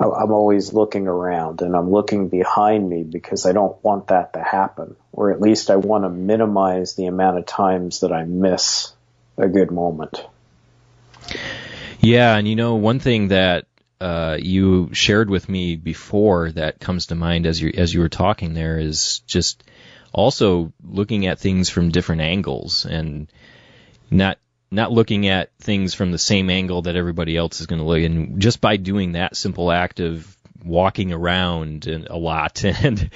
I'm 0.00 0.30
always 0.30 0.72
looking 0.72 1.08
around 1.08 1.60
and 1.60 1.74
I'm 1.74 1.90
looking 1.90 2.28
behind 2.28 2.88
me 2.88 3.02
because 3.02 3.46
I 3.46 3.52
don't 3.52 3.82
want 3.82 4.08
that 4.08 4.34
to 4.34 4.42
happen, 4.42 4.94
or 5.12 5.32
at 5.32 5.40
least 5.40 5.70
I 5.70 5.76
want 5.76 6.04
to 6.04 6.08
minimize 6.08 6.94
the 6.94 7.06
amount 7.06 7.38
of 7.38 7.46
times 7.46 8.00
that 8.00 8.12
I 8.12 8.22
miss 8.24 8.92
a 9.36 9.48
good 9.48 9.72
moment. 9.72 10.24
Yeah, 12.00 12.36
and 12.36 12.46
you 12.46 12.54
know, 12.54 12.76
one 12.76 13.00
thing 13.00 13.28
that 13.28 13.66
uh, 14.00 14.38
you 14.40 14.90
shared 14.92 15.30
with 15.30 15.48
me 15.48 15.74
before 15.74 16.52
that 16.52 16.78
comes 16.78 17.06
to 17.06 17.16
mind 17.16 17.46
as 17.46 17.60
you 17.60 17.72
as 17.76 17.92
you 17.92 18.00
were 18.00 18.08
talking 18.08 18.54
there 18.54 18.78
is 18.78 19.20
just 19.26 19.64
also 20.12 20.72
looking 20.82 21.26
at 21.26 21.38
things 21.38 21.68
from 21.68 21.90
different 21.90 22.22
angles 22.22 22.84
and 22.84 23.30
not 24.10 24.38
not 24.70 24.92
looking 24.92 25.28
at 25.28 25.50
things 25.58 25.94
from 25.94 26.12
the 26.12 26.18
same 26.18 26.50
angle 26.50 26.82
that 26.82 26.96
everybody 26.96 27.36
else 27.36 27.60
is 27.60 27.66
going 27.66 27.80
to 27.80 27.86
look 27.86 28.02
and 28.02 28.40
just 28.40 28.60
by 28.60 28.76
doing 28.76 29.12
that 29.12 29.36
simple 29.36 29.72
act 29.72 30.00
of 30.00 30.36
walking 30.62 31.12
around 31.12 31.86
a 31.86 32.16
lot 32.16 32.64
and 32.84 33.10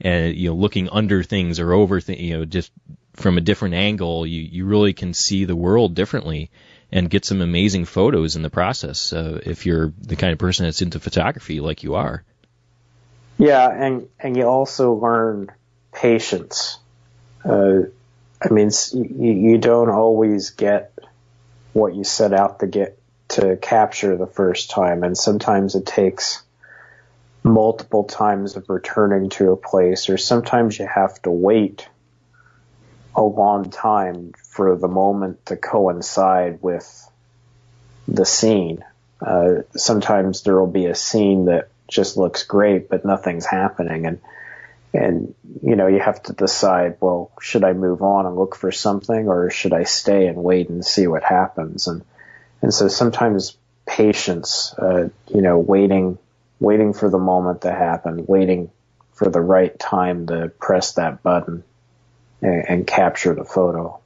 and 0.00 0.34
you 0.34 0.50
know 0.50 0.56
looking 0.56 0.88
under 0.88 1.22
things 1.22 1.60
or 1.60 1.72
over 1.72 2.00
things 2.00 2.20
you 2.20 2.36
know 2.36 2.44
just 2.44 2.72
from 3.14 3.38
a 3.38 3.40
different 3.40 3.74
angle 3.74 4.26
you 4.26 4.42
you 4.42 4.66
really 4.66 4.92
can 4.92 5.14
see 5.14 5.44
the 5.44 5.56
world 5.56 5.94
differently 5.94 6.50
and 6.92 7.10
get 7.10 7.24
some 7.24 7.40
amazing 7.40 7.84
photos 7.84 8.36
in 8.36 8.42
the 8.42 8.50
process 8.50 9.12
uh, 9.12 9.40
if 9.44 9.66
you're 9.66 9.92
the 10.00 10.16
kind 10.16 10.32
of 10.32 10.38
person 10.38 10.64
that's 10.64 10.82
into 10.82 11.00
photography 11.00 11.60
like 11.60 11.82
you 11.82 11.94
are. 11.94 12.22
Yeah, 13.38 13.68
and 13.68 14.08
and 14.18 14.36
you 14.36 14.44
also 14.44 14.94
learn 14.94 15.50
patience. 15.96 16.78
Uh, 17.44 17.82
I 18.40 18.52
mean, 18.52 18.70
you, 18.92 19.32
you 19.32 19.58
don't 19.58 19.90
always 19.90 20.50
get 20.50 20.92
what 21.72 21.94
you 21.94 22.04
set 22.04 22.32
out 22.32 22.60
to 22.60 22.66
get 22.66 22.98
to 23.28 23.56
capture 23.56 24.16
the 24.16 24.26
first 24.26 24.70
time, 24.70 25.02
and 25.02 25.16
sometimes 25.16 25.74
it 25.74 25.86
takes 25.86 26.42
multiple 27.42 28.04
times 28.04 28.56
of 28.56 28.68
returning 28.68 29.30
to 29.30 29.50
a 29.50 29.56
place, 29.56 30.08
or 30.08 30.18
sometimes 30.18 30.78
you 30.78 30.86
have 30.86 31.20
to 31.22 31.30
wait 31.30 31.88
a 33.14 33.22
long 33.22 33.70
time 33.70 34.32
for 34.44 34.76
the 34.76 34.88
moment 34.88 35.44
to 35.46 35.56
coincide 35.56 36.58
with 36.62 37.10
the 38.06 38.26
scene. 38.26 38.84
Uh, 39.20 39.62
sometimes 39.74 40.42
there 40.42 40.58
will 40.58 40.66
be 40.66 40.86
a 40.86 40.94
scene 40.94 41.46
that 41.46 41.68
just 41.88 42.16
looks 42.16 42.42
great, 42.44 42.88
but 42.88 43.04
nothing's 43.04 43.46
happening, 43.46 44.06
and 44.06 44.20
and 44.96 45.34
you 45.62 45.76
know 45.76 45.86
you 45.86 46.00
have 46.00 46.22
to 46.24 46.32
decide. 46.32 46.96
Well, 47.00 47.30
should 47.40 47.64
I 47.64 47.72
move 47.72 48.02
on 48.02 48.26
and 48.26 48.36
look 48.36 48.56
for 48.56 48.72
something, 48.72 49.28
or 49.28 49.50
should 49.50 49.72
I 49.72 49.84
stay 49.84 50.26
and 50.26 50.42
wait 50.42 50.68
and 50.68 50.84
see 50.84 51.06
what 51.06 51.22
happens? 51.22 51.86
And 51.86 52.04
and 52.62 52.72
so 52.72 52.88
sometimes 52.88 53.56
patience, 53.86 54.74
uh, 54.78 55.08
you 55.28 55.42
know, 55.42 55.58
waiting, 55.58 56.18
waiting 56.58 56.92
for 56.92 57.08
the 57.08 57.18
moment 57.18 57.62
to 57.62 57.70
happen, 57.70 58.26
waiting 58.26 58.70
for 59.12 59.28
the 59.28 59.40
right 59.40 59.78
time 59.78 60.26
to 60.26 60.48
press 60.58 60.94
that 60.94 61.22
button 61.22 61.62
and, 62.42 62.64
and 62.68 62.86
capture 62.86 63.34
the 63.34 63.44
photo. 63.44 64.00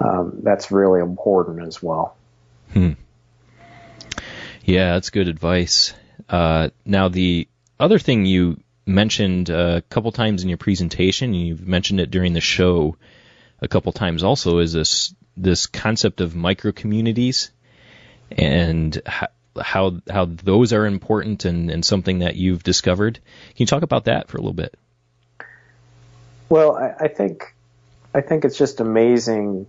Um, 0.00 0.40
that's 0.42 0.70
really 0.70 1.00
important 1.00 1.66
as 1.66 1.82
well. 1.82 2.16
Hmm. 2.72 2.92
Yeah, 4.64 4.94
that's 4.94 5.10
good 5.10 5.28
advice. 5.28 5.94
Uh, 6.28 6.70
now, 6.84 7.08
the 7.08 7.48
other 7.80 7.98
thing 7.98 8.26
you 8.26 8.60
mentioned 8.88 9.50
a 9.50 9.82
couple 9.82 10.10
times 10.10 10.42
in 10.42 10.48
your 10.48 10.58
presentation, 10.58 11.34
and 11.34 11.46
you've 11.46 11.66
mentioned 11.66 12.00
it 12.00 12.10
during 12.10 12.32
the 12.32 12.40
show 12.40 12.96
a 13.60 13.68
couple 13.68 13.92
times 13.92 14.24
also, 14.24 14.58
is 14.58 14.72
this 14.72 15.14
this 15.36 15.66
concept 15.66 16.20
of 16.20 16.34
micro 16.34 16.72
communities 16.72 17.52
and 18.30 19.00
how 19.06 19.28
how, 19.60 19.96
how 20.08 20.24
those 20.24 20.72
are 20.72 20.86
important 20.86 21.44
and, 21.44 21.70
and 21.70 21.84
something 21.84 22.20
that 22.20 22.36
you've 22.36 22.62
discovered. 22.62 23.14
Can 23.14 23.56
you 23.56 23.66
talk 23.66 23.82
about 23.82 24.04
that 24.04 24.28
for 24.28 24.36
a 24.36 24.40
little 24.40 24.52
bit? 24.52 24.78
Well, 26.48 26.76
I, 26.76 26.94
I 27.04 27.08
think 27.08 27.54
I 28.14 28.20
think 28.20 28.44
it's 28.44 28.56
just 28.56 28.80
amazing 28.80 29.66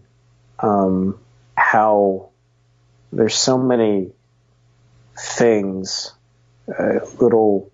um, 0.60 1.20
how 1.56 2.30
there's 3.12 3.36
so 3.36 3.58
many 3.58 4.12
things, 5.18 6.14
uh, 6.68 7.00
little 7.20 7.72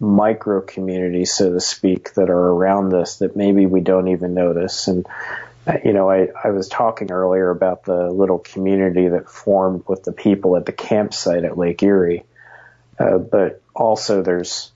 micro 0.00 0.60
communities, 0.60 1.32
so 1.32 1.52
to 1.52 1.60
speak, 1.60 2.14
that 2.14 2.30
are 2.30 2.48
around 2.48 2.94
us 2.94 3.18
that 3.18 3.36
maybe 3.36 3.66
we 3.66 3.80
don't 3.80 4.08
even 4.08 4.34
notice. 4.34 4.88
And 4.88 5.06
you 5.84 5.92
know, 5.92 6.10
I, 6.10 6.28
I 6.42 6.50
was 6.50 6.68
talking 6.68 7.10
earlier 7.10 7.50
about 7.50 7.84
the 7.84 8.10
little 8.10 8.38
community 8.38 9.08
that 9.08 9.30
formed 9.30 9.84
with 9.88 10.04
the 10.04 10.12
people 10.12 10.56
at 10.56 10.66
the 10.66 10.72
campsite 10.72 11.44
at 11.44 11.56
Lake 11.56 11.82
Erie, 11.82 12.24
uh, 12.98 13.18
but 13.18 13.62
also 13.74 14.22
there's 14.22 14.72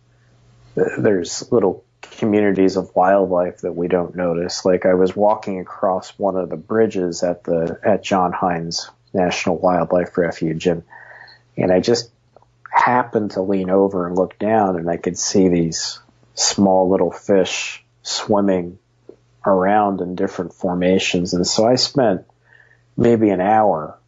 there's 0.75 1.51
little 1.51 1.85
communities 2.01 2.77
of 2.77 2.95
wildlife 2.95 3.59
that 3.59 3.73
we 3.73 3.89
don't 3.89 4.15
notice. 4.15 4.65
Like 4.65 4.87
I 4.87 4.95
was 4.95 5.15
walking 5.15 5.61
across 5.61 6.11
one 6.19 6.37
of 6.37 6.49
the 6.49 6.57
bridges 6.57 7.23
at 7.23 7.45
the 7.45 7.79
at 7.83 8.03
John 8.03 8.33
Heinz 8.33 8.91
National 9.13 9.59
Wildlife 9.59 10.17
Refuge, 10.17 10.67
and 10.67 10.85
and 11.57 11.71
I 11.71 11.81
just 11.81 12.11
happened 12.71 13.33
to 13.33 13.43
lean 13.43 13.71
over 13.71 14.07
and 14.07 14.17
look 14.17 14.39
down, 14.39 14.77
and 14.77 14.89
I 14.89 14.97
could 14.97 15.19
see 15.19 15.49
these 15.49 16.01
small 16.35 16.89
little 16.89 17.11
fish 17.11 17.85
swimming 18.03 18.79
around 19.45 20.01
in 20.01 20.15
different 20.15 20.53
formations. 20.53 21.35
And 21.35 21.47
so 21.47 21.67
I 21.67 21.77
spent 21.77 22.25
maybe 22.97 23.31
an 23.31 23.41
hour 23.41 23.99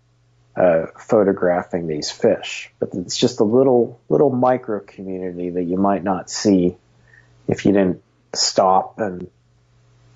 uh, 0.57 0.87
photographing 0.99 1.87
these 1.87 2.11
fish. 2.11 2.71
But 2.79 2.91
it's 2.95 3.17
just 3.17 3.41
a 3.41 3.45
little 3.45 4.01
little 4.09 4.31
micro 4.31 4.81
community 4.81 5.51
that 5.51 5.65
you 5.65 5.77
might 5.77 6.05
not 6.05 6.29
see 6.31 6.77
if 7.49 7.65
you 7.65 7.73
didn't 7.73 8.03
stop 8.35 8.99
and 8.99 9.31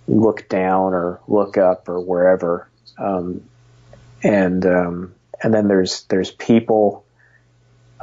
look 0.06 0.48
down 0.48 0.92
or 0.92 1.20
look 1.26 1.56
up 1.56 1.88
or 1.88 2.00
wherever. 2.00 2.68
Um, 2.98 3.44
and 4.22 4.64
um, 4.66 5.14
and 5.42 5.54
then 5.54 5.68
there's 5.68 6.04
there's 6.04 6.30
people 6.30 7.03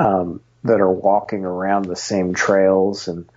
um, 0.01 0.41
that 0.63 0.81
are 0.81 0.91
walking 0.91 1.45
around 1.45 1.85
the 1.85 1.95
same 1.95 2.33
trails, 2.33 3.07
and 3.07 3.29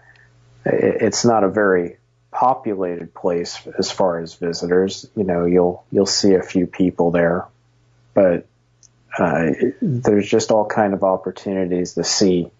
it, 0.65 1.03
it's 1.03 1.25
not 1.25 1.45
a 1.45 1.49
very 1.49 1.99
populated 2.31 3.15
place 3.15 3.61
as 3.79 3.91
far 3.91 4.19
as 4.19 4.35
visitors. 4.35 5.07
You 5.15 5.25
know, 5.25 5.45
you'll 5.45 5.85
you'll 5.91 6.07
see 6.07 6.35
a 6.35 6.43
few 6.43 6.67
people 6.67 7.11
there, 7.11 7.47
but 8.15 8.47
uh, 9.19 9.51
there's 9.81 10.29
just 10.29 10.51
all 10.51 10.67
kind 10.67 10.95
of 10.95 11.05
opportunities 11.05 11.95
to 11.95 12.05
see 12.05 12.51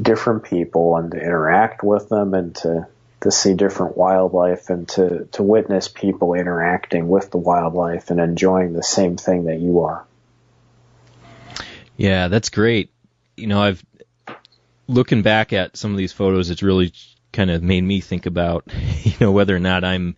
different 0.00 0.44
people 0.44 0.96
and 0.96 1.10
to 1.12 1.16
interact 1.16 1.82
with 1.82 2.08
them 2.08 2.34
and 2.34 2.54
to 2.56 2.86
to 3.20 3.32
see 3.32 3.54
different 3.54 3.96
wildlife 3.96 4.68
and 4.70 4.88
to 4.88 5.28
to 5.32 5.42
witness 5.42 5.88
people 5.88 6.34
interacting 6.34 7.08
with 7.08 7.30
the 7.30 7.38
wildlife 7.38 8.10
and 8.10 8.20
enjoying 8.20 8.72
the 8.72 8.82
same 8.82 9.16
thing 9.16 9.44
that 9.44 9.60
you 9.60 9.80
are. 9.80 10.04
Yeah, 11.96 12.28
that's 12.28 12.48
great. 12.48 12.90
You 13.38 13.46
know, 13.46 13.62
I've 13.62 13.84
looking 14.86 15.22
back 15.22 15.52
at 15.52 15.76
some 15.76 15.92
of 15.92 15.98
these 15.98 16.12
photos, 16.12 16.50
it's 16.50 16.62
really 16.62 16.92
kind 17.32 17.50
of 17.50 17.62
made 17.62 17.84
me 17.84 18.00
think 18.00 18.26
about, 18.26 18.64
you 19.02 19.12
know, 19.20 19.32
whether 19.32 19.54
or 19.54 19.60
not 19.60 19.84
I'm 19.84 20.16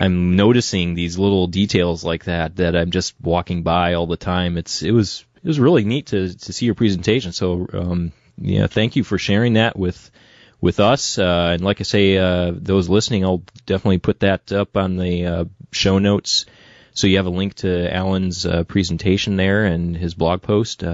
I'm 0.00 0.36
noticing 0.36 0.94
these 0.94 1.18
little 1.18 1.46
details 1.46 2.02
like 2.02 2.24
that 2.24 2.56
that 2.56 2.76
I'm 2.76 2.90
just 2.90 3.14
walking 3.20 3.62
by 3.62 3.94
all 3.94 4.06
the 4.06 4.16
time. 4.16 4.56
It's 4.56 4.82
it 4.82 4.92
was 4.92 5.24
it 5.36 5.46
was 5.46 5.60
really 5.60 5.84
neat 5.84 6.06
to 6.06 6.32
to 6.34 6.52
see 6.52 6.66
your 6.66 6.74
presentation. 6.74 7.32
So 7.32 7.66
um, 7.72 8.12
yeah, 8.38 8.66
thank 8.68 8.96
you 8.96 9.04
for 9.04 9.18
sharing 9.18 9.54
that 9.54 9.78
with 9.78 10.10
with 10.60 10.80
us. 10.80 11.18
Uh, 11.18 11.50
and 11.54 11.64
like 11.64 11.80
I 11.80 11.84
say, 11.84 12.16
uh, 12.16 12.52
those 12.54 12.88
listening, 12.88 13.24
I'll 13.24 13.42
definitely 13.66 13.98
put 13.98 14.20
that 14.20 14.52
up 14.52 14.76
on 14.76 14.96
the 14.96 15.26
uh, 15.26 15.44
show 15.72 15.98
notes. 15.98 16.46
So 16.94 17.06
you 17.06 17.16
have 17.16 17.26
a 17.26 17.30
link 17.30 17.54
to 17.56 17.92
Alan's 17.94 18.46
uh, 18.46 18.64
presentation 18.64 19.36
there 19.36 19.64
and 19.64 19.96
his 19.96 20.14
blog 20.14 20.42
post. 20.42 20.84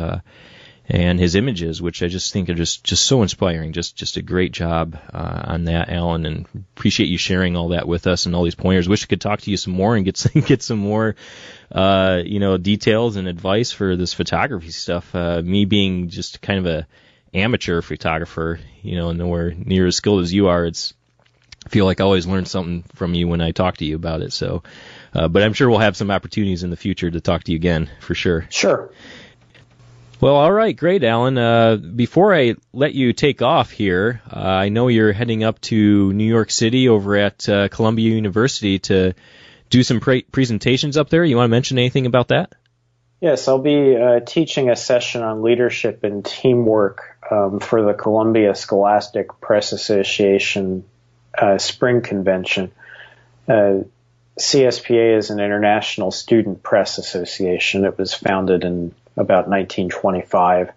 And 0.90 1.20
his 1.20 1.34
images, 1.34 1.82
which 1.82 2.02
I 2.02 2.08
just 2.08 2.32
think 2.32 2.48
are 2.48 2.54
just 2.54 2.82
just 2.82 3.04
so 3.04 3.20
inspiring. 3.20 3.74
Just 3.74 3.94
just 3.94 4.16
a 4.16 4.22
great 4.22 4.52
job 4.52 4.98
uh, 5.12 5.42
on 5.44 5.64
that, 5.64 5.90
Alan, 5.90 6.24
and 6.24 6.46
appreciate 6.76 7.10
you 7.10 7.18
sharing 7.18 7.56
all 7.56 7.68
that 7.68 7.86
with 7.86 8.06
us 8.06 8.24
and 8.24 8.34
all 8.34 8.42
these 8.42 8.54
pointers. 8.54 8.88
Wish 8.88 9.04
I 9.04 9.06
could 9.06 9.20
talk 9.20 9.42
to 9.42 9.50
you 9.50 9.58
some 9.58 9.74
more 9.74 9.96
and 9.96 10.06
get 10.06 10.16
some, 10.16 10.40
get 10.46 10.62
some 10.62 10.78
more, 10.78 11.14
uh, 11.70 12.22
you 12.24 12.40
know, 12.40 12.56
details 12.56 13.16
and 13.16 13.28
advice 13.28 13.70
for 13.70 13.96
this 13.96 14.14
photography 14.14 14.70
stuff. 14.70 15.14
Uh, 15.14 15.42
me 15.44 15.66
being 15.66 16.08
just 16.08 16.40
kind 16.40 16.58
of 16.58 16.66
a 16.66 16.86
amateur 17.34 17.82
photographer, 17.82 18.58
you 18.80 18.96
know, 18.96 19.12
nowhere 19.12 19.52
near 19.52 19.86
as 19.86 19.96
skilled 19.96 20.22
as 20.22 20.32
you 20.32 20.48
are. 20.48 20.64
It's 20.64 20.94
I 21.66 21.70
feel 21.70 21.84
like 21.84 22.00
I 22.00 22.04
always 22.04 22.26
learn 22.26 22.46
something 22.46 22.84
from 22.94 23.12
you 23.12 23.28
when 23.28 23.42
I 23.42 23.50
talk 23.50 23.76
to 23.78 23.84
you 23.84 23.96
about 23.96 24.22
it. 24.22 24.32
So, 24.32 24.62
uh, 25.12 25.28
but 25.28 25.42
I'm 25.42 25.52
sure 25.52 25.68
we'll 25.68 25.80
have 25.80 25.98
some 25.98 26.10
opportunities 26.10 26.62
in 26.62 26.70
the 26.70 26.76
future 26.76 27.10
to 27.10 27.20
talk 27.20 27.44
to 27.44 27.52
you 27.52 27.56
again 27.56 27.90
for 28.00 28.14
sure. 28.14 28.46
Sure. 28.48 28.90
Well, 30.20 30.34
all 30.34 30.50
right, 30.52 30.76
great, 30.76 31.04
Alan. 31.04 31.38
Uh, 31.38 31.76
before 31.76 32.34
I 32.34 32.56
let 32.72 32.92
you 32.92 33.12
take 33.12 33.40
off 33.40 33.70
here, 33.70 34.20
uh, 34.28 34.36
I 34.36 34.68
know 34.68 34.88
you're 34.88 35.12
heading 35.12 35.44
up 35.44 35.60
to 35.62 36.12
New 36.12 36.24
York 36.24 36.50
City 36.50 36.88
over 36.88 37.14
at 37.14 37.48
uh, 37.48 37.68
Columbia 37.68 38.12
University 38.12 38.80
to 38.80 39.14
do 39.70 39.84
some 39.84 40.00
pre- 40.00 40.22
presentations 40.22 40.96
up 40.96 41.08
there. 41.08 41.24
You 41.24 41.36
want 41.36 41.44
to 41.44 41.50
mention 41.50 41.78
anything 41.78 42.06
about 42.06 42.28
that? 42.28 42.52
Yes, 43.20 43.46
I'll 43.46 43.60
be 43.60 43.96
uh, 43.96 44.18
teaching 44.20 44.70
a 44.70 44.76
session 44.76 45.22
on 45.22 45.42
leadership 45.42 46.02
and 46.02 46.24
teamwork 46.24 47.16
um, 47.30 47.60
for 47.60 47.82
the 47.82 47.94
Columbia 47.94 48.56
Scholastic 48.56 49.40
Press 49.40 49.70
Association 49.70 50.84
uh, 51.36 51.58
Spring 51.58 52.00
Convention. 52.00 52.72
Uh, 53.46 53.82
CSPA 54.38 55.16
is 55.16 55.30
an 55.30 55.38
international 55.38 56.10
student 56.10 56.62
press 56.62 56.98
association. 56.98 57.84
It 57.84 57.98
was 57.98 58.14
founded 58.14 58.64
in 58.64 58.94
about 59.18 59.48
1925. 59.48 60.72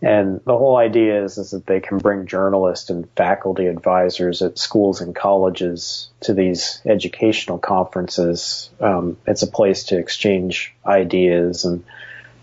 And 0.00 0.40
the 0.44 0.56
whole 0.56 0.76
idea 0.76 1.24
is, 1.24 1.38
is 1.38 1.50
that 1.50 1.66
they 1.66 1.80
can 1.80 1.98
bring 1.98 2.26
journalists 2.26 2.88
and 2.88 3.10
faculty 3.16 3.66
advisors 3.66 4.42
at 4.42 4.58
schools 4.58 5.00
and 5.00 5.14
colleges 5.14 6.10
to 6.20 6.34
these 6.34 6.80
educational 6.86 7.58
conferences. 7.58 8.70
Um, 8.80 9.16
it's 9.26 9.42
a 9.42 9.48
place 9.48 9.84
to 9.84 9.98
exchange 9.98 10.74
ideas 10.86 11.64
and 11.64 11.84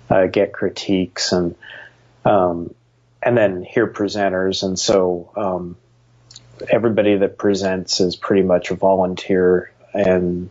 uh, 0.09 0.25
get 0.27 0.51
critiques 0.51 1.31
and 1.31 1.55
um, 2.25 2.73
and 3.23 3.37
then 3.37 3.63
hear 3.63 3.87
presenters. 3.87 4.63
And 4.63 4.77
so 4.77 5.31
um, 5.37 5.77
everybody 6.69 7.17
that 7.17 7.37
presents 7.37 8.01
is 8.01 8.15
pretty 8.15 8.43
much 8.43 8.69
a 8.71 8.75
volunteer, 8.75 9.71
and 9.93 10.49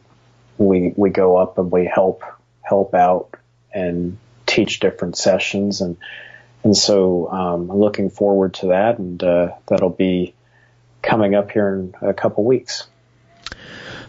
we 0.56 0.94
we 0.96 1.10
go 1.10 1.36
up 1.36 1.58
and 1.58 1.70
we 1.70 1.84
help 1.84 2.22
help 2.62 2.94
out 2.94 3.36
and 3.74 4.16
teach 4.46 4.80
different 4.80 5.16
sessions 5.16 5.80
and 5.80 5.96
and 6.64 6.74
so 6.74 7.30
um, 7.30 7.70
I'm 7.70 7.78
looking 7.78 8.08
forward 8.08 8.54
to 8.54 8.68
that, 8.68 8.98
and 8.98 9.22
uh, 9.22 9.50
that'll 9.66 9.90
be 9.90 10.34
coming 11.02 11.34
up 11.34 11.50
here 11.50 11.74
in 11.74 11.94
a 12.00 12.14
couple 12.14 12.42
weeks. 12.42 12.86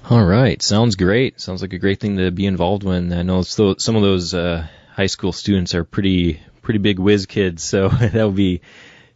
All 0.10 0.24
right, 0.24 0.62
sounds 0.62 0.96
great. 0.96 1.42
Sounds 1.42 1.62
like 1.62 1.74
a 1.74 1.78
great 1.78 2.00
thing 2.00 2.16
to 2.18 2.32
be 2.32 2.46
involved 2.46 2.86
in. 2.86 3.12
I 3.12 3.24
know 3.24 3.42
some 3.42 3.96
of 3.96 4.02
those 4.02 4.34
uh, 4.34 4.66
high 4.94 5.08
school 5.08 5.34
students 5.34 5.76
are 5.76 5.84
pretty 5.84 6.40
pretty 6.62 6.80
big 6.80 6.98
whiz 6.98 7.26
kids, 7.26 7.62
so 7.62 7.90
that'll 8.00 8.32
be 8.32 8.62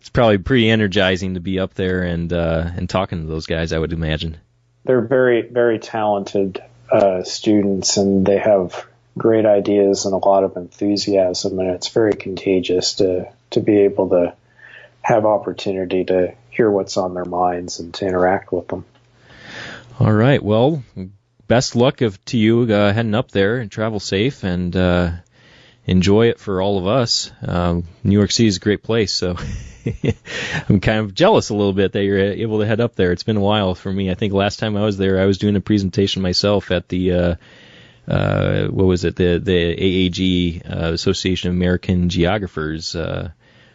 it's 0.01 0.09
probably 0.09 0.39
pretty 0.39 0.70
energizing 0.70 1.36
to 1.36 1.39
be 1.39 1.59
up 1.59 1.74
there 1.76 2.03
and 2.03 2.34
uh, 2.34 2.70
and 2.76 2.89
talking 2.89 3.22
to 3.22 3.28
those 3.28 3.45
guys. 3.45 3.72
I 3.72 3.80
would 3.80 3.93
imagine. 3.93 4.38
they're 4.84 4.99
very 4.99 5.43
very 5.43 5.80
talented 5.80 6.61
uh, 6.91 7.24
students, 7.24 7.95
and 7.95 8.26
they 8.26 8.38
have 8.38 8.86
great 9.18 9.45
ideas 9.45 10.05
and 10.05 10.14
a 10.14 10.18
lot 10.18 10.43
of 10.43 10.57
enthusiasm, 10.57 11.60
and 11.60 11.70
it's 11.72 11.89
very 11.89 12.14
contagious 12.14 12.95
to 12.95 13.32
to 13.51 13.60
be 13.60 13.80
able 13.80 14.10
to 14.10 14.34
have 15.01 15.26
opportunity 15.26 16.05
to 16.05 16.34
hear 16.49 16.70
what's 16.70 16.97
on 16.97 17.14
their 17.14 17.26
minds 17.26 17.80
and 17.80 17.93
to 17.95 18.05
interact 18.05 18.51
with 18.51 18.68
them. 18.68 18.86
All 19.99 20.12
right. 20.12 20.41
Well, 20.41 20.84
best 21.47 21.76
luck 21.76 22.01
of 22.01 22.24
to 22.26 22.38
you 22.38 22.62
uh, 22.64 22.93
heading 22.93 23.16
up 23.16 23.32
there 23.32 23.57
and 23.57 23.72
travel 23.72 23.99
safe 23.99 24.43
and 24.43 24.76
uh, 24.76 25.12
enjoy 25.86 26.28
it 26.28 26.39
for 26.39 26.62
all 26.62 26.78
of 26.78 26.88
us. 26.88 27.32
Um, 27.41 27.86
New 28.03 28.18
York 28.18 28.32
City 28.32 28.47
is 28.47 28.57
a 28.57 28.62
great 28.62 28.84
place, 28.84 29.12
so 29.12 29.36
I'm 30.70 30.80
kind 30.80 30.99
of 30.99 31.14
jealous 31.14 31.49
a 31.49 31.55
little 31.55 31.74
bit 31.74 31.93
that 31.93 32.03
you're 32.03 32.20
able 32.20 32.60
to 32.60 32.68
head 32.68 32.80
up 32.80 32.95
there. 32.95 33.12
It's 33.12 33.24
been 33.24 33.38
a 33.38 33.41
while 33.41 33.76
for 33.76 33.91
me. 33.91 34.12
I 34.12 34.14
think 34.14 34.34
last 34.34 34.60
time 34.60 34.78
I 34.78 34.84
was 34.86 34.97
there, 34.97 35.20
I 35.20 35.26
was 35.26 35.38
doing 35.38 35.55
a 35.55 35.62
presentation 35.62 36.22
myself 36.22 36.72
at 36.72 36.88
the 36.88 37.12
uh, 37.14 37.36
uh, 38.10 38.68
what 38.68 38.86
was 38.86 39.05
it 39.05 39.16
the 39.16 39.38
the 39.38 39.76
AAG 39.76 40.70
uh, 40.70 40.93
Association 40.93 41.49
of 41.49 41.55
American 41.55 42.10
Geographers 42.10 42.95
uh, 42.95 43.30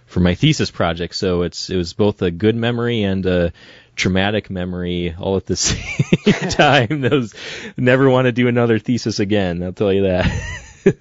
for 0.07 0.21
my 0.21 0.35
thesis 0.35 0.71
project. 0.71 1.15
So 1.15 1.43
it's 1.43 1.71
it 1.71 1.77
was 1.77 1.93
both 1.93 2.21
a 2.23 2.31
good 2.31 2.57
memory 2.57 3.03
and 3.03 3.25
a 3.27 3.53
traumatic 3.97 4.51
memory 4.51 5.15
all 5.19 5.37
at 5.37 5.47
the 5.47 5.57
same 5.57 6.51
time. 6.51 7.01
Those 7.01 7.35
never 7.77 8.09
want 8.11 8.27
to 8.27 8.33
do 8.33 8.49
another 8.49 8.79
thesis 8.79 9.21
again. 9.21 9.63
I'll 9.63 9.73
tell 9.73 9.93
you 9.93 10.03
that. 10.03 10.27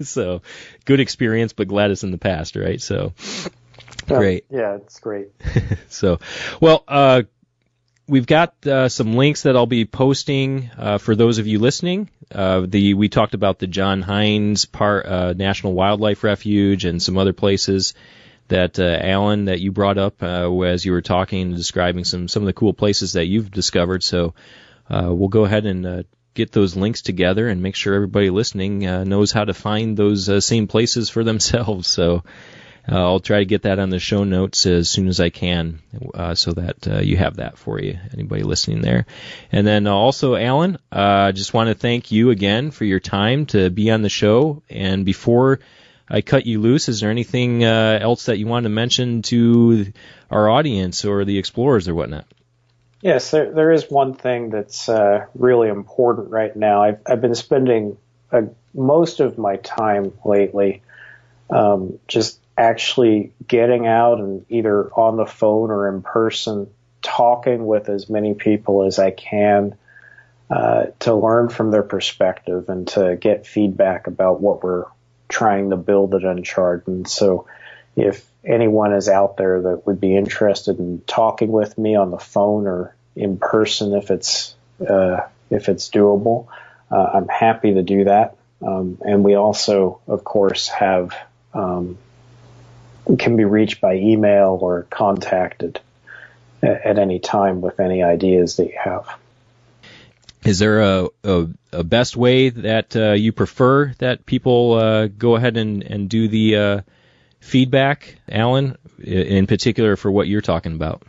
so 0.02 0.42
good 0.84 1.00
experience, 1.00 1.52
but 1.52 1.68
glad 1.68 1.90
it's 1.90 2.04
in 2.04 2.10
the 2.10 2.18
past, 2.18 2.56
right? 2.56 2.80
So 2.80 3.12
great. 4.06 4.46
Yeah, 4.50 4.76
it's 4.76 5.00
great. 5.00 5.28
so, 5.88 6.20
well, 6.60 6.84
uh, 6.88 7.22
we've 8.06 8.26
got 8.26 8.54
uh, 8.66 8.88
some 8.88 9.14
links 9.14 9.42
that 9.42 9.56
I'll 9.56 9.66
be 9.66 9.84
posting 9.84 10.70
uh, 10.76 10.98
for 10.98 11.16
those 11.16 11.38
of 11.38 11.46
you 11.46 11.58
listening. 11.58 12.10
Uh, 12.32 12.64
the 12.66 12.94
we 12.94 13.08
talked 13.08 13.34
about 13.34 13.58
the 13.58 13.66
John 13.66 14.02
Heinz 14.02 14.64
Park 14.64 15.06
uh, 15.06 15.34
National 15.36 15.72
Wildlife 15.72 16.24
Refuge 16.24 16.84
and 16.84 17.02
some 17.02 17.18
other 17.18 17.32
places 17.32 17.94
that 18.48 18.78
uh, 18.78 18.98
Alan 19.00 19.46
that 19.46 19.60
you 19.60 19.72
brought 19.72 19.98
up 19.98 20.22
uh, 20.22 20.60
as 20.62 20.84
you 20.84 20.92
were 20.92 21.02
talking 21.02 21.42
and 21.42 21.56
describing 21.56 22.04
some 22.04 22.28
some 22.28 22.42
of 22.42 22.46
the 22.46 22.52
cool 22.52 22.74
places 22.74 23.14
that 23.14 23.26
you've 23.26 23.50
discovered. 23.50 24.02
So 24.02 24.34
we'll 24.90 25.28
go 25.28 25.44
ahead 25.44 25.66
and 25.66 26.04
get 26.34 26.50
those 26.50 26.76
links 26.76 27.02
together 27.02 27.48
and 27.48 27.62
make 27.62 27.76
sure 27.76 27.94
everybody 27.94 28.30
listening 28.30 28.80
knows 28.80 29.32
how 29.32 29.44
to 29.44 29.54
find 29.54 29.96
those 29.96 30.44
same 30.44 30.66
places 30.66 31.10
for 31.10 31.24
themselves. 31.24 31.88
So. 31.94 32.22
Uh, 32.86 32.96
I'll 32.96 33.20
try 33.20 33.38
to 33.38 33.44
get 33.44 33.62
that 33.62 33.78
on 33.78 33.90
the 33.90 33.98
show 33.98 34.24
notes 34.24 34.66
as 34.66 34.90
soon 34.90 35.08
as 35.08 35.18
I 35.18 35.30
can, 35.30 35.80
uh, 36.12 36.34
so 36.34 36.52
that 36.52 36.86
uh, 36.86 37.00
you 37.00 37.16
have 37.16 37.36
that 37.36 37.56
for 37.56 37.80
you. 37.80 37.98
Anybody 38.12 38.42
listening 38.42 38.82
there, 38.82 39.06
and 39.50 39.66
then 39.66 39.86
also 39.86 40.36
Alan, 40.36 40.78
I 40.92 41.32
just 41.32 41.54
want 41.54 41.68
to 41.68 41.74
thank 41.74 42.12
you 42.12 42.30
again 42.30 42.70
for 42.70 42.84
your 42.84 43.00
time 43.00 43.46
to 43.46 43.70
be 43.70 43.90
on 43.90 44.02
the 44.02 44.10
show. 44.10 44.62
And 44.68 45.04
before 45.04 45.60
I 46.08 46.20
cut 46.20 46.46
you 46.46 46.60
loose, 46.60 46.88
is 46.90 47.00
there 47.00 47.10
anything 47.10 47.64
else 47.64 48.26
that 48.26 48.38
you 48.38 48.46
want 48.46 48.64
to 48.64 48.70
mention 48.70 49.22
to 49.22 49.92
our 50.30 50.50
audience 50.50 51.04
or 51.06 51.24
the 51.24 51.38
explorers 51.38 51.88
or 51.88 51.94
whatnot? 51.94 52.26
Yes, 53.00 53.30
there, 53.30 53.52
there 53.52 53.70
is 53.70 53.90
one 53.90 54.14
thing 54.14 54.48
that's 54.48 54.88
uh, 54.88 55.26
really 55.34 55.68
important 55.68 56.30
right 56.30 56.54
now. 56.56 56.82
I've, 56.82 57.00
I've 57.06 57.20
been 57.20 57.34
spending 57.34 57.98
uh, 58.32 58.42
most 58.72 59.20
of 59.20 59.36
my 59.36 59.56
time 59.56 60.12
lately 60.24 60.82
um, 61.50 61.98
just 62.08 62.40
actually 62.56 63.32
getting 63.46 63.86
out 63.86 64.18
and 64.20 64.44
either 64.48 64.90
on 64.92 65.16
the 65.16 65.26
phone 65.26 65.70
or 65.70 65.88
in 65.88 66.02
person 66.02 66.68
talking 67.02 67.66
with 67.66 67.88
as 67.88 68.08
many 68.08 68.34
people 68.34 68.84
as 68.84 68.98
I 68.98 69.10
can 69.10 69.76
uh, 70.50 70.86
to 71.00 71.14
learn 71.14 71.48
from 71.48 71.70
their 71.70 71.82
perspective 71.82 72.68
and 72.68 72.86
to 72.88 73.16
get 73.16 73.46
feedback 73.46 74.06
about 74.06 74.40
what 74.40 74.62
we're 74.62 74.84
trying 75.28 75.70
to 75.70 75.76
build 75.76 76.14
at 76.14 76.22
Uncharted. 76.22 76.86
And 76.86 77.08
so 77.08 77.46
if 77.96 78.24
anyone 78.44 78.92
is 78.92 79.08
out 79.08 79.36
there 79.36 79.62
that 79.62 79.86
would 79.86 80.00
be 80.00 80.16
interested 80.16 80.78
in 80.78 81.02
talking 81.06 81.50
with 81.50 81.76
me 81.78 81.96
on 81.96 82.10
the 82.10 82.18
phone 82.18 82.66
or 82.66 82.94
in 83.16 83.38
person 83.38 83.94
if 83.94 84.10
it's 84.10 84.54
uh, 84.86 85.20
if 85.50 85.68
it's 85.68 85.88
doable, 85.88 86.48
uh, 86.90 87.10
I'm 87.14 87.28
happy 87.28 87.74
to 87.74 87.82
do 87.82 88.04
that. 88.04 88.36
Um, 88.60 88.98
and 89.04 89.22
we 89.22 89.34
also, 89.34 90.00
of 90.06 90.24
course, 90.24 90.68
have 90.68 91.14
um, 91.52 91.98
can 93.18 93.36
be 93.36 93.44
reached 93.44 93.80
by 93.80 93.94
email 93.96 94.58
or 94.60 94.86
contacted 94.90 95.80
at 96.62 96.98
any 96.98 97.18
time 97.18 97.60
with 97.60 97.78
any 97.80 98.02
ideas 98.02 98.56
that 98.56 98.64
you 98.66 98.78
have. 98.82 99.06
Is 100.44 100.58
there 100.58 100.80
a, 100.80 101.08
a, 101.22 101.46
a 101.72 101.84
best 101.84 102.16
way 102.16 102.50
that 102.50 102.94
uh, 102.96 103.12
you 103.12 103.32
prefer 103.32 103.94
that 103.98 104.26
people 104.26 104.74
uh, 104.74 105.06
go 105.06 105.36
ahead 105.36 105.56
and, 105.56 105.82
and 105.82 106.08
do 106.08 106.28
the 106.28 106.56
uh, 106.56 106.80
feedback, 107.40 108.16
Alan, 108.30 108.76
in 109.02 109.46
particular 109.46 109.96
for 109.96 110.10
what 110.10 110.28
you're 110.28 110.42
talking 110.42 110.74
about? 110.74 111.02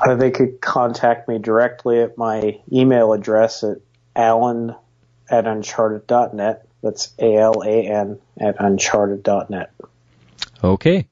Uh, 0.00 0.14
they 0.14 0.30
could 0.30 0.60
contact 0.60 1.28
me 1.28 1.38
directly 1.38 2.00
at 2.00 2.18
my 2.18 2.60
email 2.72 3.12
address 3.12 3.64
at 3.64 3.78
alan 4.14 4.74
at 5.30 5.46
uncharted.net. 5.46 6.66
That's 6.82 7.12
A 7.18 7.36
L 7.36 7.62
A 7.64 7.86
N 7.86 8.18
at 8.40 8.56
uncharted.net. 8.60 9.72
Okay. 10.62 11.06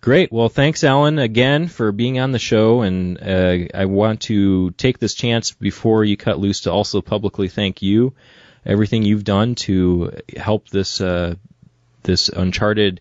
Great. 0.00 0.30
Well, 0.32 0.48
thanks, 0.48 0.84
Alan, 0.84 1.18
again 1.18 1.66
for 1.66 1.90
being 1.90 2.20
on 2.20 2.30
the 2.30 2.38
show. 2.38 2.82
And 2.82 3.20
uh, 3.20 3.66
I 3.74 3.86
want 3.86 4.22
to 4.22 4.70
take 4.72 4.98
this 4.98 5.14
chance 5.14 5.50
before 5.52 6.04
you 6.04 6.16
cut 6.16 6.38
loose 6.38 6.62
to 6.62 6.72
also 6.72 7.00
publicly 7.00 7.48
thank 7.48 7.82
you, 7.82 8.14
everything 8.64 9.02
you've 9.02 9.24
done 9.24 9.56
to 9.56 10.12
help 10.36 10.68
this 10.68 11.00
uh, 11.00 11.34
this 12.04 12.28
Uncharted 12.28 13.00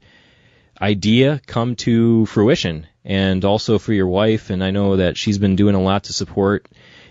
idea 0.82 1.40
come 1.46 1.76
to 1.76 2.26
fruition, 2.26 2.88
and 3.06 3.46
also 3.46 3.78
for 3.78 3.94
your 3.94 4.08
wife. 4.08 4.50
And 4.50 4.64
I 4.64 4.72
know 4.72 4.98
that 4.98 5.18
she's 5.18 5.38
been 5.38 5.56
doing 5.56 5.76
a 5.76 5.82
lot 5.82 6.06
to 6.06 6.14
support 6.14 6.68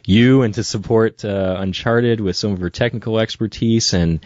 you 0.07 0.43
and 0.43 0.55
to 0.55 0.65
support 0.65 1.25
uh, 1.25 1.57
Uncharted 1.59 2.21
with 2.21 2.37
some 2.37 2.53
of 2.53 2.61
her 2.61 2.71
technical 2.71 3.19
expertise 3.19 3.93
and 3.93 4.21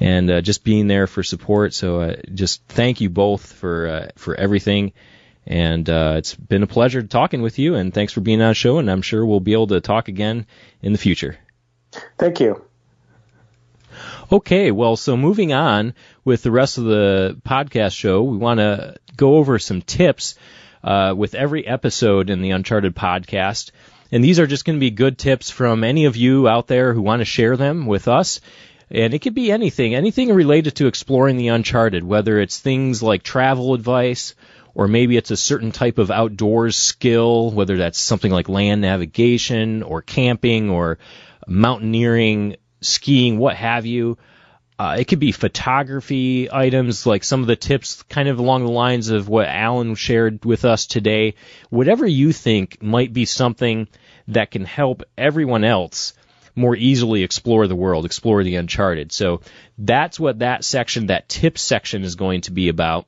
and 0.00 0.30
uh, 0.30 0.40
just 0.40 0.64
being 0.64 0.86
there 0.86 1.06
for 1.06 1.22
support. 1.22 1.74
So 1.74 2.00
uh, 2.00 2.16
just 2.32 2.62
thank 2.68 3.00
you 3.00 3.10
both 3.10 3.52
for 3.52 3.88
uh, 3.88 4.08
for 4.16 4.34
everything. 4.34 4.92
And 5.46 5.88
uh, 5.88 6.14
it's 6.18 6.34
been 6.34 6.62
a 6.62 6.66
pleasure 6.66 7.02
talking 7.02 7.40
with 7.40 7.58
you, 7.58 7.74
and 7.74 7.92
thanks 7.92 8.12
for 8.12 8.20
being 8.20 8.42
on 8.42 8.48
the 8.48 8.54
show. 8.54 8.78
And 8.78 8.90
I'm 8.90 9.02
sure 9.02 9.24
we'll 9.24 9.40
be 9.40 9.54
able 9.54 9.68
to 9.68 9.80
talk 9.80 10.08
again 10.08 10.46
in 10.82 10.92
the 10.92 10.98
future. 10.98 11.38
Thank 12.18 12.40
you. 12.40 12.64
Okay, 14.30 14.70
well, 14.70 14.96
so 14.96 15.16
moving 15.16 15.54
on 15.54 15.94
with 16.22 16.42
the 16.42 16.50
rest 16.50 16.76
of 16.76 16.84
the 16.84 17.40
podcast 17.46 17.96
show, 17.96 18.22
we 18.22 18.36
want 18.36 18.60
to 18.60 18.96
go 19.16 19.36
over 19.36 19.58
some 19.58 19.80
tips 19.80 20.34
uh, 20.84 21.14
with 21.16 21.34
every 21.34 21.66
episode 21.66 22.28
in 22.28 22.42
the 22.42 22.50
Uncharted 22.50 22.94
podcast. 22.94 23.70
And 24.10 24.24
these 24.24 24.40
are 24.40 24.46
just 24.46 24.64
going 24.64 24.76
to 24.76 24.80
be 24.80 24.90
good 24.90 25.18
tips 25.18 25.50
from 25.50 25.84
any 25.84 26.06
of 26.06 26.16
you 26.16 26.48
out 26.48 26.66
there 26.66 26.94
who 26.94 27.02
want 27.02 27.20
to 27.20 27.26
share 27.26 27.56
them 27.56 27.86
with 27.86 28.08
us. 28.08 28.40
And 28.90 29.12
it 29.12 29.18
could 29.18 29.34
be 29.34 29.52
anything, 29.52 29.94
anything 29.94 30.32
related 30.32 30.76
to 30.76 30.86
exploring 30.86 31.36
the 31.36 31.48
uncharted, 31.48 32.02
whether 32.02 32.40
it's 32.40 32.58
things 32.58 33.02
like 33.02 33.22
travel 33.22 33.74
advice, 33.74 34.34
or 34.74 34.88
maybe 34.88 35.16
it's 35.16 35.30
a 35.30 35.36
certain 35.36 35.72
type 35.72 35.98
of 35.98 36.10
outdoors 36.10 36.76
skill, 36.76 37.50
whether 37.50 37.76
that's 37.76 37.98
something 37.98 38.32
like 38.32 38.48
land 38.48 38.80
navigation, 38.80 39.82
or 39.82 40.00
camping, 40.00 40.70
or 40.70 40.98
mountaineering, 41.46 42.56
skiing, 42.80 43.38
what 43.38 43.56
have 43.56 43.84
you. 43.84 44.16
Uh, 44.78 44.96
it 44.98 45.06
could 45.06 45.18
be 45.18 45.32
photography 45.32 46.48
items, 46.52 47.04
like 47.04 47.24
some 47.24 47.40
of 47.40 47.48
the 47.48 47.56
tips, 47.56 48.02
kind 48.04 48.28
of 48.28 48.38
along 48.38 48.64
the 48.64 48.70
lines 48.70 49.08
of 49.08 49.28
what 49.28 49.48
Alan 49.48 49.96
shared 49.96 50.44
with 50.44 50.64
us 50.64 50.86
today. 50.86 51.34
Whatever 51.68 52.06
you 52.06 52.32
think 52.32 52.80
might 52.80 53.12
be 53.12 53.24
something 53.24 53.88
that 54.28 54.52
can 54.52 54.64
help 54.64 55.02
everyone 55.16 55.64
else 55.64 56.14
more 56.54 56.76
easily 56.76 57.24
explore 57.24 57.66
the 57.66 57.74
world, 57.74 58.04
explore 58.04 58.44
the 58.44 58.56
uncharted. 58.56 59.10
So 59.10 59.40
that's 59.78 60.20
what 60.20 60.40
that 60.40 60.64
section, 60.64 61.06
that 61.06 61.28
tips 61.28 61.62
section, 61.62 62.04
is 62.04 62.14
going 62.14 62.42
to 62.42 62.52
be 62.52 62.68
about. 62.68 63.06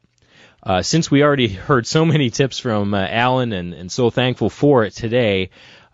Uh, 0.63 0.83
since 0.83 1.11
we 1.11 1.23
already 1.23 1.49
heard 1.49 1.87
so 1.87 2.05
many 2.05 2.31
tips 2.31 2.59
from 2.59 2.95
uh, 2.95 3.07
Alan 3.09 3.53
and, 3.53 3.75
and 3.75 3.93
so 3.93 4.11
thankful 4.11 4.51
for 4.51 4.85
it 4.85 4.93
today, 4.93 5.51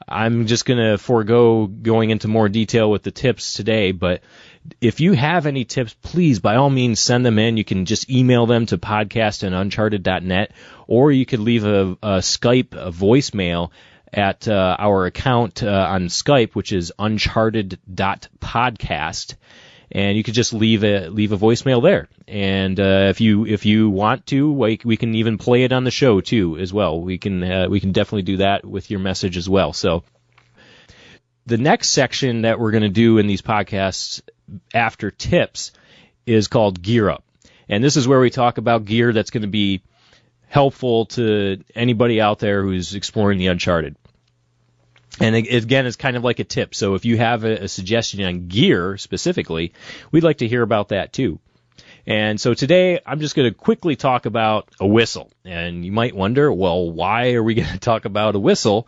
I'm 0.09 0.47
just 0.47 0.64
going 0.64 0.79
to 0.79 0.99
forego 0.99 1.66
going 1.66 2.11
into 2.11 2.29
more 2.29 2.49
detail 2.49 2.91
with 2.91 3.03
the 3.03 3.11
tips 3.11 3.55
today, 3.55 3.93
but 3.93 4.22
if 4.81 5.01
you 5.01 5.12
have 5.12 5.45
any 5.47 5.64
tips, 5.64 5.95
please, 6.03 6.41
by 6.41 6.57
all 6.57 6.71
means, 6.71 6.99
send 7.01 7.25
them 7.25 7.39
in. 7.39 7.57
You 7.57 7.64
can 7.64 7.87
just 7.87 8.11
email 8.11 8.47
them 8.47 8.67
to 8.67 8.77
podcast 8.79 9.47
uncharted.net, 9.47 10.51
or 10.87 11.12
you 11.12 11.27
could 11.27 11.41
leave 11.41 11.64
a, 11.64 11.97
a 12.03 12.19
Skype 12.19 12.75
a 12.75 12.91
voicemail 12.91 13.71
at 14.12 14.47
uh, 14.49 14.77
our 14.79 15.07
account 15.07 15.62
uh, 15.62 15.87
on 15.91 16.07
Skype, 16.07 16.55
which 16.55 16.73
is 16.73 16.93
uncharted.podcast. 16.99 19.35
And 19.93 20.17
you 20.17 20.25
could 20.25 20.35
just 20.35 20.53
leave 20.53 20.83
a 20.83 21.09
leave 21.09 21.31
a 21.31 21.39
voicemail 21.39 21.81
there, 21.81 22.09
and 22.27 22.81
uh, 22.81 23.07
if 23.09 23.21
you 23.21 23.47
if 23.47 23.67
you 23.67 23.89
want 23.89 24.27
to, 24.27 24.53
we, 24.53 24.81
we 24.85 24.97
can 24.97 25.14
even 25.14 25.39
play 25.39 25.62
it 25.62 25.71
on 25.71 25.85
the 25.85 25.93
show 25.93 26.21
too 26.21 26.59
as 26.59 26.73
well. 26.73 27.01
We 27.01 27.19
can 27.19 27.45
uh, 27.45 27.69
we 27.69 27.79
can 27.79 27.93
definitely 27.93 28.23
do 28.23 28.39
that 28.39 28.64
with 28.64 28.91
your 28.91 28.99
message 28.99 29.37
as 29.37 29.49
well. 29.49 29.73
So 29.73 30.03
the 31.47 31.57
next 31.57 31.91
section 31.91 32.43
that 32.43 32.59
we're 32.59 32.73
going 32.73 32.83
to 32.83 32.89
do 32.89 33.19
in 33.19 33.29
these 33.29 33.43
podcasts 33.43 34.23
after 34.72 35.11
tips 35.11 35.72
is 36.26 36.49
called 36.49 36.82
Gear 36.82 37.11
Up. 37.11 37.24
And 37.68 37.82
this 37.82 37.97
is 37.97 38.07
where 38.07 38.20
we 38.20 38.30
talk 38.30 38.59
about 38.59 38.84
gear 38.84 39.12
that's 39.12 39.30
going 39.30 39.42
to 39.42 39.49
be 39.49 39.82
helpful 40.49 41.07
to 41.07 41.62
anybody 41.74 42.20
out 42.20 42.38
there 42.38 42.62
who's 42.62 42.94
exploring 42.94 43.38
the 43.38 43.49
uncharted. 43.49 43.97
And 45.20 45.34
again, 45.34 45.86
it's 45.86 45.97
kind 45.97 46.16
of 46.16 46.24
like 46.24 46.40
a 46.40 46.44
tip. 46.44 46.74
So 46.74 46.94
if 46.94 47.05
you 47.05 47.16
have 47.16 47.44
a, 47.44 47.68
suggestion 47.68 48.22
on 48.24 48.49
gear 48.49 48.99
specifically, 48.99 49.72
we'd 50.11 50.24
like 50.24 50.38
to 50.38 50.49
hear 50.49 50.62
about 50.62 50.88
that 50.90 51.12
too. 51.12 51.40
And 52.07 52.40
so 52.40 52.55
today 52.55 53.01
I'm 53.05 53.20
just 53.20 53.34
going 53.34 53.51
to 53.51 53.57
quickly 53.57 53.97
talk 53.97 54.26
about 54.26 54.68
a 54.78 54.86
whistle. 54.86 55.32
And 55.44 55.84
you 55.84 55.90
might 55.90 56.14
wonder, 56.14 56.53
well, 56.53 56.90
why 56.90 57.32
are 57.32 57.42
we 57.42 57.55
going 57.55 57.68
to 57.72 57.78
talk 57.78 58.05
about 58.05 58.34
a 58.34 58.38
whistle? 58.38 58.86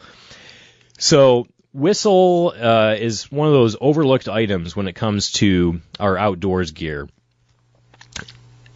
So 0.99 1.47
whistle 1.79 2.53
uh, 2.59 2.97
is 2.99 3.31
one 3.31 3.47
of 3.47 3.55
those 3.55 3.77
overlooked 3.81 4.29
items 4.29 4.75
when 4.75 4.89
it 4.89 4.95
comes 4.95 5.33
to 5.33 5.81
our 6.01 6.19
outdoors 6.19 6.73
gear 6.73 7.09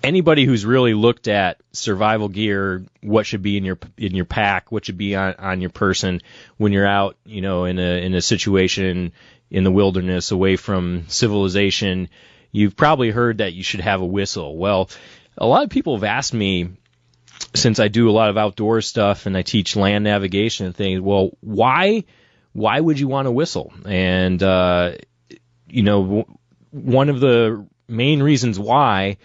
anybody 0.02 0.44
who's 0.44 0.66
really 0.66 0.94
looked 0.94 1.28
at 1.28 1.60
survival 1.72 2.28
gear, 2.28 2.84
what 3.00 3.26
should 3.26 3.42
be 3.42 3.56
in 3.56 3.64
your 3.64 3.78
in 3.96 4.14
your 4.14 4.24
pack, 4.24 4.72
what 4.72 4.84
should 4.86 4.98
be 4.98 5.14
on, 5.14 5.34
on 5.34 5.60
your 5.60 5.70
person 5.70 6.20
when 6.56 6.72
you're 6.72 6.86
out, 6.86 7.16
you 7.24 7.40
know, 7.40 7.64
in 7.64 7.78
a 7.78 8.04
in 8.04 8.14
a 8.14 8.20
situation 8.20 9.12
in 9.50 9.64
the 9.64 9.70
wilderness 9.70 10.30
away 10.30 10.56
from 10.56 11.04
civilization, 11.08 12.08
you've 12.50 12.76
probably 12.76 13.10
heard 13.10 13.38
that 13.38 13.52
you 13.52 13.62
should 13.62 13.80
have 13.80 14.00
a 14.00 14.06
whistle. 14.06 14.56
Well, 14.56 14.90
a 15.36 15.46
lot 15.46 15.64
of 15.64 15.70
people 15.70 15.96
have 15.96 16.04
asked 16.04 16.34
me 16.34 16.70
since 17.54 17.78
I 17.78 17.88
do 17.88 18.08
a 18.08 18.12
lot 18.12 18.30
of 18.30 18.38
outdoor 18.38 18.80
stuff 18.80 19.26
and 19.26 19.36
I 19.36 19.42
teach 19.42 19.76
land 19.76 20.04
navigation 20.04 20.66
and 20.66 20.76
things, 20.76 21.00
well, 21.00 21.30
why 21.40 22.04
why 22.52 22.78
would 22.78 22.98
you 22.98 23.08
want 23.08 23.26
to 23.26 23.32
whistle? 23.32 23.72
And 23.86 24.42
uh, 24.42 24.92
you 25.68 25.82
know, 25.82 26.26
one 26.70 27.08
of 27.08 27.20
the 27.20 27.66
main 27.88 28.22
reasons 28.22 28.58
why 28.58 29.18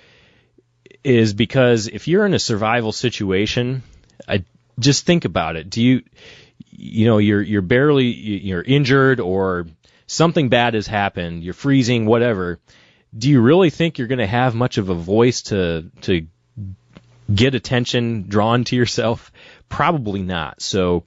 is 1.03 1.33
because 1.33 1.87
if 1.87 2.07
you're 2.07 2.25
in 2.25 2.33
a 2.33 2.39
survival 2.39 2.91
situation, 2.91 3.83
I 4.27 4.43
just 4.79 5.05
think 5.05 5.25
about 5.25 5.55
it. 5.55 5.69
Do 5.69 5.81
you, 5.81 6.03
you 6.69 7.05
know, 7.05 7.17
you're 7.17 7.41
you're 7.41 7.61
barely 7.61 8.05
you're 8.05 8.61
injured 8.61 9.19
or 9.19 9.67
something 10.05 10.49
bad 10.49 10.73
has 10.73 10.87
happened, 10.87 11.43
you're 11.43 11.53
freezing, 11.53 12.05
whatever. 12.05 12.59
Do 13.17 13.29
you 13.29 13.41
really 13.41 13.69
think 13.69 13.97
you're 13.97 14.07
going 14.07 14.19
to 14.19 14.27
have 14.27 14.55
much 14.55 14.77
of 14.77 14.89
a 14.89 14.95
voice 14.95 15.43
to 15.43 15.91
to 16.01 16.27
get 17.33 17.55
attention 17.55 18.25
drawn 18.27 18.63
to 18.65 18.75
yourself? 18.75 19.31
Probably 19.69 20.21
not. 20.21 20.61
So 20.61 21.03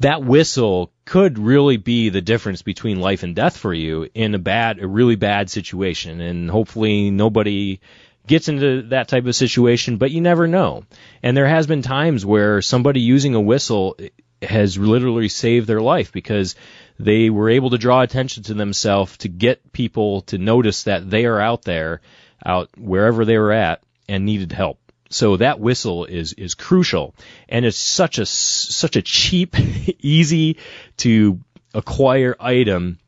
that 0.00 0.22
whistle 0.22 0.92
could 1.04 1.38
really 1.38 1.76
be 1.76 2.08
the 2.08 2.22
difference 2.22 2.62
between 2.62 3.00
life 3.00 3.22
and 3.22 3.36
death 3.36 3.56
for 3.56 3.74
you 3.74 4.08
in 4.14 4.34
a 4.34 4.38
bad, 4.38 4.78
a 4.80 4.86
really 4.86 5.16
bad 5.16 5.50
situation. 5.50 6.20
And 6.20 6.50
hopefully 6.50 7.10
nobody 7.10 7.80
gets 8.26 8.48
into 8.48 8.82
that 8.88 9.08
type 9.08 9.26
of 9.26 9.36
situation, 9.36 9.98
but 9.98 10.10
you 10.10 10.20
never 10.20 10.46
know. 10.46 10.84
And 11.22 11.36
there 11.36 11.46
has 11.46 11.66
been 11.66 11.82
times 11.82 12.24
where 12.24 12.62
somebody 12.62 13.00
using 13.00 13.34
a 13.34 13.40
whistle 13.40 13.96
has 14.40 14.78
literally 14.78 15.28
saved 15.28 15.66
their 15.66 15.80
life 15.80 16.12
because 16.12 16.54
they 16.98 17.30
were 17.30 17.50
able 17.50 17.70
to 17.70 17.78
draw 17.78 18.00
attention 18.02 18.44
to 18.44 18.54
themselves 18.54 19.16
to 19.18 19.28
get 19.28 19.72
people 19.72 20.22
to 20.22 20.38
notice 20.38 20.84
that 20.84 21.08
they 21.08 21.26
are 21.26 21.40
out 21.40 21.62
there, 21.62 22.00
out 22.44 22.70
wherever 22.78 23.24
they 23.24 23.38
were 23.38 23.52
at, 23.52 23.82
and 24.08 24.24
needed 24.24 24.52
help. 24.52 24.78
So 25.14 25.36
that 25.36 25.60
whistle 25.60 26.06
is 26.06 26.32
is 26.32 26.56
crucial, 26.56 27.14
and 27.48 27.64
it's 27.64 27.76
such 27.76 28.18
a 28.18 28.26
such 28.26 28.96
a 28.96 29.02
cheap, 29.02 29.54
easy 30.00 30.56
to 30.96 31.38
acquire 31.72 32.34
item. 32.40 32.98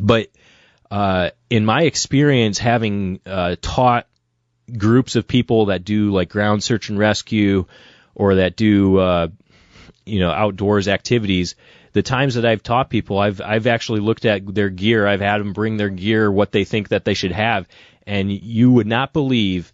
But 0.00 0.28
uh, 0.88 1.30
in 1.50 1.64
my 1.64 1.82
experience, 1.82 2.58
having 2.58 3.18
uh, 3.26 3.56
taught 3.60 4.06
groups 4.78 5.16
of 5.16 5.26
people 5.26 5.66
that 5.66 5.82
do 5.82 6.12
like 6.12 6.28
ground 6.28 6.62
search 6.62 6.90
and 6.90 6.98
rescue 6.98 7.66
or 8.14 8.36
that 8.36 8.54
do 8.54 8.98
uh, 8.98 9.26
you 10.06 10.20
know 10.20 10.30
outdoors 10.30 10.86
activities 10.86 11.56
the 11.92 12.02
times 12.02 12.36
that 12.36 12.46
I've 12.46 12.62
taught 12.62 12.88
people 12.88 13.18
I've 13.18 13.40
I've 13.40 13.66
actually 13.66 13.98
looked 13.98 14.26
at 14.26 14.46
their 14.54 14.70
gear. 14.70 15.08
I've 15.08 15.20
had 15.20 15.38
them 15.38 15.54
bring 15.54 15.76
their 15.76 15.90
gear 15.90 16.30
what 16.30 16.52
they 16.52 16.62
think 16.62 16.90
that 16.90 17.04
they 17.04 17.14
should 17.14 17.32
have. 17.32 17.66
And 18.06 18.30
you 18.30 18.70
would 18.70 18.86
not 18.86 19.12
believe 19.12 19.72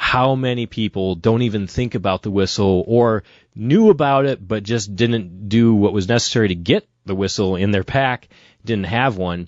how 0.00 0.34
many 0.34 0.64
people 0.64 1.14
don't 1.14 1.42
even 1.42 1.66
think 1.66 1.94
about 1.94 2.22
the 2.22 2.30
whistle 2.30 2.82
or 2.86 3.22
knew 3.54 3.90
about 3.90 4.24
it 4.24 4.46
but 4.46 4.62
just 4.62 4.96
didn't 4.96 5.48
do 5.50 5.74
what 5.74 5.92
was 5.92 6.08
necessary 6.08 6.48
to 6.48 6.54
get 6.54 6.88
the 7.04 7.14
whistle 7.14 7.56
in 7.56 7.70
their 7.70 7.84
pack 7.84 8.26
didn't 8.64 8.86
have 8.86 9.18
one 9.18 9.46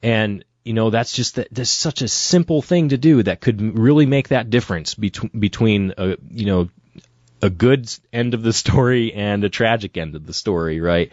and 0.00 0.44
you 0.64 0.72
know 0.72 0.90
that's 0.90 1.12
just 1.12 1.34
that 1.34 1.48
that's 1.50 1.70
such 1.70 2.00
a 2.00 2.08
simple 2.08 2.62
thing 2.62 2.90
to 2.90 2.96
do 2.96 3.22
that 3.22 3.40
could 3.40 3.76
really 3.76 4.06
make 4.06 4.28
that 4.28 4.50
difference 4.50 4.94
between 4.94 5.40
between 5.40 5.92
a 5.98 6.16
you 6.30 6.46
know 6.46 6.68
a 7.42 7.50
good 7.50 7.92
end 8.12 8.34
of 8.34 8.42
the 8.42 8.52
story 8.52 9.12
and 9.12 9.44
a 9.44 9.48
tragic 9.48 9.96
end 9.96 10.14
of 10.14 10.26
the 10.26 10.32
story, 10.32 10.80
right? 10.80 11.12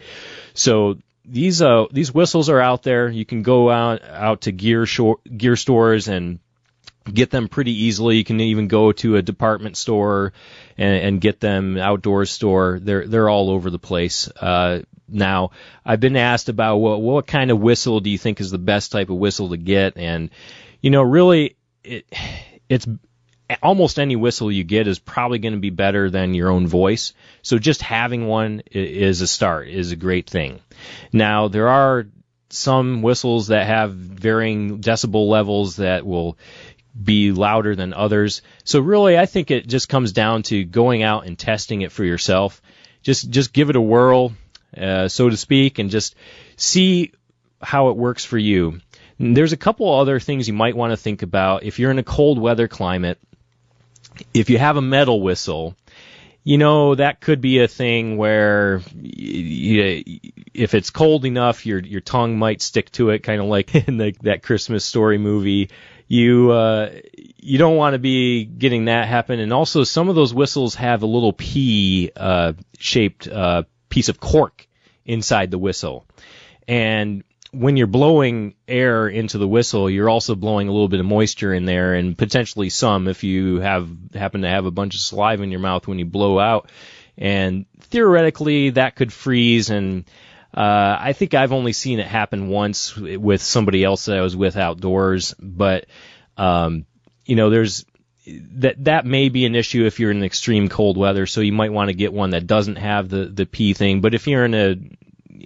So 0.54 0.98
these 1.24 1.60
uh 1.60 1.86
these 1.90 2.14
whistles 2.14 2.48
are 2.48 2.60
out 2.60 2.82
there. 2.82 3.08
You 3.08 3.24
can 3.24 3.42
go 3.42 3.70
out 3.70 4.02
out 4.04 4.42
to 4.42 4.52
gear 4.52 4.86
shore, 4.86 5.18
gear 5.36 5.56
stores 5.56 6.08
and 6.08 6.38
get 7.12 7.30
them 7.30 7.48
pretty 7.48 7.84
easily. 7.84 8.16
You 8.16 8.24
can 8.24 8.40
even 8.40 8.68
go 8.68 8.92
to 8.92 9.16
a 9.16 9.22
department 9.22 9.76
store 9.76 10.32
and, 10.76 10.96
and 10.96 11.20
get 11.20 11.40
them 11.40 11.78
outdoor 11.78 12.26
store. 12.26 12.78
They're 12.80 13.06
they're 13.06 13.28
all 13.28 13.50
over 13.50 13.70
the 13.70 13.78
place. 13.78 14.28
Uh, 14.28 14.82
now, 15.08 15.52
I've 15.84 16.00
been 16.00 16.16
asked 16.16 16.48
about 16.48 16.78
what 16.78 17.00
what 17.00 17.26
kind 17.26 17.50
of 17.50 17.60
whistle 17.60 18.00
do 18.00 18.10
you 18.10 18.18
think 18.18 18.40
is 18.40 18.50
the 18.50 18.58
best 18.58 18.92
type 18.92 19.10
of 19.10 19.16
whistle 19.16 19.50
to 19.50 19.56
get, 19.56 19.96
and 19.96 20.30
you 20.80 20.90
know, 20.90 21.02
really, 21.02 21.56
it 21.84 22.06
it's 22.68 22.86
almost 23.62 23.98
any 23.98 24.16
whistle 24.16 24.50
you 24.50 24.64
get 24.64 24.88
is 24.88 24.98
probably 24.98 25.38
going 25.38 25.54
to 25.54 25.60
be 25.60 25.70
better 25.70 26.10
than 26.10 26.34
your 26.34 26.50
own 26.50 26.66
voice. 26.66 27.12
So 27.42 27.58
just 27.58 27.82
having 27.82 28.26
one 28.26 28.62
is 28.72 29.20
a 29.20 29.26
start, 29.26 29.68
is 29.68 29.92
a 29.92 29.96
great 29.96 30.28
thing. 30.28 30.60
Now, 31.12 31.48
there 31.48 31.68
are 31.68 32.06
some 32.48 33.02
whistles 33.02 33.48
that 33.48 33.66
have 33.66 33.92
varying 33.92 34.80
decibel 34.80 35.28
levels 35.28 35.76
that 35.76 36.06
will 36.06 36.38
be 37.02 37.32
louder 37.32 37.76
than 37.76 37.92
others. 37.92 38.42
So 38.64 38.80
really, 38.80 39.18
I 39.18 39.26
think 39.26 39.50
it 39.50 39.66
just 39.66 39.88
comes 39.88 40.12
down 40.12 40.42
to 40.44 40.64
going 40.64 41.02
out 41.02 41.26
and 41.26 41.38
testing 41.38 41.82
it 41.82 41.92
for 41.92 42.04
yourself. 42.04 42.62
Just 43.02 43.30
just 43.30 43.52
give 43.52 43.70
it 43.70 43.76
a 43.76 43.80
whirl, 43.80 44.32
uh, 44.76 45.08
so 45.08 45.28
to 45.28 45.36
speak, 45.36 45.78
and 45.78 45.90
just 45.90 46.14
see 46.56 47.12
how 47.62 47.88
it 47.88 47.96
works 47.96 48.24
for 48.24 48.38
you. 48.38 48.80
there's 49.18 49.52
a 49.52 49.56
couple 49.56 49.92
other 49.92 50.20
things 50.20 50.46
you 50.46 50.54
might 50.54 50.76
want 50.76 50.92
to 50.92 50.96
think 50.96 51.22
about 51.22 51.62
if 51.62 51.78
you're 51.78 51.90
in 51.90 51.98
a 51.98 52.02
cold 52.02 52.38
weather 52.38 52.68
climate. 52.68 53.18
If 54.32 54.48
you 54.48 54.58
have 54.58 54.78
a 54.78 54.82
metal 54.82 55.20
whistle, 55.20 55.76
you 56.42 56.58
know 56.58 56.94
that 56.94 57.20
could 57.20 57.40
be 57.40 57.58
a 57.58 57.68
thing 57.68 58.16
where 58.16 58.80
you, 58.94 60.04
if 60.54 60.74
it's 60.74 60.90
cold 60.90 61.24
enough, 61.24 61.66
your 61.66 61.80
your 61.80 62.00
tongue 62.00 62.38
might 62.38 62.62
stick 62.62 62.90
to 62.92 63.10
it, 63.10 63.24
kind 63.24 63.40
of 63.40 63.48
like 63.48 63.74
in 63.88 63.98
the, 63.98 64.14
that 64.22 64.42
Christmas 64.42 64.84
story 64.84 65.18
movie. 65.18 65.70
You 66.08 66.52
uh, 66.52 66.90
you 67.36 67.58
don't 67.58 67.76
want 67.76 67.94
to 67.94 67.98
be 67.98 68.44
getting 68.44 68.84
that 68.86 69.08
happen, 69.08 69.40
and 69.40 69.52
also 69.52 69.84
some 69.84 70.08
of 70.08 70.14
those 70.14 70.32
whistles 70.32 70.76
have 70.76 71.02
a 71.02 71.06
little 71.06 71.32
pea 71.32 72.10
uh, 72.14 72.52
shaped 72.78 73.26
uh, 73.26 73.64
piece 73.88 74.08
of 74.08 74.20
cork 74.20 74.66
inside 75.04 75.50
the 75.50 75.58
whistle. 75.58 76.06
And 76.68 77.24
when 77.52 77.76
you're 77.76 77.86
blowing 77.86 78.54
air 78.68 79.08
into 79.08 79.38
the 79.38 79.48
whistle, 79.48 79.88
you're 79.88 80.10
also 80.10 80.34
blowing 80.34 80.68
a 80.68 80.72
little 80.72 80.88
bit 80.88 81.00
of 81.00 81.06
moisture 81.06 81.54
in 81.54 81.64
there 81.64 81.94
and 81.94 82.16
potentially 82.16 82.70
some 82.70 83.08
if 83.08 83.24
you 83.24 83.60
have 83.60 83.88
happen 84.14 84.42
to 84.42 84.48
have 84.48 84.66
a 84.66 84.70
bunch 84.70 84.94
of 84.94 85.00
saliva 85.00 85.42
in 85.42 85.50
your 85.50 85.60
mouth 85.60 85.86
when 85.86 85.98
you 85.98 86.04
blow 86.04 86.38
out. 86.38 86.70
And 87.16 87.66
theoretically 87.80 88.70
that 88.70 88.94
could 88.94 89.12
freeze 89.12 89.70
and 89.70 90.04
uh, 90.56 90.96
I 91.00 91.12
think 91.12 91.34
I've 91.34 91.52
only 91.52 91.72
seen 91.72 91.98
it 92.00 92.06
happen 92.06 92.48
once 92.48 92.96
with 92.96 93.42
somebody 93.42 93.84
else 93.84 94.06
that 94.06 94.16
I 94.16 94.22
was 94.22 94.34
with 94.34 94.56
outdoors, 94.56 95.34
but 95.38 95.86
um, 96.36 96.86
you 97.26 97.36
know, 97.36 97.50
there's 97.50 97.84
that 98.26 98.82
that 98.84 99.06
may 99.06 99.28
be 99.28 99.44
an 99.44 99.54
issue 99.54 99.84
if 99.84 100.00
you're 100.00 100.10
in 100.10 100.24
extreme 100.24 100.68
cold 100.68 100.96
weather. 100.96 101.26
So 101.26 101.40
you 101.42 101.52
might 101.52 101.72
want 101.72 101.88
to 101.88 101.94
get 101.94 102.12
one 102.12 102.30
that 102.30 102.46
doesn't 102.46 102.76
have 102.76 103.08
the 103.08 103.26
the 103.26 103.46
P 103.46 103.74
thing. 103.74 104.00
But 104.00 104.14
if 104.14 104.26
you're 104.26 104.44
in 104.44 104.54
a 104.54 104.76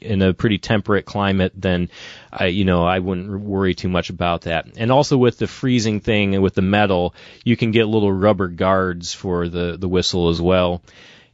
in 0.01 0.23
a 0.23 0.33
pretty 0.33 0.59
temperate 0.59 1.05
climate, 1.05 1.53
then 1.57 1.91
I, 2.33 2.47
you 2.47 2.65
know, 2.65 2.85
I 2.85 3.01
wouldn't 3.01 3.41
worry 3.41 3.75
too 3.75 3.89
much 3.89 4.11
about 4.11 4.43
that. 4.43 4.67
And 4.77 4.93
also 4.93 5.17
with 5.17 5.39
the 5.39 5.47
freezing 5.47 6.01
thing 6.01 6.35
and 6.35 6.43
with 6.43 6.55
the 6.55 6.63
metal, 6.63 7.15
you 7.45 7.57
can 7.57 7.73
get 7.73 7.87
little 7.87 8.13
rubber 8.13 8.49
guards 8.49 9.13
for 9.13 9.49
the 9.49 9.77
the 9.77 9.89
whistle 9.89 10.29
as 10.29 10.41
well. 10.41 10.83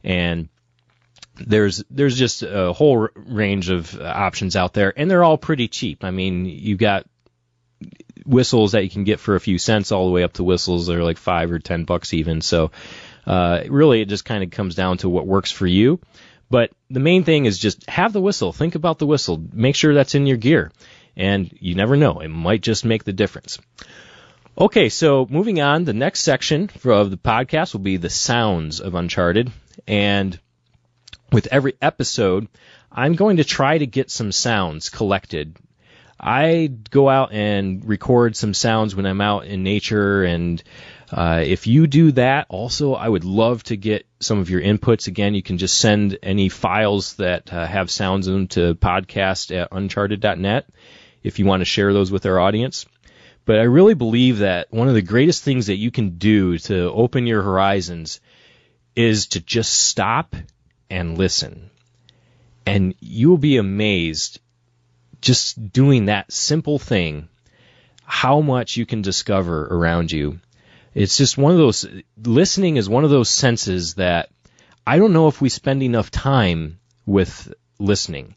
And 0.03 0.49
there's 1.39 1.83
there's 1.89 2.17
just 2.17 2.43
a 2.43 2.73
whole 2.73 3.09
range 3.15 3.69
of 3.69 3.99
options 3.99 4.55
out 4.55 4.73
there, 4.73 4.93
and 4.95 5.09
they're 5.09 5.23
all 5.23 5.37
pretty 5.37 5.67
cheap. 5.67 6.03
I 6.03 6.11
mean, 6.11 6.45
you've 6.45 6.79
got 6.79 7.05
whistles 8.25 8.73
that 8.73 8.83
you 8.83 8.89
can 8.89 9.03
get 9.03 9.19
for 9.19 9.35
a 9.35 9.39
few 9.39 9.57
cents 9.57 9.91
all 9.91 10.05
the 10.05 10.11
way 10.11 10.23
up 10.23 10.33
to 10.33 10.43
whistles 10.43 10.87
that 10.87 10.97
are 10.97 11.03
like 11.03 11.17
five 11.17 11.51
or 11.51 11.59
ten 11.59 11.85
bucks 11.85 12.13
even. 12.13 12.41
So 12.41 12.71
uh, 13.25 13.63
really, 13.67 14.01
it 14.01 14.09
just 14.09 14.25
kind 14.25 14.43
of 14.43 14.51
comes 14.51 14.75
down 14.75 14.97
to 14.99 15.09
what 15.09 15.27
works 15.27 15.51
for 15.51 15.67
you. 15.67 15.99
But 16.49 16.71
the 16.89 17.01
main 17.01 17.23
thing 17.23 17.45
is 17.45 17.57
just 17.57 17.89
have 17.89 18.13
the 18.13 18.21
whistle. 18.21 18.53
Think 18.53 18.75
about 18.75 18.99
the 18.99 19.05
whistle. 19.05 19.41
Make 19.51 19.75
sure 19.75 19.93
that's 19.93 20.15
in 20.15 20.25
your 20.25 20.37
gear. 20.37 20.71
And 21.15 21.51
you 21.59 21.75
never 21.75 21.97
know. 21.97 22.19
It 22.19 22.29
might 22.29 22.61
just 22.61 22.85
make 22.85 23.03
the 23.03 23.13
difference. 23.13 23.59
Okay, 24.57 24.89
so 24.89 25.27
moving 25.29 25.61
on, 25.61 25.83
the 25.83 25.93
next 25.93 26.21
section 26.21 26.69
of 26.85 27.11
the 27.11 27.17
podcast 27.17 27.73
will 27.73 27.81
be 27.81 27.97
the 27.97 28.09
sounds 28.09 28.79
of 28.79 28.95
Uncharted. 28.95 29.51
And 29.87 30.39
with 31.31 31.47
every 31.51 31.75
episode, 31.81 32.47
I'm 32.91 33.15
going 33.15 33.37
to 33.37 33.43
try 33.43 33.77
to 33.77 33.85
get 33.85 34.09
some 34.11 34.31
sounds 34.31 34.89
collected. 34.89 35.57
I 36.19 36.71
go 36.89 37.09
out 37.09 37.31
and 37.31 37.85
record 37.87 38.35
some 38.35 38.53
sounds 38.53 38.95
when 38.95 39.05
I'm 39.05 39.21
out 39.21 39.45
in 39.45 39.63
nature 39.63 40.23
and 40.23 40.63
uh, 41.11 41.41
if 41.45 41.67
you 41.67 41.87
do 41.87 42.11
that, 42.13 42.47
also, 42.49 42.93
I 42.93 43.07
would 43.07 43.23
love 43.23 43.63
to 43.63 43.77
get 43.77 44.05
some 44.19 44.39
of 44.39 44.49
your 44.49 44.61
inputs. 44.61 45.07
Again, 45.07 45.35
you 45.35 45.41
can 45.41 45.57
just 45.57 45.77
send 45.77 46.17
any 46.21 46.49
files 46.49 47.13
that 47.15 47.51
uh, 47.53 47.65
have 47.65 47.89
sounds 47.89 48.27
in 48.27 48.33
them 48.33 48.47
to 48.47 48.75
podcast 48.75 49.55
at 49.55 49.69
uncharted.net 49.71 50.67
if 51.23 51.39
you 51.39 51.45
want 51.45 51.61
to 51.61 51.65
share 51.65 51.93
those 51.93 52.11
with 52.11 52.25
our 52.25 52.39
audience. 52.39 52.85
But 53.45 53.59
I 53.59 53.63
really 53.63 53.93
believe 53.93 54.39
that 54.39 54.67
one 54.71 54.89
of 54.89 54.95
the 54.95 55.01
greatest 55.01 55.43
things 55.43 55.67
that 55.67 55.77
you 55.77 55.91
can 55.91 56.17
do 56.17 56.57
to 56.57 56.91
open 56.91 57.25
your 57.25 57.41
horizons 57.41 58.19
is 58.93 59.27
to 59.27 59.39
just 59.39 59.71
stop 59.71 60.35
and 60.89 61.17
listen. 61.17 61.69
And 62.65 62.95
you 62.99 63.29
will 63.29 63.37
be 63.37 63.57
amazed 63.57 64.39
just 65.21 65.71
doing 65.71 66.05
that 66.05 66.31
simple 66.31 66.79
thing 66.79 67.27
how 68.03 68.39
much 68.39 68.77
you 68.77 68.85
can 68.85 69.01
discover 69.01 69.67
around 69.67 70.11
you 70.11 70.39
it's 70.97 71.15
just 71.15 71.37
one 71.37 71.51
of 71.51 71.59
those, 71.59 71.85
listening 72.23 72.77
is 72.77 72.89
one 72.89 73.03
of 73.03 73.11
those 73.11 73.29
senses 73.29 73.93
that 73.95 74.29
I 74.85 74.97
don't 74.97 75.13
know 75.13 75.27
if 75.27 75.39
we 75.39 75.47
spend 75.49 75.83
enough 75.83 76.09
time 76.09 76.79
with 77.05 77.53
listening. 77.77 78.33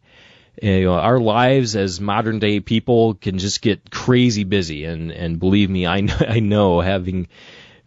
You 0.62 0.84
know, 0.84 0.92
our 0.92 1.18
lives 1.18 1.74
as 1.74 2.02
modern 2.02 2.38
day 2.38 2.60
people 2.60 3.14
can 3.14 3.38
just 3.38 3.62
get 3.62 3.90
crazy 3.90 4.44
busy, 4.44 4.84
and 4.84 5.10
and 5.10 5.40
believe 5.40 5.70
me, 5.70 5.86
I 5.86 6.02
know, 6.02 6.16
I 6.28 6.40
know 6.40 6.82
having 6.82 7.28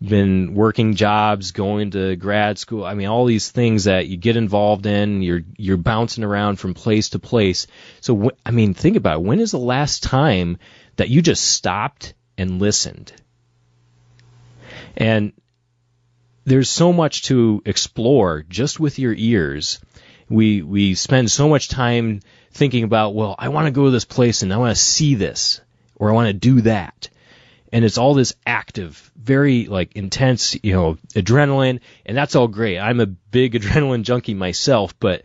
been 0.03 0.53
working 0.53 0.95
jobs, 0.95 1.51
going 1.51 1.91
to 1.91 2.15
grad 2.17 2.59
school. 2.59 2.83
I 2.83 2.93
mean, 2.93 3.07
all 3.07 3.25
these 3.25 3.49
things 3.49 3.85
that 3.85 4.07
you 4.07 4.17
get 4.17 4.35
involved 4.35 4.85
in, 4.85 5.21
you're 5.21 5.43
you're 5.57 5.77
bouncing 5.77 6.23
around 6.23 6.57
from 6.57 6.73
place 6.73 7.09
to 7.09 7.19
place. 7.19 7.67
So, 8.01 8.31
I 8.45 8.51
mean, 8.51 8.73
think 8.73 8.97
about 8.97 9.19
it. 9.19 9.23
when 9.23 9.39
is 9.39 9.51
the 9.51 9.59
last 9.59 10.03
time 10.03 10.57
that 10.97 11.09
you 11.09 11.21
just 11.21 11.43
stopped 11.43 12.13
and 12.37 12.59
listened? 12.59 13.13
And 14.97 15.31
there's 16.43 16.69
so 16.69 16.91
much 16.91 17.23
to 17.23 17.61
explore 17.65 18.43
just 18.49 18.79
with 18.79 18.99
your 18.99 19.13
ears. 19.13 19.79
We 20.27 20.61
we 20.61 20.95
spend 20.95 21.31
so 21.31 21.47
much 21.47 21.69
time 21.69 22.19
thinking 22.51 22.83
about, 22.83 23.15
well, 23.15 23.35
I 23.39 23.49
want 23.49 23.67
to 23.67 23.71
go 23.71 23.85
to 23.85 23.91
this 23.91 24.05
place 24.05 24.41
and 24.41 24.53
I 24.53 24.57
want 24.57 24.75
to 24.75 24.81
see 24.81 25.15
this 25.15 25.61
or 25.95 26.09
I 26.09 26.13
want 26.13 26.27
to 26.27 26.33
do 26.33 26.61
that. 26.61 27.09
And 27.73 27.83
it's 27.83 27.97
all 27.97 28.13
this 28.13 28.33
active, 28.45 29.11
very 29.17 29.65
like 29.65 29.97
intense, 29.97 30.55
you 30.63 30.73
know, 30.73 30.97
adrenaline, 31.15 31.81
and 32.05 32.15
that's 32.15 32.35
all 32.35 32.47
great. 32.47 32.79
I'm 32.79 33.01
a 33.01 33.07
big 33.07 33.53
adrenaline 33.59 34.03
junkie 34.03 34.35
myself, 34.35 34.97
but 34.99 35.23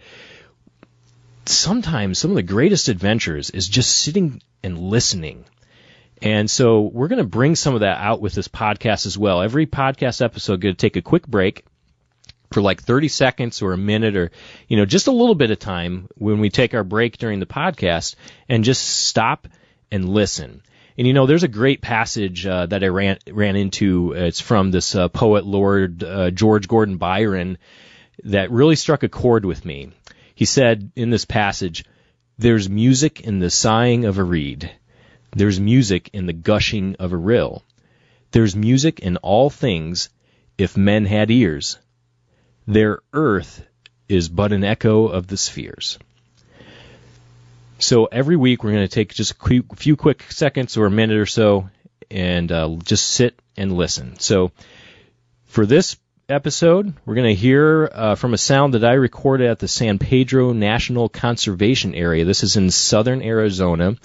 sometimes 1.46 2.18
some 2.18 2.32
of 2.32 2.34
the 2.34 2.42
greatest 2.42 2.88
adventures 2.88 3.50
is 3.50 3.68
just 3.68 3.96
sitting 3.96 4.42
and 4.64 4.78
listening 4.78 5.44
and 6.20 6.50
so 6.50 6.80
we're 6.80 7.08
going 7.08 7.22
to 7.22 7.28
bring 7.28 7.54
some 7.54 7.74
of 7.74 7.80
that 7.80 7.98
out 8.00 8.20
with 8.20 8.34
this 8.34 8.48
podcast 8.48 9.06
as 9.06 9.16
well. 9.16 9.40
Every 9.40 9.66
podcast 9.66 10.22
episode 10.22 10.60
going 10.60 10.74
to 10.74 10.78
take 10.78 10.96
a 10.96 11.02
quick 11.02 11.26
break 11.26 11.64
for 12.50 12.60
like 12.60 12.82
30 12.82 13.08
seconds 13.08 13.62
or 13.62 13.72
a 13.72 13.78
minute 13.78 14.16
or 14.16 14.30
you 14.68 14.78
know 14.78 14.86
just 14.86 15.06
a 15.06 15.12
little 15.12 15.34
bit 15.34 15.50
of 15.50 15.58
time 15.58 16.08
when 16.16 16.40
we 16.40 16.48
take 16.48 16.72
our 16.72 16.82
break 16.82 17.18
during 17.18 17.40
the 17.40 17.46
podcast 17.46 18.14
and 18.48 18.64
just 18.64 18.82
stop 18.82 19.46
and 19.92 20.08
listen. 20.08 20.62
And 20.98 21.06
you 21.06 21.12
know, 21.12 21.26
there's 21.26 21.44
a 21.44 21.48
great 21.48 21.80
passage 21.80 22.44
uh, 22.44 22.66
that 22.66 22.82
I 22.82 22.88
ran 22.88 23.18
ran 23.30 23.54
into. 23.54 24.12
It's 24.14 24.40
from 24.40 24.72
this 24.72 24.96
uh, 24.96 25.08
poet 25.08 25.46
Lord 25.46 26.02
uh, 26.02 26.32
George 26.32 26.66
Gordon 26.66 26.96
Byron 26.96 27.58
that 28.24 28.50
really 28.50 28.74
struck 28.74 29.04
a 29.04 29.08
chord 29.08 29.44
with 29.44 29.64
me. 29.64 29.92
He 30.34 30.44
said 30.44 30.90
in 30.96 31.10
this 31.10 31.24
passage, 31.24 31.84
"There's 32.36 32.68
music 32.68 33.20
in 33.20 33.38
the 33.38 33.48
sighing 33.48 34.06
of 34.06 34.18
a 34.18 34.24
reed." 34.24 34.72
There's 35.30 35.60
music 35.60 36.10
in 36.14 36.26
the 36.26 36.32
gushing 36.32 36.96
of 36.98 37.12
a 37.12 37.16
rill. 37.16 37.62
There's 38.32 38.56
music 38.56 38.98
in 38.98 39.18
all 39.18 39.50
things 39.50 40.08
if 40.56 40.76
men 40.76 41.04
had 41.04 41.30
ears. 41.30 41.78
Their 42.66 43.00
earth 43.12 43.64
is 44.08 44.28
but 44.28 44.52
an 44.52 44.64
echo 44.64 45.06
of 45.06 45.28
the 45.28 45.36
spheres. 45.36 45.98
So 47.78 48.06
every 48.06 48.36
week 48.36 48.64
we're 48.64 48.72
going 48.72 48.88
to 48.88 48.94
take 48.94 49.14
just 49.14 49.34
a 49.40 49.62
few 49.76 49.96
quick 49.96 50.24
seconds 50.30 50.76
or 50.76 50.86
a 50.86 50.90
minute 50.90 51.16
or 51.16 51.26
so 51.26 51.70
and 52.10 52.50
uh, 52.50 52.76
just 52.82 53.06
sit 53.06 53.40
and 53.56 53.72
listen. 53.72 54.18
So 54.18 54.50
for 55.46 55.64
this 55.64 55.96
episode, 56.28 56.92
we're 57.06 57.14
going 57.14 57.34
to 57.34 57.40
hear 57.40 57.88
uh, 57.92 58.14
from 58.14 58.34
a 58.34 58.38
sound 58.38 58.74
that 58.74 58.84
I 58.84 58.94
recorded 58.94 59.48
at 59.48 59.60
the 59.60 59.68
San 59.68 59.98
Pedro 59.98 60.52
National 60.52 61.08
Conservation 61.08 61.94
Area. 61.94 62.24
This 62.24 62.42
is 62.42 62.56
in 62.56 62.70
southern 62.70 63.22
Arizona, 63.22 63.96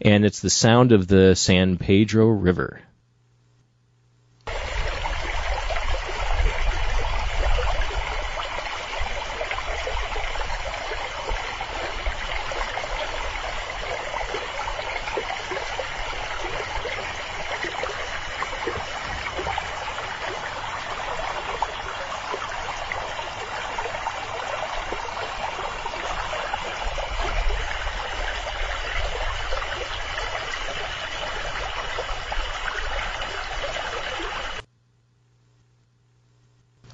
and 0.00 0.24
it's 0.24 0.40
the 0.40 0.50
sound 0.50 0.92
of 0.92 1.08
the 1.08 1.34
San 1.34 1.78
Pedro 1.78 2.26
River. 2.26 2.82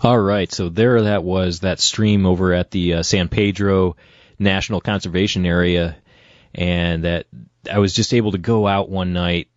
All 0.09 0.18
right, 0.18 0.50
so 0.50 0.70
there 0.70 1.02
that 1.02 1.22
was 1.22 1.61
that 1.61 1.80
stream 1.80 2.24
over 2.24 2.54
at 2.54 2.70
the 2.70 2.94
uh, 2.94 3.02
San 3.02 3.28
Pedro 3.28 3.96
National 4.38 4.80
Conservation 4.80 5.44
Area, 5.44 5.98
and 6.54 7.04
that 7.04 7.26
I 7.70 7.78
was 7.78 7.92
just 7.92 8.14
able 8.14 8.32
to 8.32 8.38
go 8.38 8.66
out 8.66 8.88
one 8.88 9.12
night 9.12 9.48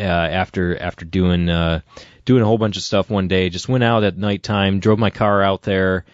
uh, 0.00 0.02
after 0.02 0.76
after 0.76 1.04
doing 1.04 1.48
uh, 1.48 1.82
doing 2.24 2.42
a 2.42 2.44
whole 2.44 2.58
bunch 2.58 2.76
of 2.76 2.82
stuff 2.82 3.10
one 3.10 3.28
day. 3.28 3.48
Just 3.48 3.68
went 3.68 3.84
out 3.84 4.02
at 4.02 4.18
nighttime, 4.18 4.80
drove 4.80 4.98
my 4.98 5.10
car 5.10 5.40
out 5.40 5.62
there, 5.62 6.04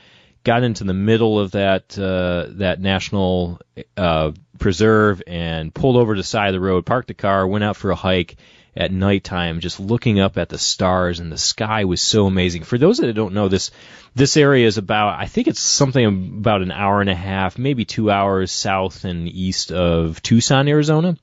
got 0.45 0.65
into 0.65 0.85
the 0.85 0.93
middle 0.93 1.41
of 1.41 1.53
that 1.53 1.99
uh, 1.99 2.49
that 2.59 2.83
national 2.83 3.59
uh, 3.97 4.33
preserve, 4.59 5.23
and 5.27 5.73
pulled 5.73 5.97
over 5.97 6.15
to 6.15 6.21
the 6.21 6.25
side 6.25 6.49
of 6.49 6.53
the 6.53 6.61
road, 6.61 6.85
parked 6.85 7.09
the 7.09 7.15
car, 7.15 7.47
went 7.47 7.65
out 7.65 7.77
for 7.77 7.91
a 7.91 7.97
hike 7.97 8.37
at 8.79 8.93
nighttime, 8.93 9.59
just 9.59 9.81
looking 9.81 10.21
up 10.21 10.39
at 10.39 10.49
the 10.49 10.57
stars 10.57 11.19
and 11.19 11.33
the 11.33 11.37
sky 11.37 11.85
was 11.85 12.01
so 12.01 12.27
amazing. 12.27 12.63
For 12.63 12.79
those 12.79 12.99
that 12.99 13.13
don't 13.13 13.35
know 13.35 13.49
this, 13.49 13.73
this 14.15 14.37
area 14.37 14.69
is 14.69 14.79
about, 14.79 15.19
I 15.19 15.27
think 15.27 15.49
it's 15.49 15.61
something 15.61 16.07
about 16.39 16.63
an 16.63 16.71
hour 16.71 17.01
and 17.01 17.11
a 17.11 17.15
half, 17.15 17.59
maybe 17.59 17.85
two 17.85 18.09
hours 18.09 18.53
south 18.53 19.05
and 19.05 19.29
east 19.29 19.73
of 19.73 20.23
Tucson, 20.23 20.69
Arizona. 20.69 21.17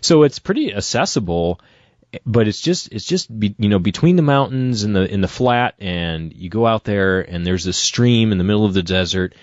So 0.00 0.22
it's 0.22 0.38
pretty 0.38 0.72
accessible, 0.72 1.60
but 2.24 2.48
it's 2.48 2.62
just, 2.62 2.90
it's 2.90 3.04
just, 3.04 3.38
be, 3.38 3.54
you 3.58 3.68
know, 3.68 3.78
between 3.78 4.16
the 4.16 4.22
mountains 4.22 4.82
and 4.82 4.96
the, 4.96 5.02
in 5.02 5.20
the 5.20 5.28
flat 5.28 5.74
and 5.78 6.32
you 6.32 6.48
go 6.48 6.66
out 6.66 6.84
there 6.84 7.20
and 7.20 7.46
there's 7.46 7.64
this 7.64 7.76
stream 7.76 8.32
in 8.32 8.38
the 8.38 8.44
middle 8.44 8.64
of 8.64 8.72
the 8.72 8.82
desert 8.82 9.34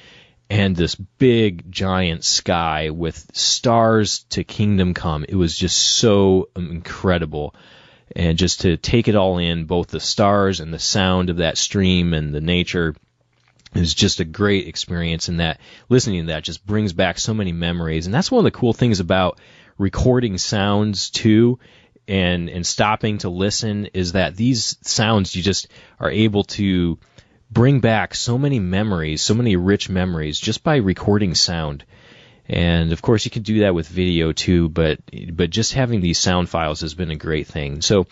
and 0.53 0.75
this 0.75 0.93
big 0.93 1.71
giant 1.71 2.23
sky 2.23 2.91
with 2.91 3.25
stars 3.33 4.19
to 4.29 4.43
kingdom 4.43 4.93
come. 4.93 5.25
It 5.27 5.33
was 5.33 5.57
just 5.57 5.75
so 5.75 6.49
incredible. 6.55 7.55
And 8.15 8.37
just 8.37 8.61
to 8.61 8.77
take 8.77 9.07
it 9.07 9.15
all 9.15 9.39
in, 9.39 9.65
both 9.65 9.87
the 9.87 9.99
stars 9.99 10.59
and 10.59 10.71
the 10.71 10.77
sound 10.77 11.31
of 11.31 11.37
that 11.37 11.57
stream 11.57 12.13
and 12.13 12.35
the 12.35 12.39
nature, 12.39 12.95
it 13.73 13.79
was 13.79 13.95
just 13.95 14.19
a 14.19 14.25
great 14.25 14.67
experience. 14.67 15.27
And 15.27 15.39
that 15.39 15.59
listening 15.89 16.27
to 16.27 16.33
that 16.33 16.43
just 16.43 16.63
brings 16.67 16.93
back 16.93 17.17
so 17.17 17.33
many 17.33 17.51
memories. 17.51 18.05
And 18.05 18.13
that's 18.13 18.29
one 18.29 18.45
of 18.45 18.53
the 18.53 18.59
cool 18.59 18.73
things 18.73 18.99
about 18.99 19.39
recording 19.79 20.37
sounds 20.37 21.09
too 21.09 21.57
and 22.07 22.47
and 22.49 22.67
stopping 22.67 23.17
to 23.19 23.29
listen 23.29 23.87
is 23.95 24.11
that 24.11 24.35
these 24.35 24.77
sounds 24.81 25.35
you 25.35 25.41
just 25.41 25.67
are 25.99 26.11
able 26.11 26.43
to 26.43 26.99
bring 27.53 27.79
back 27.79 28.15
so 28.15 28.37
many 28.37 28.59
memories, 28.59 29.21
so 29.21 29.33
many 29.33 29.55
rich 29.55 29.89
memories 29.89 30.39
just 30.39 30.63
by 30.63 30.77
recording 30.77 31.35
sound. 31.35 31.83
And 32.49 32.91
of 32.91 33.01
course, 33.01 33.23
you 33.25 33.31
can 33.31 33.43
do 33.43 33.59
that 33.59 33.75
with 33.75 33.87
video 33.87 34.33
too, 34.33 34.69
but 34.69 34.99
but 35.31 35.49
just 35.49 35.73
having 35.73 36.01
these 36.01 36.19
sound 36.19 36.49
files 36.49 36.81
has 36.81 36.93
been 36.93 37.11
a 37.11 37.15
great 37.15 37.47
thing. 37.47 37.81
So, 37.81 38.07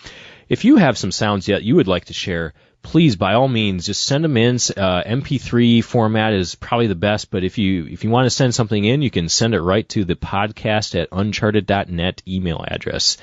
if 0.48 0.64
you 0.64 0.78
have 0.78 0.98
some 0.98 1.12
sounds 1.12 1.48
yet 1.48 1.64
you 1.64 1.76
would 1.76 1.88
like 1.88 2.06
to 2.06 2.14
share, 2.14 2.54
please 2.82 3.16
by 3.16 3.34
all 3.34 3.48
means 3.48 3.86
just 3.86 4.04
send 4.04 4.24
them 4.24 4.38
in. 4.38 4.56
Uh, 4.56 5.04
MP3 5.06 5.84
format 5.84 6.34
is 6.34 6.56
probably 6.56 6.88
the 6.88 6.96
best, 6.96 7.30
but 7.30 7.44
if 7.44 7.58
you 7.58 7.86
if 7.88 8.04
you 8.04 8.10
want 8.10 8.26
to 8.26 8.30
send 8.30 8.56
something 8.56 8.84
in, 8.84 9.02
you 9.02 9.12
can 9.12 9.28
send 9.28 9.54
it 9.54 9.62
right 9.62 9.88
to 9.90 10.06
the 10.06 10.16
podcast 10.16 11.00
at 11.00 11.10
uncharted.net 11.12 12.22
email 12.28 12.64
address, 12.66 13.18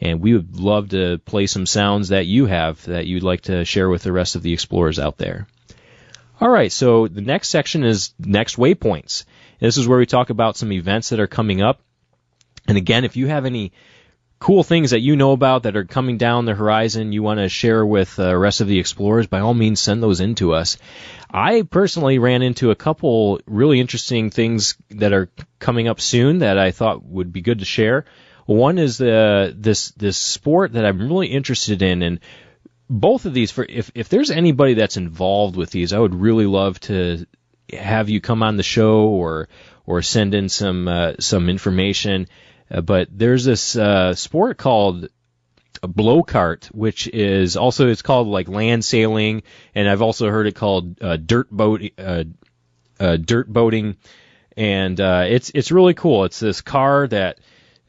and 0.00 0.20
we 0.20 0.34
would 0.34 0.56
love 0.56 0.90
to 0.90 1.18
play 1.18 1.46
some 1.46 1.66
sounds 1.66 2.08
that 2.08 2.26
you 2.26 2.46
have 2.46 2.82
that 2.84 3.06
you'd 3.06 3.22
like 3.22 3.42
to 3.42 3.64
share 3.64 3.88
with 3.88 4.02
the 4.02 4.12
rest 4.12 4.34
of 4.36 4.42
the 4.42 4.52
explorers 4.52 4.98
out 4.98 5.18
there. 5.18 5.46
All 6.44 6.50
right, 6.50 6.70
so 6.70 7.08
the 7.08 7.22
next 7.22 7.48
section 7.48 7.84
is 7.84 8.12
next 8.18 8.56
waypoints. 8.56 9.24
This 9.60 9.78
is 9.78 9.88
where 9.88 9.98
we 9.98 10.04
talk 10.04 10.28
about 10.28 10.58
some 10.58 10.72
events 10.72 11.08
that 11.08 11.18
are 11.18 11.26
coming 11.26 11.62
up. 11.62 11.80
And 12.68 12.76
again, 12.76 13.06
if 13.06 13.16
you 13.16 13.28
have 13.28 13.46
any 13.46 13.72
cool 14.40 14.62
things 14.62 14.90
that 14.90 15.00
you 15.00 15.16
know 15.16 15.32
about 15.32 15.62
that 15.62 15.74
are 15.74 15.86
coming 15.86 16.18
down 16.18 16.44
the 16.44 16.52
horizon 16.52 17.12
you 17.12 17.22
want 17.22 17.40
to 17.40 17.48
share 17.48 17.86
with 17.86 18.14
the 18.16 18.36
rest 18.36 18.60
of 18.60 18.68
the 18.68 18.78
explorers, 18.78 19.26
by 19.26 19.40
all 19.40 19.54
means 19.54 19.80
send 19.80 20.02
those 20.02 20.20
in 20.20 20.34
to 20.34 20.52
us. 20.52 20.76
I 21.30 21.62
personally 21.62 22.18
ran 22.18 22.42
into 22.42 22.70
a 22.70 22.76
couple 22.76 23.40
really 23.46 23.80
interesting 23.80 24.28
things 24.28 24.76
that 24.90 25.14
are 25.14 25.30
coming 25.58 25.88
up 25.88 25.98
soon 25.98 26.40
that 26.40 26.58
I 26.58 26.72
thought 26.72 27.02
would 27.02 27.32
be 27.32 27.40
good 27.40 27.60
to 27.60 27.64
share. 27.64 28.04
One 28.44 28.76
is 28.76 28.98
the 28.98 29.54
this 29.56 29.92
this 29.92 30.18
sport 30.18 30.74
that 30.74 30.84
I'm 30.84 31.00
really 31.00 31.28
interested 31.28 31.80
in 31.80 32.02
and 32.02 32.20
both 32.88 33.24
of 33.24 33.34
these 33.34 33.50
for 33.50 33.64
if 33.68 33.90
if 33.94 34.08
there's 34.08 34.30
anybody 34.30 34.74
that's 34.74 34.96
involved 34.96 35.56
with 35.56 35.70
these, 35.70 35.92
I 35.92 35.98
would 35.98 36.14
really 36.14 36.46
love 36.46 36.78
to 36.80 37.26
have 37.72 38.08
you 38.08 38.20
come 38.20 38.42
on 38.42 38.56
the 38.56 38.62
show 38.62 39.06
or 39.08 39.48
or 39.86 40.02
send 40.02 40.34
in 40.34 40.48
some 40.48 40.88
uh, 40.88 41.14
some 41.18 41.48
information. 41.48 42.28
Uh, 42.70 42.80
but 42.80 43.08
there's 43.10 43.44
this 43.44 43.76
uh, 43.76 44.14
sport 44.14 44.58
called 44.58 45.08
a 45.82 45.88
blokart, 45.88 46.66
which 46.66 47.08
is 47.08 47.56
also 47.56 47.88
it's 47.88 48.02
called 48.02 48.26
like 48.26 48.48
land 48.48 48.84
sailing, 48.84 49.42
and 49.74 49.88
I've 49.88 50.02
also 50.02 50.28
heard 50.28 50.46
it 50.46 50.54
called 50.54 51.02
uh, 51.02 51.16
dirt 51.16 51.50
boat 51.50 51.82
uh, 51.98 52.24
uh, 53.00 53.16
dirt 53.16 53.52
boating, 53.52 53.96
and 54.56 54.98
it's 55.00 55.50
it's 55.54 55.72
really 55.72 55.94
cool. 55.94 56.24
It's 56.24 56.40
this 56.40 56.60
car 56.60 57.06
that 57.08 57.38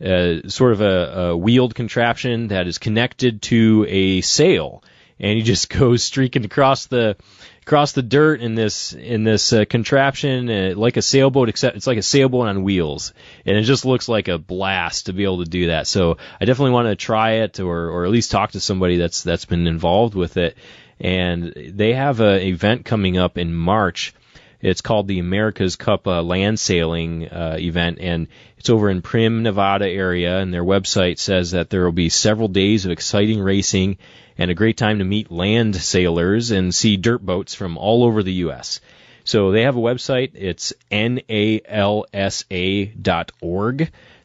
uh, 0.04 0.48
sort 0.48 0.74
of 0.74 0.82
a, 0.82 1.20
a 1.30 1.38
wheeled 1.38 1.76
contraption 1.76 2.50
that 2.50 2.68
is 2.68 2.78
connected 2.78 3.42
to 3.44 3.86
a 3.88 4.22
sail, 4.22 4.84
and 5.20 5.38
you 5.38 5.44
just 5.44 5.70
go 5.80 5.96
streaking 5.96 6.46
across 6.46 6.88
the 6.88 7.16
across 7.62 7.94
the 7.94 8.04
dirt 8.04 8.42
in 8.42 8.54
this 8.54 8.94
in 8.94 9.24
this 9.24 9.52
uh, 9.52 9.66
contraption, 9.66 10.50
uh, 10.50 10.74
like 10.76 10.98
a 10.98 11.02
sailboat, 11.02 11.50
except 11.50 11.76
it's 11.76 11.88
like 11.88 11.98
a 11.98 12.04
sailboat 12.04 12.48
on 12.48 12.64
wheels, 12.64 13.14
and 13.46 13.58
it 13.58 13.64
just 13.64 13.86
looks 13.86 14.08
like 14.08 14.28
a 14.28 14.38
blast 14.38 15.08
to 15.08 15.14
be 15.14 15.24
able 15.24 15.44
to 15.44 15.50
do 15.50 15.68
that. 15.68 15.88
So 15.88 16.18
I 16.40 16.46
definitely 16.46 16.72
want 16.72 16.90
to 16.90 16.96
try 16.96 17.44
it, 17.44 17.60
or 17.60 17.90
or 17.90 18.06
at 18.06 18.12
least 18.12 18.32
talk 18.32 18.52
to 18.52 18.60
somebody 18.60 18.98
that's 18.98 19.24
that's 19.24 19.46
been 19.46 19.68
involved 19.68 20.16
with 20.16 20.38
it. 20.38 20.58
And 21.00 21.54
they 21.56 21.94
have 21.94 22.22
an 22.22 22.42
event 22.42 22.86
coming 22.86 23.18
up 23.18 23.38
in 23.38 23.54
March. 23.54 24.14
It's 24.62 24.82
called 24.82 25.08
the 25.08 25.20
America's 25.20 25.76
Cup 25.76 26.08
uh, 26.08 26.22
Land 26.22 26.60
Sailing 26.60 27.28
uh, 27.28 27.58
event, 27.60 28.00
and 28.00 28.28
it's 28.58 28.70
over 28.70 28.90
in 28.90 29.02
Primm, 29.02 29.42
Nevada 29.42 29.88
area. 29.88 30.40
And 30.40 30.54
their 30.54 30.64
website 30.64 31.20
says 31.20 31.52
that 31.52 31.70
there 31.70 31.84
will 31.86 31.92
be 31.92 32.10
several 32.10 32.48
days 32.48 32.86
of 32.86 32.92
exciting 32.92 33.40
racing 33.40 33.98
and 34.38 34.52
a 34.52 34.56
great 34.56 34.78
time 34.78 35.00
to 35.00 35.06
meet 35.06 35.32
land 35.32 35.76
sailors 35.76 36.52
and 36.52 36.74
see 36.74 36.98
dirt 36.98 37.26
boats 37.26 37.54
from 37.54 37.78
all 37.78 38.04
over 38.04 38.24
the 38.24 38.34
U.S. 38.34 38.82
So 39.24 39.52
they 39.52 39.64
have 39.64 39.76
a 39.76 39.82
website. 39.82 40.32
It's 40.34 40.74
nalsa.org 40.92 41.12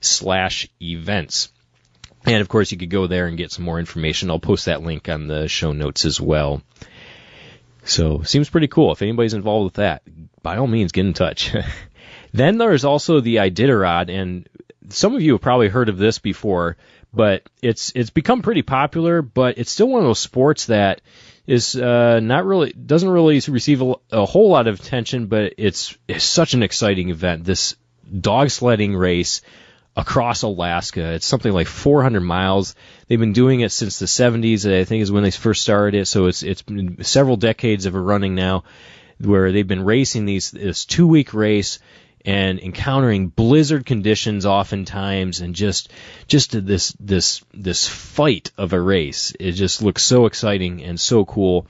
slash 0.00 0.68
events. 0.80 1.48
And 2.26 2.40
of 2.40 2.48
course, 2.48 2.70
you 2.70 2.78
could 2.78 2.90
go 2.90 3.06
there 3.06 3.26
and 3.26 3.38
get 3.38 3.50
some 3.50 3.64
more 3.64 3.78
information. 3.78 4.30
I'll 4.30 4.38
post 4.38 4.66
that 4.66 4.82
link 4.82 5.08
on 5.08 5.26
the 5.26 5.48
show 5.48 5.72
notes 5.72 6.04
as 6.04 6.20
well. 6.20 6.62
So, 7.84 8.22
seems 8.22 8.50
pretty 8.50 8.68
cool. 8.68 8.92
If 8.92 9.02
anybody's 9.02 9.34
involved 9.34 9.64
with 9.64 9.74
that, 9.74 10.02
by 10.42 10.56
all 10.56 10.66
means, 10.66 10.92
get 10.92 11.06
in 11.06 11.12
touch. 11.12 11.54
then 12.32 12.58
there's 12.58 12.84
also 12.84 13.20
the 13.20 13.36
Iditarod, 13.36 14.10
and 14.10 14.48
some 14.88 15.14
of 15.14 15.22
you 15.22 15.32
have 15.32 15.40
probably 15.40 15.68
heard 15.68 15.88
of 15.88 15.98
this 15.98 16.18
before 16.18 16.76
but 17.12 17.48
it's 17.62 17.92
it's 17.94 18.10
become 18.10 18.42
pretty 18.42 18.62
popular. 18.62 19.22
But 19.22 19.58
it's 19.58 19.70
still 19.70 19.88
one 19.88 20.00
of 20.00 20.06
those 20.06 20.18
sports 20.18 20.66
that 20.66 21.00
is 21.46 21.76
uh, 21.76 22.20
not 22.20 22.44
really 22.44 22.72
doesn't 22.72 23.08
really 23.08 23.40
receive 23.48 23.82
a, 23.82 23.94
a, 24.10 24.26
whole 24.26 24.50
lot 24.50 24.68
of 24.68 24.78
attention, 24.80 25.26
but 25.26 25.54
it's 25.58 25.96
it's 26.06 26.24
such 26.24 26.54
an 26.54 26.62
exciting 26.62 27.10
event. 27.10 27.44
This 27.44 27.76
dog 28.20 28.50
sledding 28.50 28.94
race 28.94 29.42
across 29.96 30.42
Alaska. 30.42 31.12
It's 31.12 31.26
something 31.26 31.52
like 31.52 31.66
400 31.66 32.20
miles. 32.20 32.74
They've 33.06 33.18
been 33.18 33.32
doing 33.32 33.60
it 33.60 33.72
since 33.72 33.98
the 33.98 34.06
70s. 34.06 34.70
I 34.70 34.84
think 34.84 35.02
is 35.02 35.12
when 35.12 35.22
they 35.22 35.30
first 35.30 35.62
started 35.62 35.98
it. 35.98 36.06
So 36.06 36.26
it's 36.26 36.42
it's 36.42 36.62
been 36.62 37.02
several 37.02 37.36
decades 37.36 37.86
of 37.86 37.94
a 37.94 38.00
running 38.00 38.34
now, 38.34 38.64
where 39.18 39.52
they've 39.52 39.66
been 39.66 39.84
racing 39.84 40.24
these 40.24 40.50
this 40.50 40.84
two 40.84 41.06
week 41.06 41.34
race 41.34 41.78
and 42.24 42.60
encountering 42.60 43.28
blizzard 43.28 43.86
conditions 43.86 44.44
oftentimes 44.44 45.40
and 45.40 45.54
just 45.54 45.90
just 46.28 46.66
this 46.66 46.94
this 47.00 47.42
this 47.54 47.88
fight 47.88 48.50
of 48.58 48.72
a 48.72 48.80
race 48.80 49.32
it 49.40 49.52
just 49.52 49.80
looks 49.80 50.02
so 50.02 50.26
exciting 50.26 50.82
and 50.82 51.00
so 51.00 51.24
cool 51.24 51.66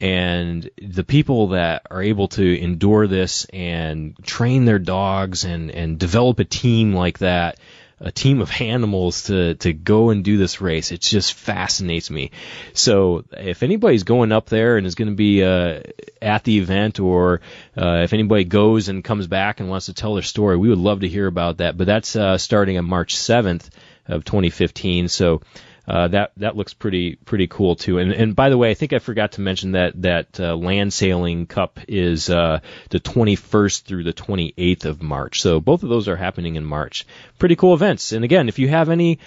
and 0.00 0.68
the 0.80 1.04
people 1.04 1.48
that 1.48 1.86
are 1.90 2.02
able 2.02 2.28
to 2.28 2.60
endure 2.60 3.06
this 3.06 3.46
and 3.52 4.16
train 4.22 4.64
their 4.64 4.78
dogs 4.78 5.44
and 5.44 5.70
and 5.70 5.98
develop 5.98 6.38
a 6.38 6.44
team 6.44 6.92
like 6.92 7.18
that 7.18 7.58
a 8.00 8.12
team 8.12 8.42
of 8.42 8.50
animals 8.60 9.24
to 9.24 9.54
to 9.54 9.72
go 9.72 10.10
and 10.10 10.22
do 10.22 10.36
this 10.36 10.60
race. 10.60 10.92
It 10.92 11.00
just 11.00 11.32
fascinates 11.32 12.10
me. 12.10 12.30
So 12.74 13.24
if 13.32 13.62
anybody's 13.62 14.02
going 14.02 14.32
up 14.32 14.46
there 14.46 14.76
and 14.76 14.86
is 14.86 14.94
going 14.94 15.08
to 15.08 15.14
be 15.14 15.42
uh, 15.42 15.80
at 16.20 16.44
the 16.44 16.58
event, 16.58 17.00
or 17.00 17.40
uh, 17.76 18.02
if 18.02 18.12
anybody 18.12 18.44
goes 18.44 18.88
and 18.88 19.02
comes 19.02 19.26
back 19.26 19.60
and 19.60 19.70
wants 19.70 19.86
to 19.86 19.94
tell 19.94 20.14
their 20.14 20.22
story, 20.22 20.56
we 20.56 20.68
would 20.68 20.78
love 20.78 21.00
to 21.00 21.08
hear 21.08 21.26
about 21.26 21.58
that. 21.58 21.76
But 21.76 21.86
that's 21.86 22.16
uh, 22.16 22.36
starting 22.36 22.76
on 22.76 22.84
March 22.84 23.16
7th 23.16 23.70
of 24.06 24.24
2015. 24.24 25.08
So 25.08 25.40
uh, 25.88 26.08
that 26.08 26.32
that 26.38 26.56
looks 26.56 26.74
pretty 26.74 27.14
pretty 27.14 27.46
cool 27.46 27.76
too. 27.76 27.98
And 27.98 28.12
and 28.12 28.34
by 28.34 28.50
the 28.50 28.58
way, 28.58 28.70
I 28.70 28.74
think 28.74 28.92
I 28.92 28.98
forgot 28.98 29.32
to 29.32 29.40
mention 29.40 29.72
that 29.72 30.00
that 30.02 30.40
uh, 30.40 30.56
land 30.56 30.92
sailing 30.92 31.46
cup 31.46 31.78
is 31.86 32.28
uh, 32.28 32.60
the 32.90 33.00
21st 33.00 33.82
through 33.82 34.04
the 34.04 34.12
28th 34.12 34.84
of 34.84 35.02
March. 35.02 35.40
So 35.40 35.60
both 35.60 35.82
of 35.82 35.88
those 35.88 36.08
are 36.08 36.16
happening 36.16 36.56
in 36.56 36.64
March. 36.64 37.06
Pretty 37.38 37.56
cool 37.56 37.74
events. 37.74 38.12
And 38.12 38.24
again, 38.24 38.48
if 38.48 38.58
you 38.58 38.68
have 38.68 38.88
any 38.88 39.20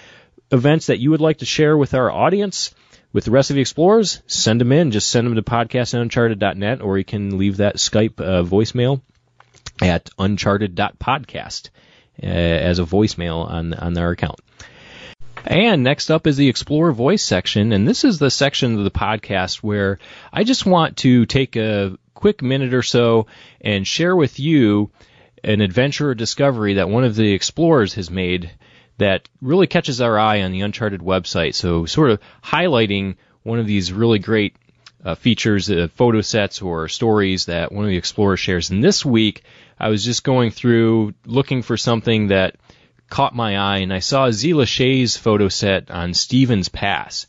events 0.52 0.86
that 0.86 0.98
you 0.98 1.10
would 1.10 1.20
like 1.20 1.38
to 1.38 1.46
share 1.46 1.76
with 1.76 1.94
our 1.94 2.10
audience, 2.10 2.74
with 3.12 3.24
the 3.24 3.30
rest 3.30 3.50
of 3.50 3.54
the 3.54 3.62
explorers, 3.62 4.22
send 4.26 4.60
them 4.60 4.72
in. 4.72 4.90
Just 4.90 5.10
send 5.10 5.26
them 5.26 5.36
to 5.36 5.42
podcastuncharted.net, 5.42 6.82
or 6.82 6.98
you 6.98 7.04
can 7.04 7.38
leave 7.38 7.56
that 7.56 7.76
Skype 7.76 8.20
uh, 8.20 8.42
voicemail 8.42 9.00
at 9.80 10.10
uncharted.podcast 10.18 11.70
uh, 12.22 12.26
as 12.26 12.78
a 12.78 12.84
voicemail 12.84 13.48
on 13.48 13.72
on 13.74 13.96
our 13.96 14.10
account. 14.10 14.40
And 15.46 15.82
next 15.82 16.10
up 16.10 16.26
is 16.26 16.36
the 16.36 16.48
Explore 16.48 16.92
Voice 16.92 17.24
section, 17.24 17.72
and 17.72 17.88
this 17.88 18.04
is 18.04 18.18
the 18.18 18.30
section 18.30 18.78
of 18.78 18.84
the 18.84 18.90
podcast 18.90 19.56
where 19.56 19.98
I 20.32 20.44
just 20.44 20.66
want 20.66 20.98
to 20.98 21.24
take 21.24 21.56
a 21.56 21.96
quick 22.14 22.42
minute 22.42 22.74
or 22.74 22.82
so 22.82 23.26
and 23.60 23.86
share 23.86 24.14
with 24.14 24.38
you 24.38 24.90
an 25.42 25.62
adventure 25.62 26.10
or 26.10 26.14
discovery 26.14 26.74
that 26.74 26.90
one 26.90 27.04
of 27.04 27.16
the 27.16 27.32
explorers 27.32 27.94
has 27.94 28.10
made 28.10 28.50
that 28.98 29.28
really 29.40 29.66
catches 29.66 30.02
our 30.02 30.18
eye 30.18 30.42
on 30.42 30.52
the 30.52 30.60
Uncharted 30.60 31.00
website. 31.00 31.54
So, 31.54 31.86
sort 31.86 32.10
of 32.10 32.20
highlighting 32.44 33.16
one 33.42 33.58
of 33.58 33.66
these 33.66 33.94
really 33.94 34.18
great 34.18 34.56
uh, 35.02 35.14
features, 35.14 35.70
uh, 35.70 35.88
photo 35.94 36.20
sets, 36.20 36.60
or 36.60 36.88
stories 36.88 37.46
that 37.46 37.72
one 37.72 37.86
of 37.86 37.90
the 37.90 37.96
explorers 37.96 38.40
shares. 38.40 38.68
And 38.68 38.84
this 38.84 39.02
week, 39.06 39.42
I 39.78 39.88
was 39.88 40.04
just 40.04 40.22
going 40.22 40.50
through 40.50 41.14
looking 41.24 41.62
for 41.62 41.78
something 41.78 42.28
that 42.28 42.56
caught 43.10 43.34
my 43.34 43.58
eye, 43.58 43.78
and 43.78 43.92
I 43.92 43.98
saw 43.98 44.28
Zila 44.28 44.66
Shay's 44.66 45.16
photo 45.16 45.48
set 45.48 45.90
on 45.90 46.14
Stevens 46.14 46.68
Pass. 46.68 47.26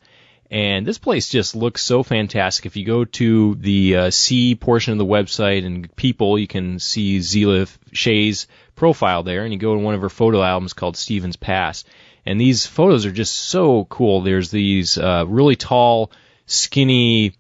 And 0.50 0.86
this 0.86 0.98
place 0.98 1.30
just 1.30 1.56
looks 1.56 1.82
so 1.82 2.04
fantastic. 2.04 2.66
If 2.66 2.76
you 2.76 2.86
go 2.86 3.06
to 3.06 3.56
the 3.56 3.96
uh, 3.96 4.10
C 4.12 4.56
portion 4.56 4.92
of 4.92 4.98
the 5.00 5.06
website 5.06 5.66
and 5.66 5.94
people, 5.96 6.38
you 6.38 6.48
can 6.48 6.78
see 6.78 7.20
Zila 7.20 7.70
Shay's 7.94 8.48
profile 8.76 9.24
there, 9.24 9.44
and 9.44 9.54
you 9.54 9.60
go 9.60 9.74
to 9.74 9.80
one 9.80 9.96
of 9.96 10.02
her 10.02 10.10
photo 10.10 10.44
albums 10.44 10.74
called 10.74 10.98
Stevens 10.98 11.38
Pass. 11.38 11.84
And 12.26 12.40
these 12.40 12.68
photos 12.68 13.06
are 13.06 13.12
just 13.12 13.34
so 13.34 13.86
cool. 13.86 14.22
There's 14.22 14.52
these 14.52 14.98
uh, 14.98 15.26
really 15.28 15.56
tall, 15.56 16.12
skinny, 16.46 17.34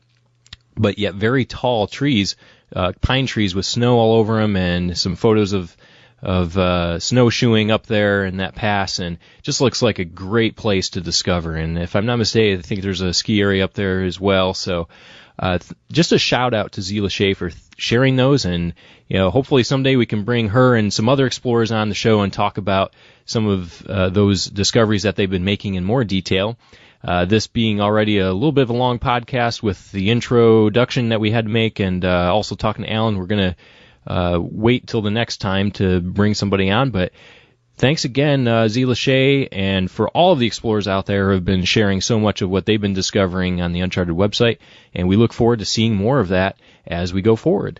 but 0.75 0.97
yet 0.97 1.13
very 1.13 1.45
tall 1.45 1.87
trees, 1.87 2.35
uh, 2.75 2.93
pine 3.01 3.27
trees 3.27 3.53
with 3.53 3.65
snow 3.65 3.99
all 3.99 4.15
over 4.15 4.39
them, 4.39 4.55
and 4.55 4.97
some 4.97 5.15
photos 5.15 5.53
of 5.53 5.75
of 6.21 6.57
uh, 6.57 6.99
snowshoeing 6.99 7.71
up 7.71 7.87
there 7.87 8.25
in 8.25 8.37
that 8.37 8.55
pass, 8.55 8.99
and 8.99 9.17
just 9.41 9.61
looks 9.61 9.81
like 9.81 9.99
a 9.99 10.05
great 10.05 10.55
place 10.55 10.89
to 10.91 11.01
discover. 11.01 11.55
And 11.55 11.79
if 11.79 11.95
I'm 11.95 12.05
not 12.05 12.17
mistaken, 12.17 12.59
I 12.59 12.61
think 12.61 12.81
there's 12.81 13.01
a 13.01 13.13
ski 13.13 13.41
area 13.41 13.63
up 13.63 13.73
there 13.73 14.03
as 14.03 14.19
well. 14.19 14.53
So 14.53 14.87
uh, 15.39 15.57
th- 15.57 15.73
just 15.91 16.11
a 16.11 16.19
shout 16.19 16.53
out 16.53 16.73
to 16.73 16.81
Zila 16.81 17.09
Schaefer 17.09 17.49
th- 17.49 17.61
sharing 17.77 18.15
those, 18.15 18.45
and 18.45 18.73
you 19.07 19.17
know, 19.17 19.31
hopefully 19.31 19.63
someday 19.63 19.95
we 19.95 20.05
can 20.05 20.23
bring 20.23 20.49
her 20.49 20.75
and 20.75 20.93
some 20.93 21.09
other 21.09 21.25
explorers 21.25 21.71
on 21.71 21.89
the 21.89 21.95
show 21.95 22.21
and 22.21 22.31
talk 22.31 22.57
about 22.57 22.93
some 23.25 23.47
of 23.47 23.85
uh, 23.87 24.09
those 24.09 24.45
discoveries 24.45 25.03
that 25.03 25.15
they've 25.15 25.29
been 25.29 25.43
making 25.43 25.75
in 25.75 25.83
more 25.83 26.03
detail. 26.03 26.57
Uh, 27.03 27.25
this 27.25 27.47
being 27.47 27.81
already 27.81 28.19
a 28.19 28.31
little 28.31 28.51
bit 28.51 28.61
of 28.61 28.69
a 28.69 28.73
long 28.73 28.99
podcast 28.99 29.63
with 29.63 29.91
the 29.91 30.11
introduction 30.11 31.09
that 31.09 31.19
we 31.19 31.31
had 31.31 31.45
to 31.45 31.51
make, 31.51 31.79
and 31.79 32.05
uh, 32.05 32.31
also 32.31 32.53
talking 32.53 32.85
to 32.85 32.93
Alan, 32.93 33.17
we're 33.17 33.25
gonna 33.25 33.55
uh, 34.05 34.39
wait 34.41 34.87
till 34.87 35.01
the 35.01 35.11
next 35.11 35.37
time 35.37 35.71
to 35.71 36.01
bring 36.01 36.33
somebody 36.33 36.69
on, 36.69 36.91
but 36.91 37.11
thanks 37.77 38.05
again, 38.05 38.47
uh, 38.47 38.67
Z. 38.67 38.85
Lachey, 38.85 39.47
and 39.51 39.89
for 39.89 40.09
all 40.09 40.33
of 40.33 40.39
the 40.39 40.47
explorers 40.47 40.87
out 40.87 41.05
there 41.05 41.27
who 41.27 41.33
have 41.33 41.45
been 41.45 41.65
sharing 41.65 42.01
so 42.01 42.19
much 42.19 42.41
of 42.41 42.49
what 42.49 42.65
they've 42.65 42.81
been 42.81 42.93
discovering 42.93 43.61
on 43.61 43.73
the 43.73 43.81
Uncharted 43.81 44.15
website, 44.15 44.59
and 44.93 45.07
we 45.07 45.15
look 45.15 45.33
forward 45.33 45.59
to 45.59 45.65
seeing 45.65 45.95
more 45.95 46.19
of 46.19 46.29
that 46.29 46.57
as 46.85 47.13
we 47.13 47.21
go 47.21 47.35
forward. 47.35 47.79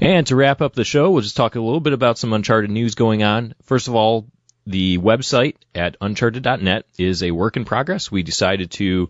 And 0.00 0.26
to 0.28 0.36
wrap 0.36 0.60
up 0.60 0.74
the 0.74 0.84
show, 0.84 1.10
we'll 1.10 1.22
just 1.22 1.36
talk 1.36 1.56
a 1.56 1.60
little 1.60 1.80
bit 1.80 1.92
about 1.92 2.18
some 2.18 2.32
Uncharted 2.32 2.70
news 2.70 2.94
going 2.94 3.22
on. 3.22 3.54
First 3.64 3.88
of 3.88 3.94
all, 3.94 4.26
the 4.68 4.98
website 4.98 5.56
at 5.74 5.96
uncharted.net 6.00 6.84
is 6.98 7.22
a 7.22 7.30
work 7.30 7.56
in 7.56 7.64
progress. 7.64 8.12
We 8.12 8.22
decided 8.22 8.70
to 8.72 9.08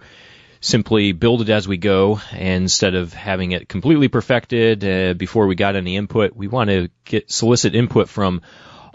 simply 0.60 1.12
build 1.12 1.42
it 1.42 1.48
as 1.48 1.68
we 1.68 1.76
go 1.76 2.20
instead 2.32 2.94
of 2.94 3.12
having 3.12 3.52
it 3.52 3.68
completely 3.68 4.08
perfected 4.08 4.84
uh, 4.84 5.14
before 5.14 5.46
we 5.46 5.54
got 5.54 5.76
any 5.76 5.96
input. 5.96 6.34
We 6.34 6.48
want 6.48 6.70
to 6.70 6.88
get 7.04 7.30
solicit 7.30 7.74
input 7.74 8.08
from 8.08 8.42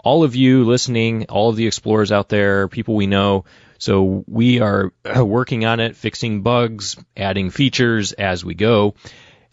all 0.04 0.22
of 0.22 0.36
you 0.36 0.64
listening, 0.64 1.26
all 1.28 1.48
of 1.50 1.56
the 1.56 1.66
explorers 1.66 2.12
out 2.12 2.28
there, 2.28 2.68
people 2.68 2.94
we 2.94 3.06
know. 3.06 3.44
So 3.78 4.24
we 4.26 4.60
are 4.60 4.92
working 5.16 5.64
on 5.64 5.80
it, 5.80 5.96
fixing 5.96 6.42
bugs, 6.42 6.96
adding 7.16 7.50
features 7.50 8.12
as 8.12 8.44
we 8.44 8.54
go. 8.54 8.94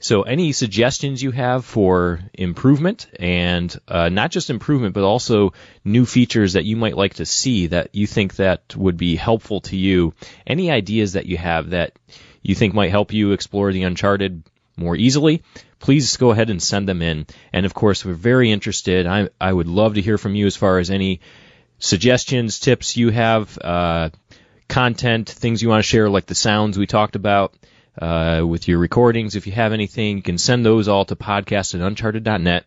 So 0.02 0.24
any 0.24 0.52
suggestions 0.52 1.22
you 1.22 1.30
have 1.30 1.64
for 1.64 2.22
improvement 2.34 3.08
and 3.20 3.76
uh, 3.88 4.10
not 4.10 4.32
just 4.32 4.50
improvement, 4.50 4.96
but 4.96 5.04
also 5.04 5.54
new 5.86 6.08
features 6.08 6.54
that 6.54 6.66
you 6.66 6.76
might 6.76 6.98
like 6.98 7.16
to 7.16 7.26
see 7.26 7.68
that 7.68 7.94
you 7.94 8.08
think 8.08 8.36
that 8.36 8.76
would 8.76 8.98
be 8.98 9.16
helpful 9.16 9.62
to 9.62 9.78
you. 9.78 10.16
Any 10.46 10.72
ideas 10.72 11.14
that 11.14 11.28
you 11.28 11.38
have 11.38 11.70
that 11.70 11.94
you 12.42 12.56
think 12.56 12.74
might 12.74 12.90
help 12.90 13.14
you 13.14 13.32
explore 13.32 13.72
the 13.72 13.84
Uncharted 13.84 14.42
more 14.76 14.96
easily, 14.96 15.44
please 15.78 16.18
go 16.18 16.32
ahead 16.32 16.50
and 16.50 16.62
send 16.62 16.90
them 16.90 17.04
in. 17.04 17.28
And 17.54 17.68
of 17.68 17.76
course, 17.76 18.04
we're 18.04 18.14
very 18.14 18.52
interested. 18.52 19.06
I, 19.06 19.30
I 19.40 19.54
would 19.54 19.68
love 19.68 19.94
to 19.94 20.02
hear 20.02 20.18
from 20.18 20.34
you 20.34 20.48
as 20.48 20.56
far 20.58 20.80
as 20.80 20.90
any 20.90 21.22
suggestions, 21.78 22.60
tips 22.60 22.98
you 22.98 23.10
have, 23.10 23.56
uh, 23.60 24.10
content, 24.68 25.30
things 25.30 25.62
you 25.62 25.70
want 25.70 25.84
to 25.84 25.88
share, 25.88 26.10
like 26.10 26.26
the 26.26 26.34
sounds 26.34 26.78
we 26.78 26.88
talked 26.88 27.16
about. 27.16 27.54
Uh, 28.02 28.44
with 28.44 28.68
your 28.68 28.80
recordings, 28.80 29.36
if 29.36 29.46
you 29.46 29.54
have 29.54 29.74
anything, 29.74 30.18
you 30.18 30.24
can 30.24 30.40
send 30.40 30.66
those 30.66 30.88
all 30.88 31.06
to 31.06 31.16
podcast 31.16 31.76
at 31.76 31.82
uncharted.net, 31.82 32.66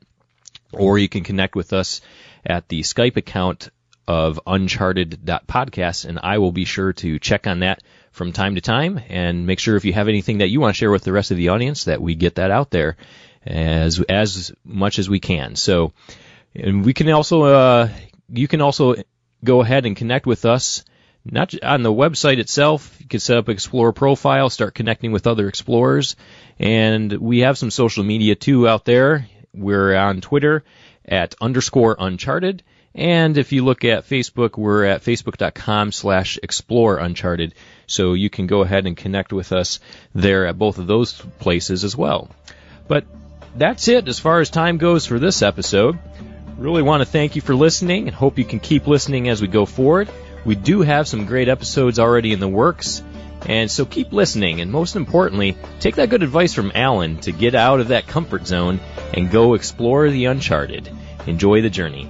or 0.72 0.96
you 0.96 1.08
can 1.08 1.24
connect 1.24 1.56
with 1.56 1.72
us 1.72 2.00
at 2.46 2.68
the 2.68 2.82
Skype 2.82 3.16
account 3.16 3.70
of 4.06 4.38
uncharted.podcast, 4.46 6.04
and 6.04 6.20
I 6.22 6.38
will 6.38 6.52
be 6.52 6.64
sure 6.64 6.92
to 6.92 7.18
check 7.18 7.46
on 7.46 7.60
that 7.60 7.82
from 8.12 8.32
time 8.32 8.54
to 8.54 8.60
time 8.60 9.00
and 9.08 9.44
make 9.44 9.58
sure 9.58 9.76
if 9.76 9.84
you 9.84 9.92
have 9.92 10.06
anything 10.06 10.38
that 10.38 10.48
you 10.48 10.60
want 10.60 10.74
to 10.74 10.78
share 10.78 10.90
with 10.90 11.02
the 11.02 11.12
rest 11.12 11.32
of 11.32 11.36
the 11.36 11.48
audience 11.48 11.84
that 11.84 12.00
we 12.00 12.14
get 12.14 12.36
that 12.36 12.52
out 12.52 12.70
there 12.70 12.96
as 13.44 14.00
as 14.00 14.52
much 14.64 14.98
as 14.98 15.10
we 15.10 15.18
can. 15.20 15.56
So, 15.56 15.92
and 16.54 16.84
we 16.84 16.94
can 16.94 17.10
also 17.10 17.42
uh, 17.42 17.88
you 18.28 18.46
can 18.46 18.60
also 18.60 18.94
go 19.42 19.62
ahead 19.62 19.84
and 19.84 19.96
connect 19.96 20.26
with 20.26 20.44
us. 20.44 20.84
Not 21.24 21.54
on 21.62 21.82
the 21.82 21.92
website 21.92 22.38
itself, 22.38 22.96
you 23.00 23.06
can 23.06 23.20
set 23.20 23.38
up 23.38 23.48
an 23.48 23.54
Explorer 23.54 23.92
profile, 23.92 24.50
start 24.50 24.74
connecting 24.74 25.10
with 25.10 25.26
other 25.26 25.48
explorers, 25.48 26.16
and 26.58 27.10
we 27.12 27.40
have 27.40 27.56
some 27.56 27.70
social 27.70 28.04
media 28.04 28.34
too 28.34 28.68
out 28.68 28.84
there. 28.84 29.26
We're 29.54 29.96
on 29.96 30.20
Twitter 30.20 30.64
at 31.06 31.34
underscore 31.40 31.96
Uncharted, 31.98 32.62
and 32.94 33.36
if 33.38 33.52
you 33.52 33.64
look 33.64 33.84
at 33.84 34.06
Facebook, 34.06 34.56
we're 34.56 34.84
at 34.84 35.02
facebook.com 35.02 35.90
slash 35.92 36.38
explore 36.42 36.98
uncharted. 36.98 37.54
So 37.86 38.12
you 38.12 38.30
can 38.30 38.46
go 38.46 38.60
ahead 38.60 38.86
and 38.86 38.96
connect 38.96 39.32
with 39.32 39.52
us 39.52 39.80
there 40.14 40.46
at 40.46 40.58
both 40.58 40.78
of 40.78 40.86
those 40.86 41.12
places 41.12 41.82
as 41.82 41.96
well. 41.96 42.30
But 42.86 43.04
that's 43.56 43.88
it 43.88 44.08
as 44.08 44.20
far 44.20 44.40
as 44.40 44.50
time 44.50 44.78
goes 44.78 45.06
for 45.06 45.18
this 45.18 45.42
episode. 45.42 45.98
Really 46.56 46.82
want 46.82 47.00
to 47.00 47.06
thank 47.06 47.34
you 47.34 47.42
for 47.42 47.54
listening 47.54 48.06
and 48.06 48.14
hope 48.14 48.38
you 48.38 48.44
can 48.44 48.60
keep 48.60 48.86
listening 48.86 49.28
as 49.28 49.42
we 49.42 49.48
go 49.48 49.66
forward. 49.66 50.08
We 50.44 50.54
do 50.54 50.82
have 50.82 51.08
some 51.08 51.26
great 51.26 51.48
episodes 51.48 51.98
already 51.98 52.32
in 52.32 52.40
the 52.40 52.48
works. 52.48 53.02
And 53.46 53.70
so 53.70 53.84
keep 53.84 54.12
listening, 54.12 54.60
and 54.60 54.70
most 54.72 54.96
importantly, 54.96 55.56
take 55.78 55.96
that 55.96 56.08
good 56.08 56.22
advice 56.22 56.54
from 56.54 56.72
Alan 56.74 57.18
to 57.18 57.32
get 57.32 57.54
out 57.54 57.80
of 57.80 57.88
that 57.88 58.06
comfort 58.06 58.46
zone 58.46 58.80
and 59.12 59.30
go 59.30 59.54
explore 59.54 60.08
the 60.08 60.26
uncharted. 60.26 60.90
Enjoy 61.26 61.60
the 61.60 61.68
journey. 61.68 62.08